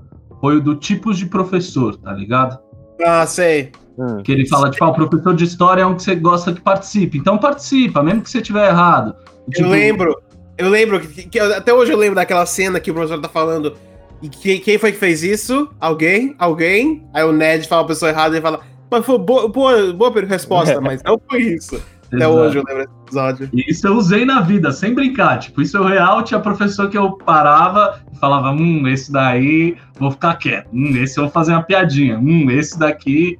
foi 0.40 0.56
o 0.56 0.60
do 0.60 0.74
tipos 0.74 1.16
de 1.16 1.24
professor, 1.24 1.96
tá 1.96 2.12
ligado? 2.12 2.58
ah, 3.02 3.24
sei. 3.24 3.72
Hum. 3.98 4.22
Que 4.22 4.30
ele 4.32 4.46
fala, 4.46 4.70
tipo, 4.70 4.84
ah, 4.84 4.90
o 4.90 4.94
professor 4.94 5.34
de 5.34 5.44
história 5.44 5.82
é 5.82 5.86
um 5.86 5.94
que 5.96 6.02
você 6.02 6.14
gosta 6.14 6.52
que 6.52 6.60
participe. 6.60 7.18
Então 7.18 7.36
participa, 7.36 8.02
mesmo 8.02 8.22
que 8.22 8.30
você 8.30 8.38
estiver 8.38 8.68
errado. 8.68 9.14
Tipo, 9.50 9.66
Eu 9.66 9.70
lembro. 9.70 10.16
Eu 10.56 10.68
lembro. 10.70 11.00
Que, 11.00 11.28
que- 11.28 11.40
até 11.40 11.72
hoje 11.74 11.92
eu 11.92 11.98
lembro 11.98 12.14
daquela 12.14 12.46
cena 12.46 12.78
que 12.78 12.90
o 12.90 12.94
professor 12.94 13.20
tá 13.20 13.28
falando. 13.28 13.74
E 14.22 14.28
que- 14.28 14.58
quem 14.60 14.78
foi 14.78 14.92
que 14.92 14.98
fez 14.98 15.22
isso? 15.22 15.68
Alguém? 15.80 16.34
Alguém? 16.38 17.04
Aí 17.12 17.24
o 17.24 17.32
Ned 17.32 17.66
fala 17.66 17.82
a 17.82 17.86
pessoa 17.86 18.10
errada 18.10 18.36
e 18.38 18.40
fala. 18.40 18.60
Mas 18.90 19.04
foi 19.04 19.18
boa, 19.18 19.48
boa, 19.48 19.92
boa 19.92 20.12
resposta, 20.24 20.80
mas 20.80 21.02
não 21.02 21.20
foi 21.28 21.40
isso. 21.42 21.80
Até 22.06 22.16
exato. 22.16 22.34
hoje 22.34 22.58
eu 22.58 22.64
lembro 22.66 22.82
desse 22.84 22.98
episódio. 23.04 23.50
E 23.52 23.70
Isso 23.70 23.86
eu 23.86 23.94
usei 23.94 24.24
na 24.24 24.40
vida, 24.40 24.72
sem 24.72 24.94
brincar. 24.94 25.38
Tipo, 25.38 25.60
isso 25.60 25.76
eu 25.76 25.84
real 25.84 26.22
tinha 26.22 26.40
professor 26.40 26.88
que 26.88 26.96
eu 26.96 27.12
parava 27.18 28.00
e 28.12 28.18
falava, 28.18 28.50
hum, 28.50 28.88
esse 28.88 29.12
daí 29.12 29.76
vou 30.00 30.10
ficar 30.10 30.34
quieto. 30.36 30.68
Hum, 30.72 30.96
esse 30.96 31.18
eu 31.18 31.24
vou 31.24 31.30
fazer 31.32 31.52
uma 31.52 31.62
piadinha. 31.62 32.18
Hum, 32.18 32.50
esse 32.50 32.78
daqui. 32.78 33.38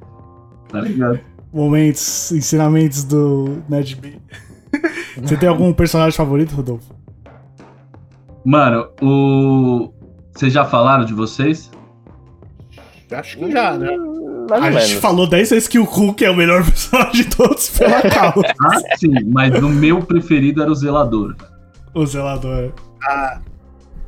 Tá 0.68 0.80
ligado? 0.80 1.20
Momentos, 1.52 2.30
ensinamentos 2.32 3.04
do 3.04 3.62
Ned 3.68 3.96
B. 3.96 4.18
Você 5.22 5.36
tem 5.36 5.48
algum 5.48 5.72
personagem 5.72 6.16
favorito, 6.16 6.54
Rodolfo? 6.54 6.94
Mano, 8.44 8.88
o. 9.02 9.92
Vocês 10.34 10.52
já 10.52 10.64
falaram 10.64 11.04
de 11.04 11.12
vocês? 11.14 11.70
Acho 13.10 13.38
que 13.38 13.50
já, 13.50 13.76
né? 13.76 13.96
Mais 14.48 14.62
A 14.62 14.70
gente 14.70 14.88
menos. 14.88 15.02
falou 15.02 15.26
10 15.26 15.50
vezes 15.50 15.68
que 15.68 15.78
o 15.78 15.86
Cook 15.86 16.22
é 16.22 16.30
o 16.30 16.36
melhor 16.36 16.62
personagem 16.64 17.24
de 17.24 17.36
todos 17.36 17.68
pela 17.70 18.00
causa. 18.02 18.54
Ah, 18.62 18.96
sim, 18.96 19.12
mas 19.26 19.54
o 19.62 19.68
meu 19.68 20.00
preferido 20.00 20.62
era 20.62 20.70
o 20.70 20.74
zelador. 20.74 21.34
o 21.94 22.06
zelador. 22.06 22.72
Ah. 23.02 23.40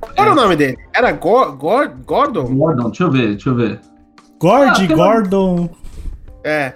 Qual 0.01 0.13
era 0.17 0.33
o 0.33 0.35
nome 0.35 0.57
dele? 0.57 0.79
Era 0.95 1.13
Gor 1.13 1.57
Gor 1.57 1.91
Gordon? 2.07 2.45
Gordon, 2.55 2.85
deixa 2.85 3.05
eu 3.05 3.11
ver, 3.11 3.29
deixa 3.33 3.49
eu 3.51 3.55
ver. 3.55 3.81
Gord, 4.39 4.85
Ah, 4.93 4.95
Gordon. 4.97 5.69
É, 6.45 6.75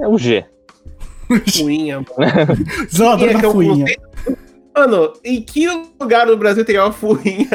É 0.00 0.08
o 0.08 0.18
G. 0.18 0.44
fuinha. 1.56 2.04
Zelador 2.92 3.18
Fuinha 3.28 3.36
que 3.36 3.42
da 3.42 3.50
fuinha. 3.50 3.86
Mano, 4.76 5.12
em 5.24 5.40
que 5.40 5.68
lugar 6.00 6.26
do 6.26 6.36
Brasil 6.36 6.64
teria 6.64 6.84
uma 6.84 6.92
fuinha? 6.92 7.48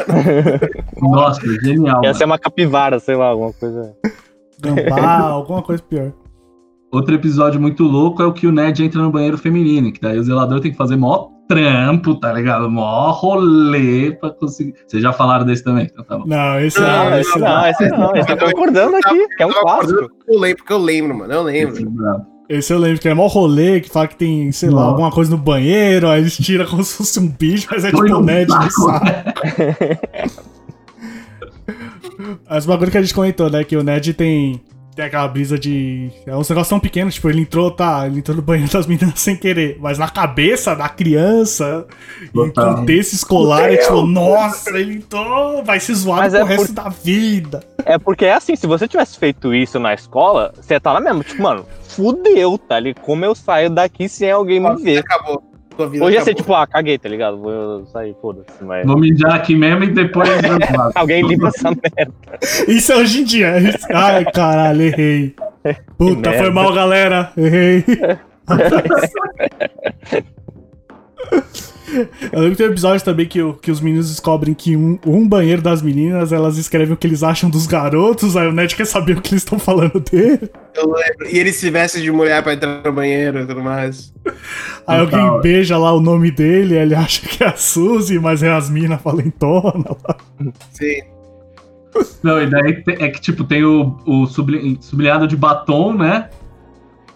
Nossa, 1.00 1.40
genial. 1.62 1.96
Ia 1.96 2.08
mano. 2.08 2.14
ser 2.14 2.24
uma 2.24 2.38
capivara, 2.38 2.98
sei 2.98 3.14
lá, 3.14 3.26
alguma 3.26 3.52
coisa. 3.52 3.94
Gambá, 4.60 5.18
alguma 5.20 5.62
coisa 5.62 5.82
pior. 5.82 6.12
Outro 6.90 7.14
episódio 7.14 7.60
muito 7.60 7.84
louco 7.84 8.22
é 8.22 8.26
o 8.26 8.32
que 8.32 8.46
o 8.46 8.52
Ned 8.52 8.82
entra 8.82 9.00
no 9.00 9.10
banheiro 9.12 9.38
feminino, 9.38 9.92
que 9.92 10.00
daí 10.00 10.18
o 10.18 10.24
zelador 10.24 10.60
tem 10.60 10.72
que 10.72 10.76
fazer 10.76 10.96
mó 10.96 11.28
trampo, 11.50 12.14
tá 12.14 12.32
ligado? 12.32 12.70
Mó 12.70 13.10
rolê 13.10 14.12
pra 14.12 14.30
conseguir. 14.30 14.74
Vocês 14.86 15.02
já 15.02 15.12
falaram 15.12 15.44
desse 15.44 15.64
também, 15.64 15.88
então 15.90 16.04
tá 16.04 16.16
bom. 16.16 16.24
Não, 16.26 16.60
esse 16.60 16.78
Não, 16.80 16.86
não, 16.88 17.10
Não, 17.10 17.18
esse 17.18 17.38
não. 17.38 17.48
não, 17.48 17.66
esse 17.66 17.88
não. 17.88 18.16
Esse 18.16 18.26
tá 18.28 18.36
concordando 18.36 18.96
aqui, 18.96 19.26
que 19.36 19.42
é 19.42 19.46
um 19.46 19.52
clássico. 19.52 20.10
Eu 20.28 20.38
lembro, 20.38 20.58
porque 20.58 20.72
eu 20.72 20.78
lembro, 20.78 21.14
mano. 21.18 21.32
Eu 21.32 21.42
lembro. 21.42 21.74
Esse 21.74 21.84
é. 21.84 22.58
Esse 22.58 22.72
eu 22.72 22.78
lembro 22.78 23.00
que 23.00 23.08
é 23.08 23.14
mó 23.14 23.26
rolê, 23.26 23.80
que 23.80 23.88
fala 23.90 24.08
que 24.08 24.16
tem, 24.16 24.50
sei 24.52 24.70
lá, 24.70 24.82
alguma 24.82 25.10
coisa 25.10 25.30
no 25.30 25.36
banheiro, 25.38 26.08
aí 26.08 26.20
eles 26.20 26.36
tiram 26.36 26.66
como 26.66 26.82
se 26.82 26.96
fosse 26.96 27.18
um 27.20 27.28
bicho, 27.28 27.68
mas 27.70 27.84
é 27.84 27.90
Põe 27.92 28.06
tipo 28.06 28.16
o 28.16 28.20
no 28.20 28.26
Ned 28.26 28.46
que 28.46 28.70
saco. 28.70 28.90
sabe. 28.90 29.10
As 32.48 32.66
bagulho 32.66 32.90
que 32.90 32.98
a 32.98 33.02
gente 33.02 33.14
comentou, 33.14 33.48
né? 33.48 33.62
Que 33.64 33.76
o 33.76 33.82
Ned 33.82 34.12
tem, 34.14 34.60
tem 34.94 35.04
aquela 35.04 35.26
brisa 35.28 35.58
de. 35.58 36.10
É 36.26 36.36
uns 36.36 36.48
negócios 36.48 36.68
tão 36.68 36.80
pequenos, 36.80 37.14
tipo, 37.14 37.28
ele 37.30 37.40
entrou, 37.42 37.70
tá? 37.70 38.06
Ele 38.06 38.18
entrou 38.18 38.36
no 38.36 38.42
banheiro 38.42 38.70
das 38.72 38.86
meninas 38.86 39.18
sem 39.20 39.36
querer. 39.36 39.78
Mas 39.80 39.98
na 39.98 40.08
cabeça 40.08 40.74
da 40.76 40.88
criança, 40.88 41.86
em 42.22 42.28
Total. 42.28 42.76
contexto 42.76 43.12
escolar, 43.12 43.72
é 43.72 43.76
tipo, 43.78 44.02
nossa, 44.02 44.70
ele 44.78 44.94
entrou, 44.96 45.64
vai 45.64 45.80
se 45.80 45.94
zoar 45.94 46.18
Mas 46.20 46.32
pro 46.32 46.42
é 46.42 46.44
por- 46.44 46.48
resto 46.50 46.72
da 46.72 46.88
vida. 46.88 47.64
É 47.84 47.98
porque 47.98 48.24
é 48.26 48.34
assim, 48.34 48.54
se 48.56 48.66
você 48.66 48.86
tivesse 48.86 49.18
feito 49.18 49.54
isso 49.54 49.78
na 49.78 49.94
escola, 49.94 50.52
você 50.60 50.78
tá 50.78 50.92
lá 50.92 51.00
mesmo, 51.00 51.24
tipo, 51.24 51.42
mano, 51.42 51.64
fudeu, 51.88 52.58
tá 52.58 52.76
ali? 52.76 52.94
Como 52.94 53.24
eu 53.24 53.34
saio 53.34 53.70
daqui 53.70 54.08
sem 54.08 54.30
alguém 54.30 54.60
me 54.60 54.76
ver? 54.82 54.98
Acabou. 54.98 55.42
Tua 55.76 55.88
vida 55.88 56.04
Hoje 56.04 56.16
ia 56.16 56.22
ser 56.22 56.34
tipo, 56.34 56.52
ah, 56.54 56.66
caguei, 56.66 56.98
tá 56.98 57.08
ligado? 57.08 57.38
Vou 57.38 57.86
sair, 57.86 58.14
foda-se. 58.20 58.62
Mas... 58.62 58.86
Vou 58.86 58.98
mijar 58.98 59.34
aqui 59.34 59.54
mesmo 59.54 59.84
e 59.84 59.88
depois. 59.88 60.28
Alguém 60.94 61.26
limpa 61.26 61.48
essa 61.48 61.70
merda. 61.70 62.12
Isso 62.68 62.92
é 62.92 62.96
hoje 62.96 63.20
em 63.20 63.24
dia. 63.24 63.54
Ai, 63.92 64.24
caralho, 64.32 64.82
errei. 64.82 65.34
Puta, 65.96 66.32
foi 66.32 66.50
mal, 66.50 66.72
galera. 66.72 67.32
Errei. 67.36 67.84
Eu 72.32 72.38
lembro 72.38 72.52
que 72.52 72.56
tem 72.58 72.68
um 72.68 72.70
episódio 72.70 73.04
também 73.04 73.26
que, 73.26 73.40
que 73.54 73.68
os 73.68 73.80
meninos 73.80 74.08
descobrem 74.10 74.54
que 74.54 74.76
um, 74.76 74.96
um 75.04 75.28
banheiro 75.28 75.60
das 75.60 75.82
meninas, 75.82 76.32
elas 76.32 76.56
escrevem 76.56 76.94
o 76.94 76.96
que 76.96 77.04
eles 77.04 77.24
acham 77.24 77.50
dos 77.50 77.66
garotos, 77.66 78.36
aí 78.36 78.46
o 78.46 78.52
Ned 78.52 78.76
quer 78.76 78.86
saber 78.86 79.18
o 79.18 79.20
que 79.20 79.32
eles 79.32 79.42
estão 79.42 79.58
falando 79.58 79.98
dele. 79.98 80.48
Eu 80.76 80.86
lembro. 80.86 81.26
E 81.28 81.36
ele 81.36 81.52
se 81.52 81.68
veste 81.68 82.00
de 82.00 82.12
mulher 82.12 82.44
pra 82.44 82.54
entrar 82.54 82.80
no 82.84 82.92
banheiro 82.92 83.40
e 83.40 83.46
tudo 83.46 83.60
mais. 83.60 84.14
Aí 84.86 85.00
Total. 85.04 85.20
alguém 85.20 85.40
beija 85.40 85.76
lá 85.76 85.92
o 85.92 85.98
nome 86.00 86.30
dele, 86.30 86.76
ele 86.76 86.94
acha 86.94 87.26
que 87.26 87.42
é 87.42 87.48
a 87.48 87.56
Suzy, 87.56 88.20
mas 88.20 88.40
é 88.44 88.52
as 88.52 88.70
minas 88.70 89.02
valentona 89.02 89.96
lá. 90.06 90.16
Sim. 90.70 91.00
Não, 92.22 92.40
e 92.40 92.46
daí 92.48 92.84
é 93.00 93.08
que, 93.08 93.20
tipo, 93.20 93.42
tem 93.42 93.64
o, 93.64 93.98
o 94.06 94.26
subli- 94.26 94.78
sublinhado 94.80 95.26
de 95.26 95.36
batom, 95.36 95.92
né? 95.94 96.30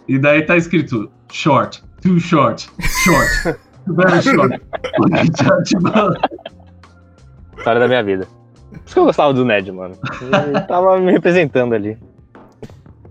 E 0.08 0.18
daí 0.18 0.42
tá 0.42 0.56
escrito 0.56 1.08
short, 1.32 1.80
too 2.02 2.18
short, 2.18 2.68
short, 3.04 3.56
very 3.86 4.22
short. 4.22 4.60
História 7.56 7.80
da 7.80 7.88
minha 7.88 8.02
vida. 8.02 8.26
Por 8.70 8.80
isso 8.84 8.94
que 8.94 8.98
eu 8.98 9.04
gostava 9.04 9.32
do 9.32 9.44
Ned, 9.44 9.70
mano. 9.72 9.94
Ele 10.20 10.60
tava 10.62 10.98
me 10.98 11.12
representando 11.12 11.74
ali. 11.74 11.96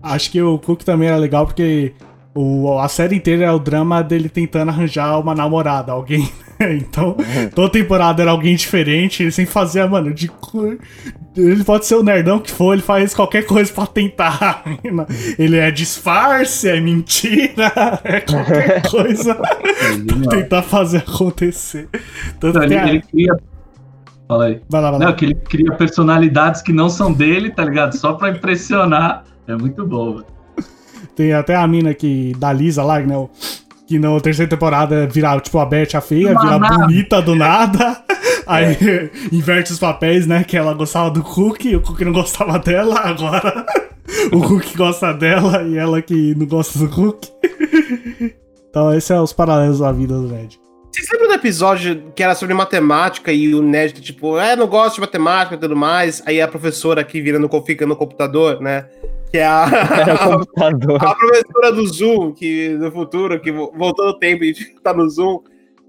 Acho 0.02 0.30
que 0.30 0.42
o 0.42 0.58
Cook 0.58 0.82
também 0.84 1.08
era 1.08 1.16
legal 1.16 1.46
porque 1.46 1.94
o, 2.34 2.78
a 2.78 2.88
série 2.88 3.16
inteira 3.16 3.44
é 3.44 3.50
o 3.52 3.58
drama 3.58 4.02
dele 4.02 4.28
tentando 4.28 4.70
arranjar 4.70 5.18
uma 5.20 5.34
namorada, 5.34 5.92
alguém. 5.92 6.28
Então, 6.60 7.16
toda 7.52 7.68
temporada 7.72 8.22
era 8.22 8.30
alguém 8.30 8.54
diferente, 8.54 9.24
ele 9.24 9.32
sempre 9.32 9.50
fazia, 9.50 9.88
mano, 9.88 10.14
de. 10.14 10.30
Ele 11.36 11.64
pode 11.64 11.84
ser 11.84 11.96
o 11.96 12.02
nerdão 12.02 12.38
que 12.38 12.50
for, 12.52 12.72
ele 12.74 12.80
faz 12.80 13.12
qualquer 13.12 13.44
coisa 13.44 13.72
pra 13.72 13.86
tentar. 13.88 14.62
Ele 15.36 15.56
é 15.56 15.72
disfarce, 15.72 16.68
é 16.68 16.80
mentira, 16.80 17.72
é 18.04 18.20
qualquer 18.20 18.88
coisa 18.88 19.34
pra 19.34 20.28
tentar 20.30 20.62
fazer 20.62 20.98
acontecer. 20.98 21.88
Tanto 22.38 22.56
Não, 22.60 22.68
que 22.68 22.72
ele, 22.72 22.78
a- 22.78 22.88
ele 22.88 23.02
cria. 23.02 23.36
Fala 24.28 24.44
aí. 24.46 24.60
Vai 24.70 24.80
lá, 24.80 24.90
vai 24.92 25.00
lá. 25.00 25.06
Não, 25.06 25.12
que 25.12 25.24
ele 25.24 25.34
cria 25.34 25.72
personalidades 25.72 26.62
que 26.62 26.72
não 26.72 26.88
são 26.88 27.12
dele, 27.12 27.50
tá 27.50 27.64
ligado? 27.64 27.96
Só 27.96 28.12
pra 28.12 28.30
impressionar. 28.30 29.24
É 29.48 29.56
muito 29.56 29.84
bom, 29.84 30.12
velho. 30.12 30.26
Tem 31.16 31.32
até 31.32 31.54
a 31.54 31.66
mina 31.66 31.94
que, 31.94 32.32
da 32.38 32.52
Lisa 32.52 32.82
lá, 32.82 32.98
né? 33.00 33.16
o- 33.16 33.30
Que 33.86 33.98
na 33.98 34.18
terceira 34.20 34.48
temporada 34.50 35.06
vira, 35.06 35.38
tipo, 35.40 35.58
a 35.58 35.66
Beth, 35.66 35.94
a 35.94 36.00
feia, 36.00 36.28
vira 36.38 36.58
bonita 36.58 37.20
do 37.22 37.34
nada. 37.34 38.02
Aí 38.46 38.76
inverte 39.32 39.72
os 39.72 39.78
papéis, 39.78 40.26
né? 40.26 40.42
Que 40.44 40.56
ela 40.56 40.74
gostava 40.74 41.10
do 41.10 41.22
Cook, 41.22 41.64
o 41.74 41.80
Cook 41.80 42.00
não 42.02 42.12
gostava 42.12 42.58
dela, 42.58 42.98
agora 43.00 43.64
o 44.32 44.40
Cook 44.40 44.76
gosta 44.76 45.12
dela 45.14 45.62
e 45.62 45.76
ela 45.78 46.00
que 46.02 46.34
não 46.34 46.46
gosta 46.46 46.78
do 46.78 46.88
Cook. 46.88 47.24
Então, 48.70 48.90
esses 48.92 49.04
são 49.04 49.22
os 49.22 49.32
paralelos 49.32 49.78
da 49.78 49.92
vida 49.92 50.14
do 50.14 50.28
Ned. 50.28 50.58
Vocês 50.92 51.08
lembram 51.12 51.28
do 51.28 51.34
episódio 51.34 52.12
que 52.14 52.22
era 52.22 52.34
sobre 52.34 52.54
matemática 52.54 53.32
e 53.32 53.54
o 53.54 53.62
Ned, 53.62 54.00
tipo, 54.00 54.38
é, 54.38 54.54
não 54.56 54.66
gosto 54.66 54.96
de 54.96 55.00
matemática 55.00 55.54
e 55.56 55.58
tudo 55.58 55.74
mais. 55.76 56.22
Aí 56.26 56.40
a 56.40 56.46
professora 56.48 57.00
aqui 57.00 57.20
vira 57.20 57.38
no, 57.38 57.48
fica 57.64 57.86
no 57.86 57.96
computador, 57.96 58.60
né? 58.60 58.86
Que 59.34 59.38
é 59.38 59.46
a, 59.46 59.66
o 60.28 60.38
computador. 60.46 61.04
a 61.04 61.12
professora 61.16 61.72
do 61.72 61.84
Zoom, 61.88 62.32
que 62.34 62.68
no 62.78 62.92
futuro, 62.92 63.40
que 63.40 63.50
vo- 63.50 63.72
voltou 63.76 64.06
no 64.06 64.16
tempo 64.16 64.44
e 64.44 64.54
tá 64.80 64.94
no 64.94 65.10
Zoom, 65.10 65.40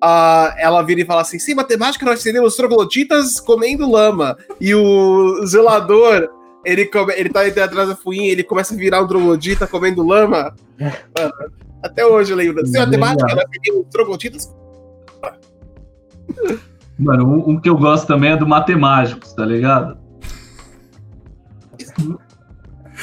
ah, 0.02 0.52
ela 0.58 0.82
vira 0.82 1.02
e 1.02 1.06
fala 1.06 1.22
assim: 1.22 1.38
sem 1.38 1.54
matemática 1.54 2.04
nós 2.04 2.24
seríamos 2.24 2.56
trogloditas 2.56 3.40
comendo 3.40 3.88
lama. 3.88 4.36
E 4.60 4.74
o 4.74 5.46
zelador, 5.46 6.28
ele, 6.66 6.88
come, 6.88 7.14
ele 7.14 7.30
tá 7.30 7.48
indo 7.48 7.62
atrás 7.62 7.88
da 7.88 7.96
fuinha, 7.96 8.32
ele 8.32 8.42
começa 8.44 8.74
a 8.74 8.78
virar 8.78 9.04
um 9.04 9.08
troglodita 9.08 9.68
comendo 9.68 10.02
lama. 10.02 10.52
Mano, 10.80 11.34
até 11.84 12.04
hoje 12.04 12.32
eu 12.32 12.38
lembro. 12.38 12.66
Sem 12.66 12.82
matemática 12.82 13.36
nós 13.36 13.46
seríamos 13.54 13.86
trogloditas. 13.92 14.56
Mano, 16.98 17.28
um, 17.28 17.50
um 17.52 17.62
que 17.62 17.70
eu 17.70 17.78
gosto 17.78 18.08
também 18.08 18.32
é 18.32 18.38
do 18.38 18.48
Matemáticos, 18.48 19.34
tá 19.34 19.46
ligado? 19.46 20.00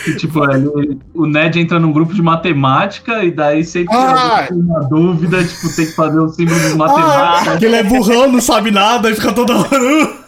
Que, 0.05 0.17
tipo, 0.17 0.43
ele- 0.51 0.99
o 1.15 1.27
Ned 1.27 1.61
entra 1.61 1.79
num 1.79 1.93
grupo 1.93 2.15
de 2.15 2.23
matemática 2.23 3.23
e 3.25 3.31
daí 3.31 3.63
sempre 3.65 3.95
Ah! 3.95 4.47
tem 4.49 4.57
uma 4.59 4.81
dúvida, 4.81 5.45
tipo, 5.45 5.75
tem 5.77 5.87
que 5.87 5.93
fazer 5.93 6.19
o 6.19 6.29
símbolo 6.29 6.59
dos 6.59 6.73
Ah, 6.73 6.77
matemáticos. 6.77 7.59
que 7.59 7.65
ele 7.67 7.77
é 7.77 7.83
burrão, 7.83 8.33
não 8.33 8.41
sabe 8.41 8.71
nada, 8.71 9.11
e 9.11 9.15
fica 9.15 9.33
toda 9.33 9.55
hora. 9.57 10.23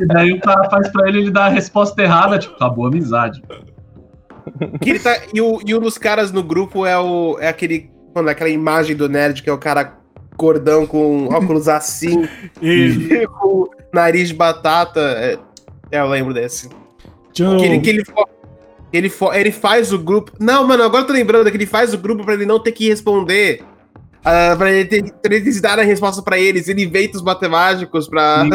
E 0.00 0.06
daí 0.06 0.32
o 0.32 0.40
cara 0.40 0.68
faz 0.70 0.88
pra 0.90 1.08
ele, 1.08 1.18
ele 1.18 1.30
dá 1.30 1.46
a 1.46 1.48
resposta 1.48 2.00
errada, 2.02 2.38
tipo, 2.38 2.54
acabou 2.54 2.86
a 2.86 2.88
amizade. 2.88 3.42
Que 4.80 4.90
ele 4.90 4.98
tá, 4.98 5.16
e, 5.32 5.40
o, 5.40 5.60
e 5.64 5.74
um 5.74 5.80
dos 5.80 5.96
caras 5.98 6.32
no 6.32 6.42
grupo 6.42 6.84
é 6.86 6.98
o 6.98 7.36
é 7.40 7.48
aquele. 7.48 7.90
Mano, 8.14 8.28
aquela 8.28 8.50
imagem 8.50 8.94
do 8.96 9.08
nerd 9.08 9.42
que 9.42 9.48
é 9.48 9.52
o 9.52 9.58
cara 9.58 9.94
gordão 10.36 10.86
com 10.86 11.26
óculos 11.28 11.68
assim, 11.68 12.26
E 12.60 12.88
e 13.22 13.26
com 13.26 13.68
nariz 13.94 14.28
de 14.28 14.34
batata. 14.34 15.00
É, 15.00 15.38
é, 15.92 16.00
eu 16.00 16.08
lembro 16.08 16.34
desse. 16.34 16.68
Que 17.32 17.42
ele, 17.42 17.80
que 17.80 17.88
ele, 17.90 18.04
fo- 18.04 18.28
ele, 18.92 19.12
ele 19.34 19.52
faz 19.52 19.92
o 19.92 19.98
grupo. 19.98 20.32
Não, 20.38 20.66
mano, 20.66 20.82
agora 20.82 21.02
eu 21.02 21.06
tô 21.06 21.12
lembrando 21.12 21.50
que 21.50 21.56
ele 21.56 21.66
faz 21.66 21.94
o 21.94 21.98
grupo 21.98 22.24
pra 22.24 22.34
ele 22.34 22.46
não 22.46 22.58
ter 22.60 22.72
que 22.72 22.88
responder. 22.88 23.62
ah, 24.24 24.54
pra 24.56 24.70
ele 24.70 24.84
ter, 24.88 25.12
pra 25.22 25.34
eles 25.34 25.60
darem 25.60 25.84
a 25.84 25.86
resposta 25.86 26.22
pra 26.22 26.38
eles. 26.38 26.68
Ele 26.68 26.84
inventa 26.84 27.16
os 27.16 27.22
matemáticos 27.22 28.08
pra. 28.08 28.44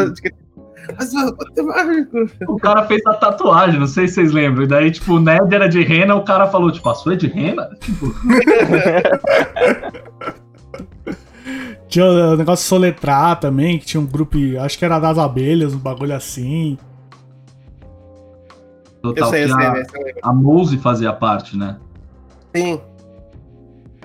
Mas, 0.97 1.11
mano, 1.13 1.35
matemático. 1.37 2.17
O 2.47 2.57
cara 2.57 2.85
fez 2.85 3.05
a 3.05 3.13
tatuagem, 3.15 3.77
não 3.77 3.87
sei 3.87 4.07
se 4.07 4.13
vocês 4.13 4.31
lembram. 4.31 4.63
E 4.63 4.67
daí, 4.67 4.89
tipo, 4.89 5.15
o 5.15 5.19
Ned 5.19 5.53
era 5.53 5.67
de 5.67 5.83
rena, 5.83 6.15
o 6.15 6.23
cara 6.23 6.47
falou, 6.47 6.71
tipo, 6.71 6.87
a 6.89 6.95
sua 6.95 7.11
é 7.13 7.15
de 7.17 7.27
rena? 7.27 7.67
Tipo, 7.81 8.15
Tinha 11.89 12.05
o 12.05 12.35
negócio 12.37 12.63
de 12.63 12.69
soletrar 12.69 13.39
também, 13.39 13.79
que 13.79 13.85
tinha 13.85 14.01
um 14.01 14.05
grupo, 14.05 14.37
acho 14.61 14.77
que 14.77 14.83
era 14.85 14.99
das 14.99 15.17
abelhas, 15.17 15.73
um 15.73 15.77
bagulho 15.77 16.13
assim. 16.13 16.77
Eu 19.09 19.13
total, 19.15 19.29
sei, 19.29 19.43
eu 19.43 19.47
sei, 19.49 19.65
a, 19.65 19.71
né? 19.73 19.83
eu 19.93 20.03
lembro. 20.03 20.19
a 20.23 20.33
Mose 20.33 20.77
fazia 20.77 21.13
parte, 21.13 21.57
né? 21.57 21.77
Sim. 22.55 22.79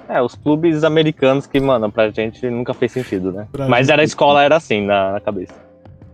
É, 0.09 0.21
os 0.21 0.35
clubes 0.35 0.85
americanos 0.85 1.47
que, 1.47 1.59
mano, 1.61 1.91
pra 1.91 2.11
gente 2.11 2.49
nunca 2.51 2.75
fez 2.75 2.93
sentido, 2.93 3.33
né? 3.33 3.47
Pra 3.53 3.69
Mas 3.69 3.87
gente- 3.87 3.93
era 3.95 4.03
a 4.03 4.05
escola, 4.05 4.43
era 4.43 4.57
assim, 4.57 4.85
na, 4.85 5.13
na 5.13 5.21
cabeça. 5.21 5.55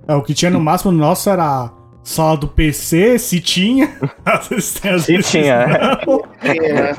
É, 0.06 0.14
o 0.14 0.22
que 0.22 0.34
tinha 0.34 0.50
no 0.50 0.60
máximo 0.60 0.92
nosso 0.92 1.28
era 1.28 1.70
sala 2.02 2.36
do 2.36 2.46
PC, 2.48 3.18
se 3.18 3.40
tinha. 3.40 3.88
Às 4.24 4.48
vezes 4.48 4.80
às 4.86 5.02
Se 5.04 5.12
vezes 5.12 5.30
tinha. 5.30 5.54
É, 6.42 6.94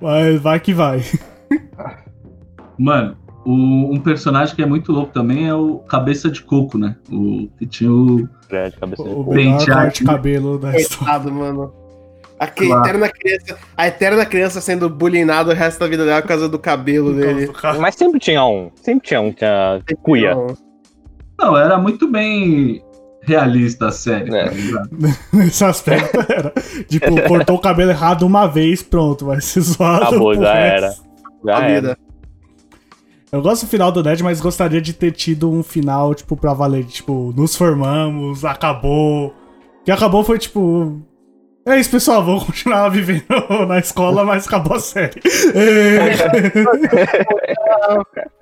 Mas 0.00 0.40
vai 0.40 0.60
que 0.60 0.72
vai. 0.72 1.02
Mano, 2.78 3.16
o- 3.44 3.94
um 3.94 4.00
personagem 4.00 4.54
que 4.54 4.62
é 4.62 4.66
muito 4.66 4.92
louco 4.92 5.12
também 5.12 5.48
é 5.48 5.54
o 5.54 5.78
Cabeça 5.78 6.30
de 6.30 6.42
Coco, 6.42 6.76
né? 6.78 6.96
O 7.10 7.48
que 7.58 7.66
tinha 7.66 7.90
o. 7.90 8.28
É, 8.50 8.68
de 8.70 8.76
cabeça 8.76 9.02
de 9.02 9.08
O 9.08 9.14
coco. 9.16 9.30
Penteado. 9.34 9.92
de 9.92 10.04
cabelo 10.04 10.58
da. 10.58 10.72
Coitado, 10.72 11.32
mano. 11.32 11.72
A, 12.38 12.46
que- 12.46 12.66
Claro. 12.66 12.82
eterna 12.88 13.08
criança, 13.10 13.58
a 13.76 13.86
eterna 13.86 14.24
criança 14.26 14.60
sendo 14.62 14.88
bullyingada 14.88 15.50
o 15.50 15.54
resto 15.54 15.78
da 15.80 15.86
vida 15.86 16.04
dela 16.06 16.22
por 16.22 16.28
causa 16.28 16.48
do 16.48 16.58
cabelo 16.58 17.12
dele. 17.14 17.50
Mas 17.78 17.94
sempre 17.96 18.18
tinha 18.18 18.44
um. 18.44 18.70
Sempre 18.76 19.08
tinha 19.08 19.20
um 19.20 19.30
que 19.30 19.40
tinha 19.40 19.82
cuia. 20.02 20.34
Não. 20.34 20.46
Não, 21.38 21.56
era 21.56 21.78
muito 21.78 22.10
bem 22.10 22.82
realista 23.22 23.88
a 23.88 23.92
série, 23.92 24.34
É. 24.34 24.44
tá 24.46 24.50
ligado? 24.52 24.90
Nesse 25.32 25.64
aspecto 25.64 26.18
era. 26.32 26.50
Tipo, 26.88 27.20
cortou 27.28 27.56
o 27.56 27.60
cabelo 27.60 27.90
errado 27.90 28.22
uma 28.26 28.46
vez, 28.46 28.82
pronto, 28.82 29.26
vai 29.26 29.40
ser 29.42 29.60
zoado. 29.60 30.04
Acabou, 30.04 30.34
já 30.34 30.54
resto. 30.54 30.84
era. 30.84 30.94
Já 31.44 31.56
A 31.58 31.64
era. 31.68 31.80
vida. 31.80 31.98
Eu 33.32 33.40
gosto 33.40 33.64
do 33.64 33.68
final 33.70 33.92
do 33.92 34.02
Ned, 34.02 34.22
mas 34.24 34.40
gostaria 34.40 34.80
de 34.80 34.92
ter 34.92 35.12
tido 35.12 35.50
um 35.50 35.62
final, 35.62 36.14
tipo, 36.14 36.36
pra 36.36 36.52
valer. 36.52 36.84
Tipo, 36.84 37.32
nos 37.36 37.54
formamos, 37.54 38.44
acabou. 38.44 39.28
O 39.28 39.84
que 39.84 39.90
acabou 39.92 40.24
foi, 40.24 40.38
tipo. 40.38 41.00
É 41.64 41.78
isso, 41.78 41.90
pessoal, 41.90 42.24
vou 42.24 42.44
continuar 42.44 42.88
vivendo 42.88 43.24
na 43.68 43.78
escola, 43.78 44.24
mas 44.24 44.46
acabou 44.46 44.76
a 44.76 44.80
série. 44.80 45.20
É. 45.54 46.10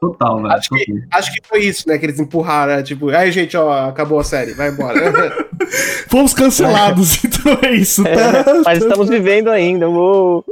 Total, 0.00 0.36
velho. 0.36 0.52
Acho 0.52 0.68
que, 0.70 1.02
acho 1.10 1.32
que 1.32 1.40
foi 1.46 1.60
isso, 1.64 1.88
né? 1.88 1.98
Que 1.98 2.06
eles 2.06 2.20
empurraram, 2.20 2.76
né? 2.76 2.82
Tipo, 2.82 3.10
aí, 3.10 3.30
gente, 3.32 3.56
ó, 3.56 3.88
acabou 3.88 4.18
a 4.20 4.24
série, 4.24 4.52
vai 4.52 4.70
embora. 4.70 5.00
Fomos 6.08 6.32
cancelados, 6.32 7.24
então 7.24 7.58
é 7.62 7.72
isso, 7.72 8.04
tá? 8.04 8.62
Mas 8.64 8.82
estamos 8.82 9.08
vivendo 9.08 9.50
ainda. 9.50 9.88
uou. 9.88 10.44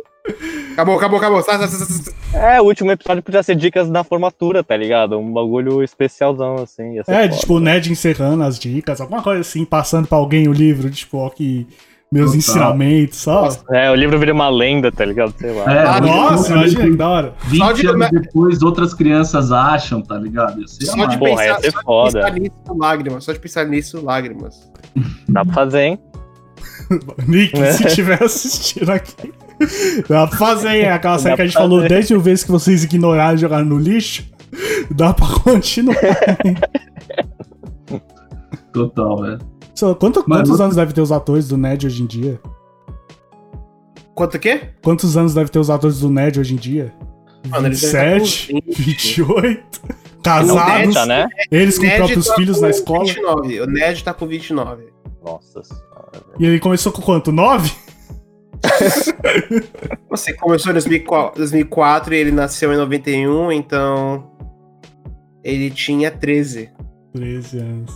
Acabou, 0.73 0.97
acabou, 0.97 1.19
acabou. 1.19 1.43
Tá, 1.43 1.59
tá, 1.59 1.67
tá. 1.69 2.39
É, 2.39 2.61
o 2.61 2.65
último 2.65 2.91
episódio 2.91 3.23
podia 3.23 3.43
ser 3.43 3.57
dicas 3.57 3.91
da 3.91 4.03
formatura, 4.05 4.63
tá 4.63 4.77
ligado? 4.77 5.19
Um 5.19 5.33
bagulho 5.33 5.83
especialzão, 5.83 6.57
assim. 6.57 6.99
É, 6.99 7.05
foda. 7.05 7.29
tipo, 7.31 7.55
o 7.55 7.61
Ned 7.61 7.91
encerrando 7.91 8.43
as 8.45 8.59
dicas, 8.59 9.01
alguma 9.01 9.23
coisa 9.23 9.41
assim, 9.41 9.65
passando 9.65 10.07
pra 10.07 10.19
alguém 10.19 10.49
o 10.49 10.53
livro, 10.53 10.91
tipo, 10.91 11.19
ó, 11.19 11.29
que 11.31 11.67
Meus 12.11 12.27
Total. 12.33 12.39
ensinamentos, 12.39 13.19
só. 13.21 13.43
Nossa. 13.45 13.65
É, 13.71 13.91
o 13.91 13.95
livro 13.95 14.19
vira 14.19 14.35
uma 14.35 14.49
lenda, 14.51 14.93
tá 14.93 15.03
ligado? 15.05 15.35
Sei 15.39 15.51
lá. 15.53 15.73
É, 15.75 15.79
Ah, 15.87 16.01
Nossa, 16.01 16.53
imagina 16.53 16.85
que 16.85 16.97
da 16.97 17.09
hora. 17.09 17.35
20 17.45 17.59
Só 17.59 17.73
de- 17.73 17.87
anos 17.89 18.11
depois, 18.11 18.63
outras 18.63 18.93
crianças 18.95 19.51
acham, 19.51 20.03
tá 20.03 20.17
ligado? 20.19 20.63
Só 20.69 21.07
de 21.07 21.19
Porra, 21.19 21.37
pensar, 21.43 21.61
só 21.63 22.13
de 22.13 22.19
pensar 22.21 22.31
nisso, 22.39 22.55
lágrimas. 22.79 23.25
Só 23.25 23.33
de 23.33 23.39
pensar 23.39 23.65
nisso, 23.67 24.05
lágrimas. 24.05 24.71
Dá 25.29 25.43
pra 25.45 25.55
fazer, 25.55 25.81
hein? 25.85 25.99
Nick, 27.27 27.59
É. 27.59 27.73
se 27.73 27.87
tiver 27.95 28.23
assistindo 28.23 28.91
aqui. 28.91 29.33
Dá 30.09 30.27
pra 30.27 30.37
fazer, 30.39 30.69
hein? 30.71 30.89
Aquela 30.89 31.19
série 31.19 31.37
que 31.37 31.43
a 31.43 31.45
gente 31.47 31.55
falou 31.55 31.79
fazer. 31.79 31.89
10 31.89 32.11
mil 32.11 32.21
vezes 32.21 32.45
que 32.45 32.51
vocês 32.51 32.85
ignoraram 32.85 33.35
e 33.35 33.39
jogaram 33.39 33.65
no 33.65 33.79
lixo. 33.79 34.25
Dá 34.91 35.13
pra 35.15 35.27
continuar. 35.43 35.97
Total, 38.73 39.21
velho. 39.23 39.39
Só, 39.75 39.95
quanto- 39.95 40.23
quantos 40.25 40.59
eu- 40.59 40.65
anos 40.65 40.77
deve 40.77 40.93
ter 40.93 41.01
os 41.01 41.13
atores 41.13 41.49
do 41.49 41.57
Ned 41.57 41.87
hoje 41.87 42.03
em 42.03 42.07
dia? 42.07 42.41
Quanto 44.15 44.39
que? 44.39 44.61
Quantos 44.83 45.17
anos 45.17 45.35
deve 45.35 45.51
ter 45.51 45.59
os 45.59 45.71
atores 45.71 46.01
do 46.01 46.11
Ned 46.11 46.39
hoje 46.39 46.55
em 46.55 46.57
dia? 46.59 46.93
Mano, 47.49 47.67
eles 47.67 47.81
devem 47.81 48.21
27, 48.21 48.53
estar 48.53 48.61
com 48.61 48.67
20. 48.73 49.23
28, 49.23 49.81
O 50.19 50.23
casados, 50.23 50.73
Ned 50.75 50.95
Tá, 50.95 51.07
né? 51.07 51.27
eles 51.51 51.79
com 51.79 51.85
Ned 51.85 51.97
próprios 51.97 52.27
tá 52.27 52.35
filhos 52.37 52.57
com 52.57 52.63
na 52.63 52.71
escola. 52.71 53.05
29. 53.05 53.61
O 53.63 53.67
Ned 53.67 54.05
tá 54.05 54.15
com 54.15 54.27
29. 54.27 54.85
Nossa 55.25 55.63
senhora. 55.63 55.83
E 56.39 56.45
ele 56.47 56.61
começou 56.61 56.93
com 56.93 57.03
quanto? 57.03 57.33
9? 57.33 57.73
Você 60.11 60.33
começou 60.35 60.71
em 60.71 60.75
2004, 60.75 61.39
2004 61.39 62.15
e 62.15 62.17
ele 62.19 62.31
nasceu 62.33 62.73
em 62.73 62.77
91, 62.77 63.53
então. 63.53 64.31
Ele 65.43 65.71
tinha 65.71 66.11
13. 66.11 66.71
13 67.15 67.59
anos. 67.59 67.93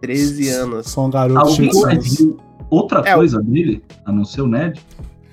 13 0.00 0.48
anos. 0.50 0.86
Só 0.90 1.06
um 1.06 1.10
garoto 1.10 1.38
Alguém 1.40 1.68
de 1.70 1.80
mais 1.80 1.94
sonhos. 2.04 2.18
viu 2.18 2.36
outra 2.70 3.00
É, 3.00 3.14
o- 3.14 3.18
coisa 3.18 3.40
dele, 3.42 3.82
a 4.04 4.12
não 4.12 4.24
ser 4.24 4.42
o 4.42 4.46
Ned? 4.46 4.80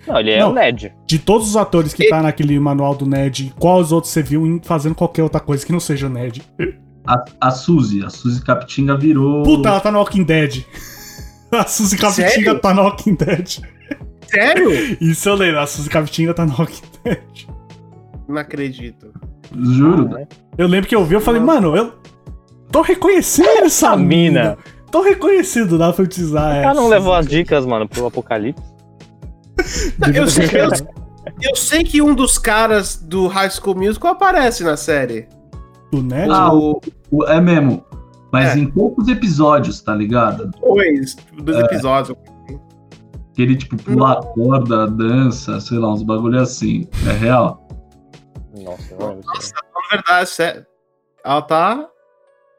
Não, 0.08 0.20
ele 0.20 0.32
é 0.32 0.40
Não. 0.40 0.52
o 0.52 0.54
Ned. 0.54 0.94
De 1.08 1.18
todos 1.20 1.50
os 1.50 1.56
atores 1.58 1.94
que 1.94 2.08
tá 2.10 2.22
naquele 2.22 2.60
manual 2.60 2.94
do 2.94 3.06
Ned, 3.06 3.54
qual 3.60 3.80
os 3.80 3.92
outros 3.92 4.12
você 4.14 4.22
viu 4.22 4.60
fazendo 4.64 4.94
qualquer 4.96 5.24
outra 5.24 5.40
coisa 5.40 5.66
que 5.66 5.72
não 5.72 5.80
seja 5.80 6.08
o 6.08 6.10
Ned? 6.10 6.42
A, 7.08 7.24
a 7.42 7.52
Suzy, 7.52 8.04
a 8.06 8.10
Suzy 8.10 8.42
Capitinga 8.44 8.98
virou. 8.98 9.44
Puta, 9.44 9.70
ela 9.70 9.80
tá 9.80 9.92
no 9.92 9.98
Walking 10.00 10.24
Dead. 10.24 10.64
A 11.52 11.68
Suzy 11.68 11.98
Capitinga 11.98 12.30
Sério? 12.30 12.60
tá 12.60 12.74
no 12.74 12.82
Walking 12.82 13.14
Dead. 13.14 13.60
Sério? 14.34 14.72
Isso 15.02 15.30
eu 15.30 15.36
lembro, 15.36 15.60
a 15.60 15.68
Suzy 15.68 15.90
Capitinga 15.90 16.34
tá 16.34 16.46
no 16.46 16.54
Walking 16.58 16.82
Dead. 17.04 17.20
Não 18.28 18.38
acredito. 18.38 19.12
Juro. 19.56 20.10
Eu 20.58 20.68
lembro 20.68 20.88
que 20.90 20.96
eu 20.96 21.04
vi, 21.06 21.16
eu 21.16 21.22
falei, 21.22 21.42
mano, 21.42 21.76
eu 21.76 21.94
tô 22.72 22.82
reconhecendo 22.82 23.48
essa 23.66 23.88
Essa 23.88 23.98
mina. 23.98 24.42
mina. 24.42 24.58
Tô 24.92 25.02
reconhecendo, 25.02 25.78
dá 25.78 25.92
pra 25.92 26.04
utilizar 26.04 26.44
O 26.46 26.52
essa. 26.54 26.62
cara 26.64 26.74
não 26.76 26.88
levou 26.88 27.14
as 27.14 27.26
dicas, 27.28 27.66
mano, 27.66 27.88
pro 27.88 28.06
apocalipse. 28.06 28.64
Eu 30.14 30.28
sei, 30.28 30.46
eu, 30.60 30.70
eu 31.42 31.56
sei 31.56 31.84
que 31.84 32.02
um 32.02 32.14
dos 32.16 32.38
caras 32.38 32.96
do 32.98 33.28
High 33.28 33.50
School 33.52 33.76
Musical 33.76 34.12
aparece 34.12 34.64
na 34.64 34.76
série. 34.76 35.28
Do 35.92 36.02
Ned? 36.02 36.30
Ah, 36.32 36.52
o 36.54 36.82
O- 37.12 37.24
É 37.26 37.40
mesmo. 37.40 37.84
Mas 38.32 38.56
É. 38.56 38.60
em 38.60 38.66
poucos 38.66 39.08
episódios, 39.08 39.80
tá 39.82 39.94
ligado? 39.94 40.50
dois, 40.60 41.16
dois 41.44 41.58
episódios. 41.60 42.18
Que 43.34 43.42
ele, 43.42 43.56
tipo, 43.56 43.76
pula 43.78 44.14
a 44.14 44.24
corda, 44.24 44.88
dança, 44.88 45.60
sei 45.60 45.78
lá, 45.80 45.92
uns 45.92 46.04
bagulho 46.04 46.40
assim. 46.40 46.88
É 47.10 47.14
real. 47.14 47.68
Nossa, 48.56 48.96
disso. 49.36 49.54
Na 49.54 49.98
verdade, 49.98 50.30
sério. 50.30 50.66
Ela 51.26 51.42
tá. 51.42 51.90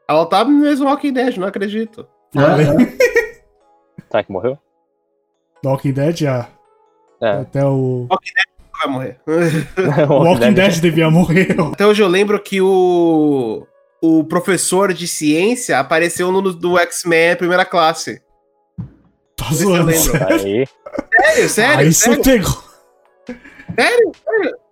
Ela 0.07 0.25
tá 0.25 0.43
mesmo 0.43 0.87
Walking 0.87 1.13
Dead, 1.13 1.37
não 1.37 1.47
acredito. 1.47 2.07
É, 2.35 4.05
Será 4.11 4.23
que 4.23 4.31
morreu? 4.31 4.57
Walking 5.63 5.93
Dead, 5.93 6.17
já. 6.17 6.47
É. 7.21 7.31
Até 7.39 7.65
o. 7.65 8.07
Vai 8.09 8.91
morrer. 8.91 9.19
O 10.09 10.23
Walking 10.23 10.53
Dead 10.53 10.79
devia 10.79 11.09
morrer. 11.09 11.55
Até 11.73 11.87
hoje 11.87 12.03
eu 12.03 12.07
lembro 12.07 12.39
que 12.41 12.61
o. 12.61 13.65
O 14.01 14.23
professor 14.23 14.93
de 14.93 15.07
ciência 15.07 15.79
apareceu 15.79 16.31
no 16.31 16.53
do 16.53 16.77
X-Men 16.77 17.37
primeira 17.37 17.65
classe. 17.65 18.21
Tá 19.49 19.55
se 19.55 19.63
zoando. 19.63 19.85
lembro. 19.85 20.11
sério. 20.11 20.67
Sério, 21.21 21.49
sério? 21.49 21.79
Aí 21.79 21.93
você 21.93 22.03
sério? 22.15 22.23
pegou. 22.23 22.63
Sério? 23.75 24.11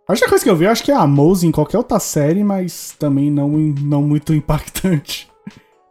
A 0.08 0.12
única 0.12 0.30
coisa 0.30 0.44
que 0.44 0.50
eu 0.50 0.56
vi, 0.56 0.66
eu 0.66 0.72
acho 0.72 0.84
que 0.84 0.92
é 0.92 0.96
a 0.96 1.08
Mose 1.08 1.48
em 1.48 1.52
qualquer 1.52 1.78
outra 1.78 2.00
série, 2.00 2.44
mas 2.44 2.92
também 3.00 3.32
não, 3.32 3.48
não 3.50 4.02
muito 4.02 4.34
impactante. 4.34 5.30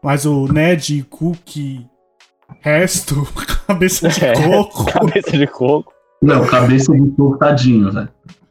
Mas 0.02 0.26
o 0.26 0.46
Ned, 0.52 1.02
Cookie, 1.08 1.86
Resto, 2.60 3.26
Cabeça 3.66 4.08
de 4.08 4.24
É. 4.24 4.34
Coco. 4.34 4.84
cabeça 4.92 5.30
de 5.38 5.46
coco. 5.46 5.92
Não, 6.20 6.46
cabeça 6.46 6.92
de 6.92 7.10
coco 7.12 7.38
tadinho, 7.38 7.90
velho. 7.90 8.08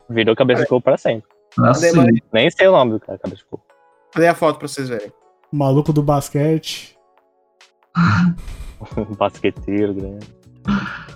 Virou 0.10 0.36
cabeça 0.36 0.64
de 0.64 0.68
coco 0.68 0.82
pra 0.82 0.98
sempre. 0.98 1.30
Assim, 1.60 1.92
Nem 2.34 2.50
sei 2.50 2.68
o 2.68 2.72
nome 2.72 2.94
do 2.94 3.00
cara, 3.00 3.18
cabeça 3.20 3.44
de 3.44 3.46
coco. 3.50 3.64
Cadê 4.14 4.28
a 4.28 4.36
foto 4.36 4.58
pra 4.60 4.68
vocês 4.68 4.90
verem? 4.90 5.12
O 5.54 5.56
maluco 5.58 5.94
do 5.94 6.02
basquete. 6.02 6.98
Basqueteiro 9.18 9.94
grande. 9.94 10.28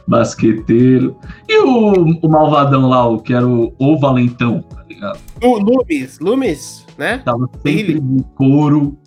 basqueteiro. 0.07 1.17
E 1.47 1.57
o, 1.59 1.93
o 2.25 2.29
malvadão 2.29 2.87
lá, 2.89 3.07
o 3.07 3.19
que 3.19 3.33
era 3.33 3.47
o, 3.47 3.73
o 3.79 3.97
valentão, 3.99 4.61
tá 4.61 4.83
ligado? 4.87 5.19
Lu- 5.41 5.59
Lumis, 5.59 6.19
Lumis, 6.19 6.85
né? 6.97 7.19
Tava 7.19 7.49
sempre 7.55 7.71
Ele. 7.79 7.99
de 7.99 8.23
couro. 8.35 8.97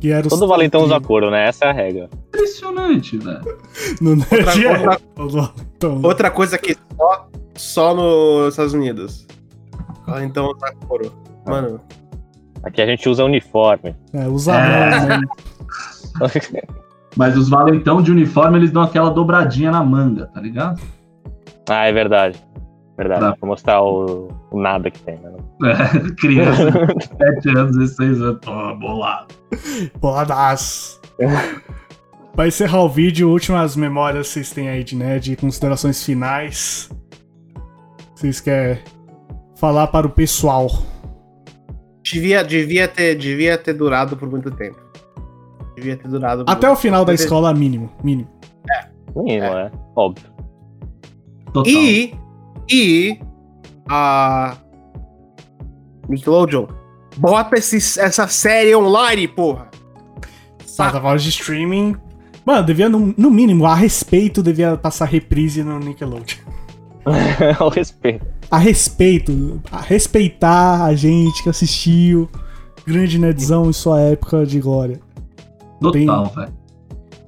Que 0.00 0.10
era 0.10 0.28
Todo 0.28 0.48
valentão 0.48 0.82
usa 0.82 1.00
couro, 1.00 1.30
né? 1.30 1.46
Essa 1.46 1.66
é 1.66 1.68
a 1.68 1.72
regra. 1.72 2.10
Impressionante, 2.28 3.18
velho. 3.18 3.58
No 4.00 4.10
Outra- 4.10 4.38
é. 4.60 4.68
outra- 4.68 5.00
valentão. 5.16 6.00
Outra 6.02 6.30
coisa 6.30 6.58
que 6.58 6.76
só, 6.96 7.28
só 7.54 7.94
nos 7.94 8.48
Estados 8.54 8.74
Unidos. 8.74 9.26
Então, 10.24 10.46
usa 10.50 10.74
couro. 10.88 11.12
Mano, 11.46 11.80
Aqui 12.64 12.80
a 12.80 12.86
gente 12.86 13.08
usa 13.08 13.24
uniforme. 13.24 13.94
É, 14.12 14.26
usa 14.28 14.54
É. 14.56 14.90
não, 15.00 15.06
né? 15.08 15.20
Mas 17.16 17.36
os 17.36 17.48
valentão 17.48 18.02
de 18.02 18.10
uniforme, 18.10 18.58
eles 18.58 18.70
dão 18.70 18.82
aquela 18.82 19.10
dobradinha 19.10 19.70
na 19.70 19.82
manga, 19.84 20.26
tá 20.26 20.40
ligado? 20.40 20.80
ah, 21.68 21.84
é 21.86 21.92
verdade. 21.92 22.42
Verdade. 22.96 23.20
Tá. 23.20 23.36
Pra 23.36 23.48
mostrar 23.48 23.82
o, 23.82 24.28
o 24.50 24.60
nada 24.60 24.90
que 24.90 25.00
tem, 25.00 25.18
né? 25.18 25.30
É, 25.64 26.14
criança, 26.16 26.72
7 27.42 27.56
anos, 27.56 27.76
16 27.76 28.20
anos, 28.20 28.40
tô 28.40 28.74
bolado. 28.76 29.28
Boladaço. 30.00 31.00
Pra 32.34 32.48
encerrar 32.48 32.82
o 32.82 32.88
vídeo, 32.88 33.30
últimas 33.30 33.76
memórias 33.76 34.26
que 34.28 34.34
vocês 34.34 34.50
têm 34.50 34.68
aí 34.68 34.82
de 34.82 34.96
Ned, 34.96 35.36
considerações 35.36 36.04
finais. 36.04 36.90
Vocês 38.14 38.40
querem 38.40 38.78
falar 39.54 39.86
para 39.86 40.06
o 40.06 40.10
pessoal? 40.10 40.68
devia, 42.02 42.42
devia, 42.42 42.88
ter, 42.88 43.14
devia 43.14 43.56
ter 43.56 43.72
durado 43.72 44.16
por 44.16 44.28
muito 44.28 44.50
tempo. 44.50 44.78
Devia 45.74 45.96
ter 45.96 46.08
durado. 46.08 46.44
Até 46.46 46.68
o 46.70 46.76
final 46.76 47.04
da 47.04 47.14
escola, 47.14 47.52
mínimo. 47.52 47.90
Mínimo. 48.02 48.28
Menino, 49.14 49.44
é. 49.44 49.70
Óbvio. 49.96 50.32
Total. 51.52 51.72
E. 51.72 52.14
E. 52.70 53.18
A. 53.88 54.56
Nickelodeon. 56.08 56.66
Bota 57.18 57.56
esse, 57.56 58.00
essa 58.00 58.26
série 58.26 58.74
online, 58.74 59.28
porra. 59.28 59.70
Plataformas 60.76 61.22
de 61.22 61.28
streaming. 61.28 61.96
Mano, 62.44 62.64
devia, 62.64 62.88
no, 62.88 63.14
no 63.16 63.30
mínimo, 63.30 63.66
a 63.66 63.74
respeito, 63.74 64.42
devia 64.42 64.76
passar 64.76 65.04
reprise 65.04 65.62
no 65.62 65.78
Nickelodeon. 65.78 66.38
Ao 67.58 67.68
respeito. 67.68 68.26
A 68.50 68.58
respeito. 68.58 69.60
A 69.70 69.80
respeitar 69.80 70.84
a 70.84 70.94
gente 70.94 71.42
que 71.42 71.48
assistiu. 71.48 72.28
Grande 72.86 73.18
Nedzão 73.18 73.68
em 73.68 73.72
sua 73.72 74.00
época 74.00 74.44
de 74.44 74.58
glória. 74.58 75.00
Total, 75.82 76.26
velho. 76.26 76.52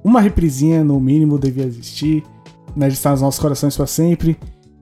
Uma 0.03 0.21
reprisinha, 0.21 0.83
no 0.83 0.99
mínimo, 0.99 1.37
devia 1.39 1.65
existir. 1.65 2.23
Ned 2.75 2.93
está 2.93 3.11
nos 3.11 3.21
nossos 3.21 3.39
corações 3.39 3.75
pra 3.75 3.87
sempre. 3.87 4.37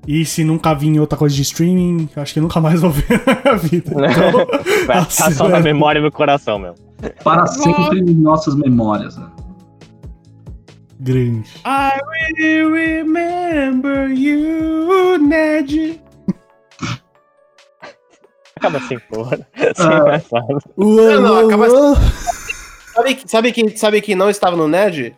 E 0.05 0.25
se 0.25 0.43
nunca 0.43 0.73
vir 0.73 0.87
em 0.89 0.99
outra 0.99 1.17
coisa 1.17 1.33
de 1.33 1.41
streaming, 1.43 2.09
acho 2.15 2.33
que 2.33 2.41
nunca 2.41 2.59
mais 2.59 2.81
vou 2.81 2.91
ver 2.91 3.05
na 3.25 3.41
minha 3.43 3.57
vida. 3.57 3.91
Então, 3.95 4.85
Vai 4.85 5.05
ficar 5.05 5.31
só 5.31 5.47
na 5.47 5.61
memória 5.61 5.99
e 5.99 6.01
no 6.03 6.11
coração, 6.11 6.59
meu. 6.59 6.75
Para 7.23 7.45
sempre 7.47 7.99
em 7.99 8.13
nossas 8.15 8.53
memórias. 8.55 9.15
Né? 9.17 9.27
grande. 10.99 11.49
I 11.65 11.99
will 12.39 12.71
remember 12.73 14.09
you, 14.09 15.17
Ned. 15.19 15.99
Acaba 18.55 18.77
assim, 18.77 18.97
porra. 19.09 19.45
Sem 19.75 19.85
Ah. 19.85 20.03
mais 20.05 20.25
nada. 20.31 20.57
Uou, 20.77 21.21
não, 21.21 21.33
uou, 21.35 21.45
acaba- 21.47 21.67
uou. 21.67 21.95
Sabe, 22.93 23.23
sabe, 23.25 23.51
quem, 23.51 23.75
sabe 23.75 24.01
quem 24.01 24.15
não 24.15 24.29
estava 24.29 24.55
no 24.55 24.67
Ned? 24.67 25.17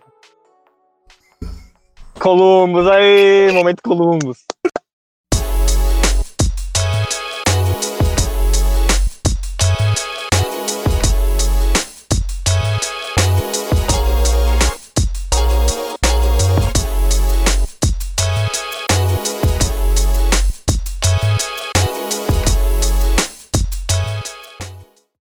Columbus, 2.20 2.88
aí, 2.88 3.52
momento 3.52 3.82
Columbus. 3.84 4.45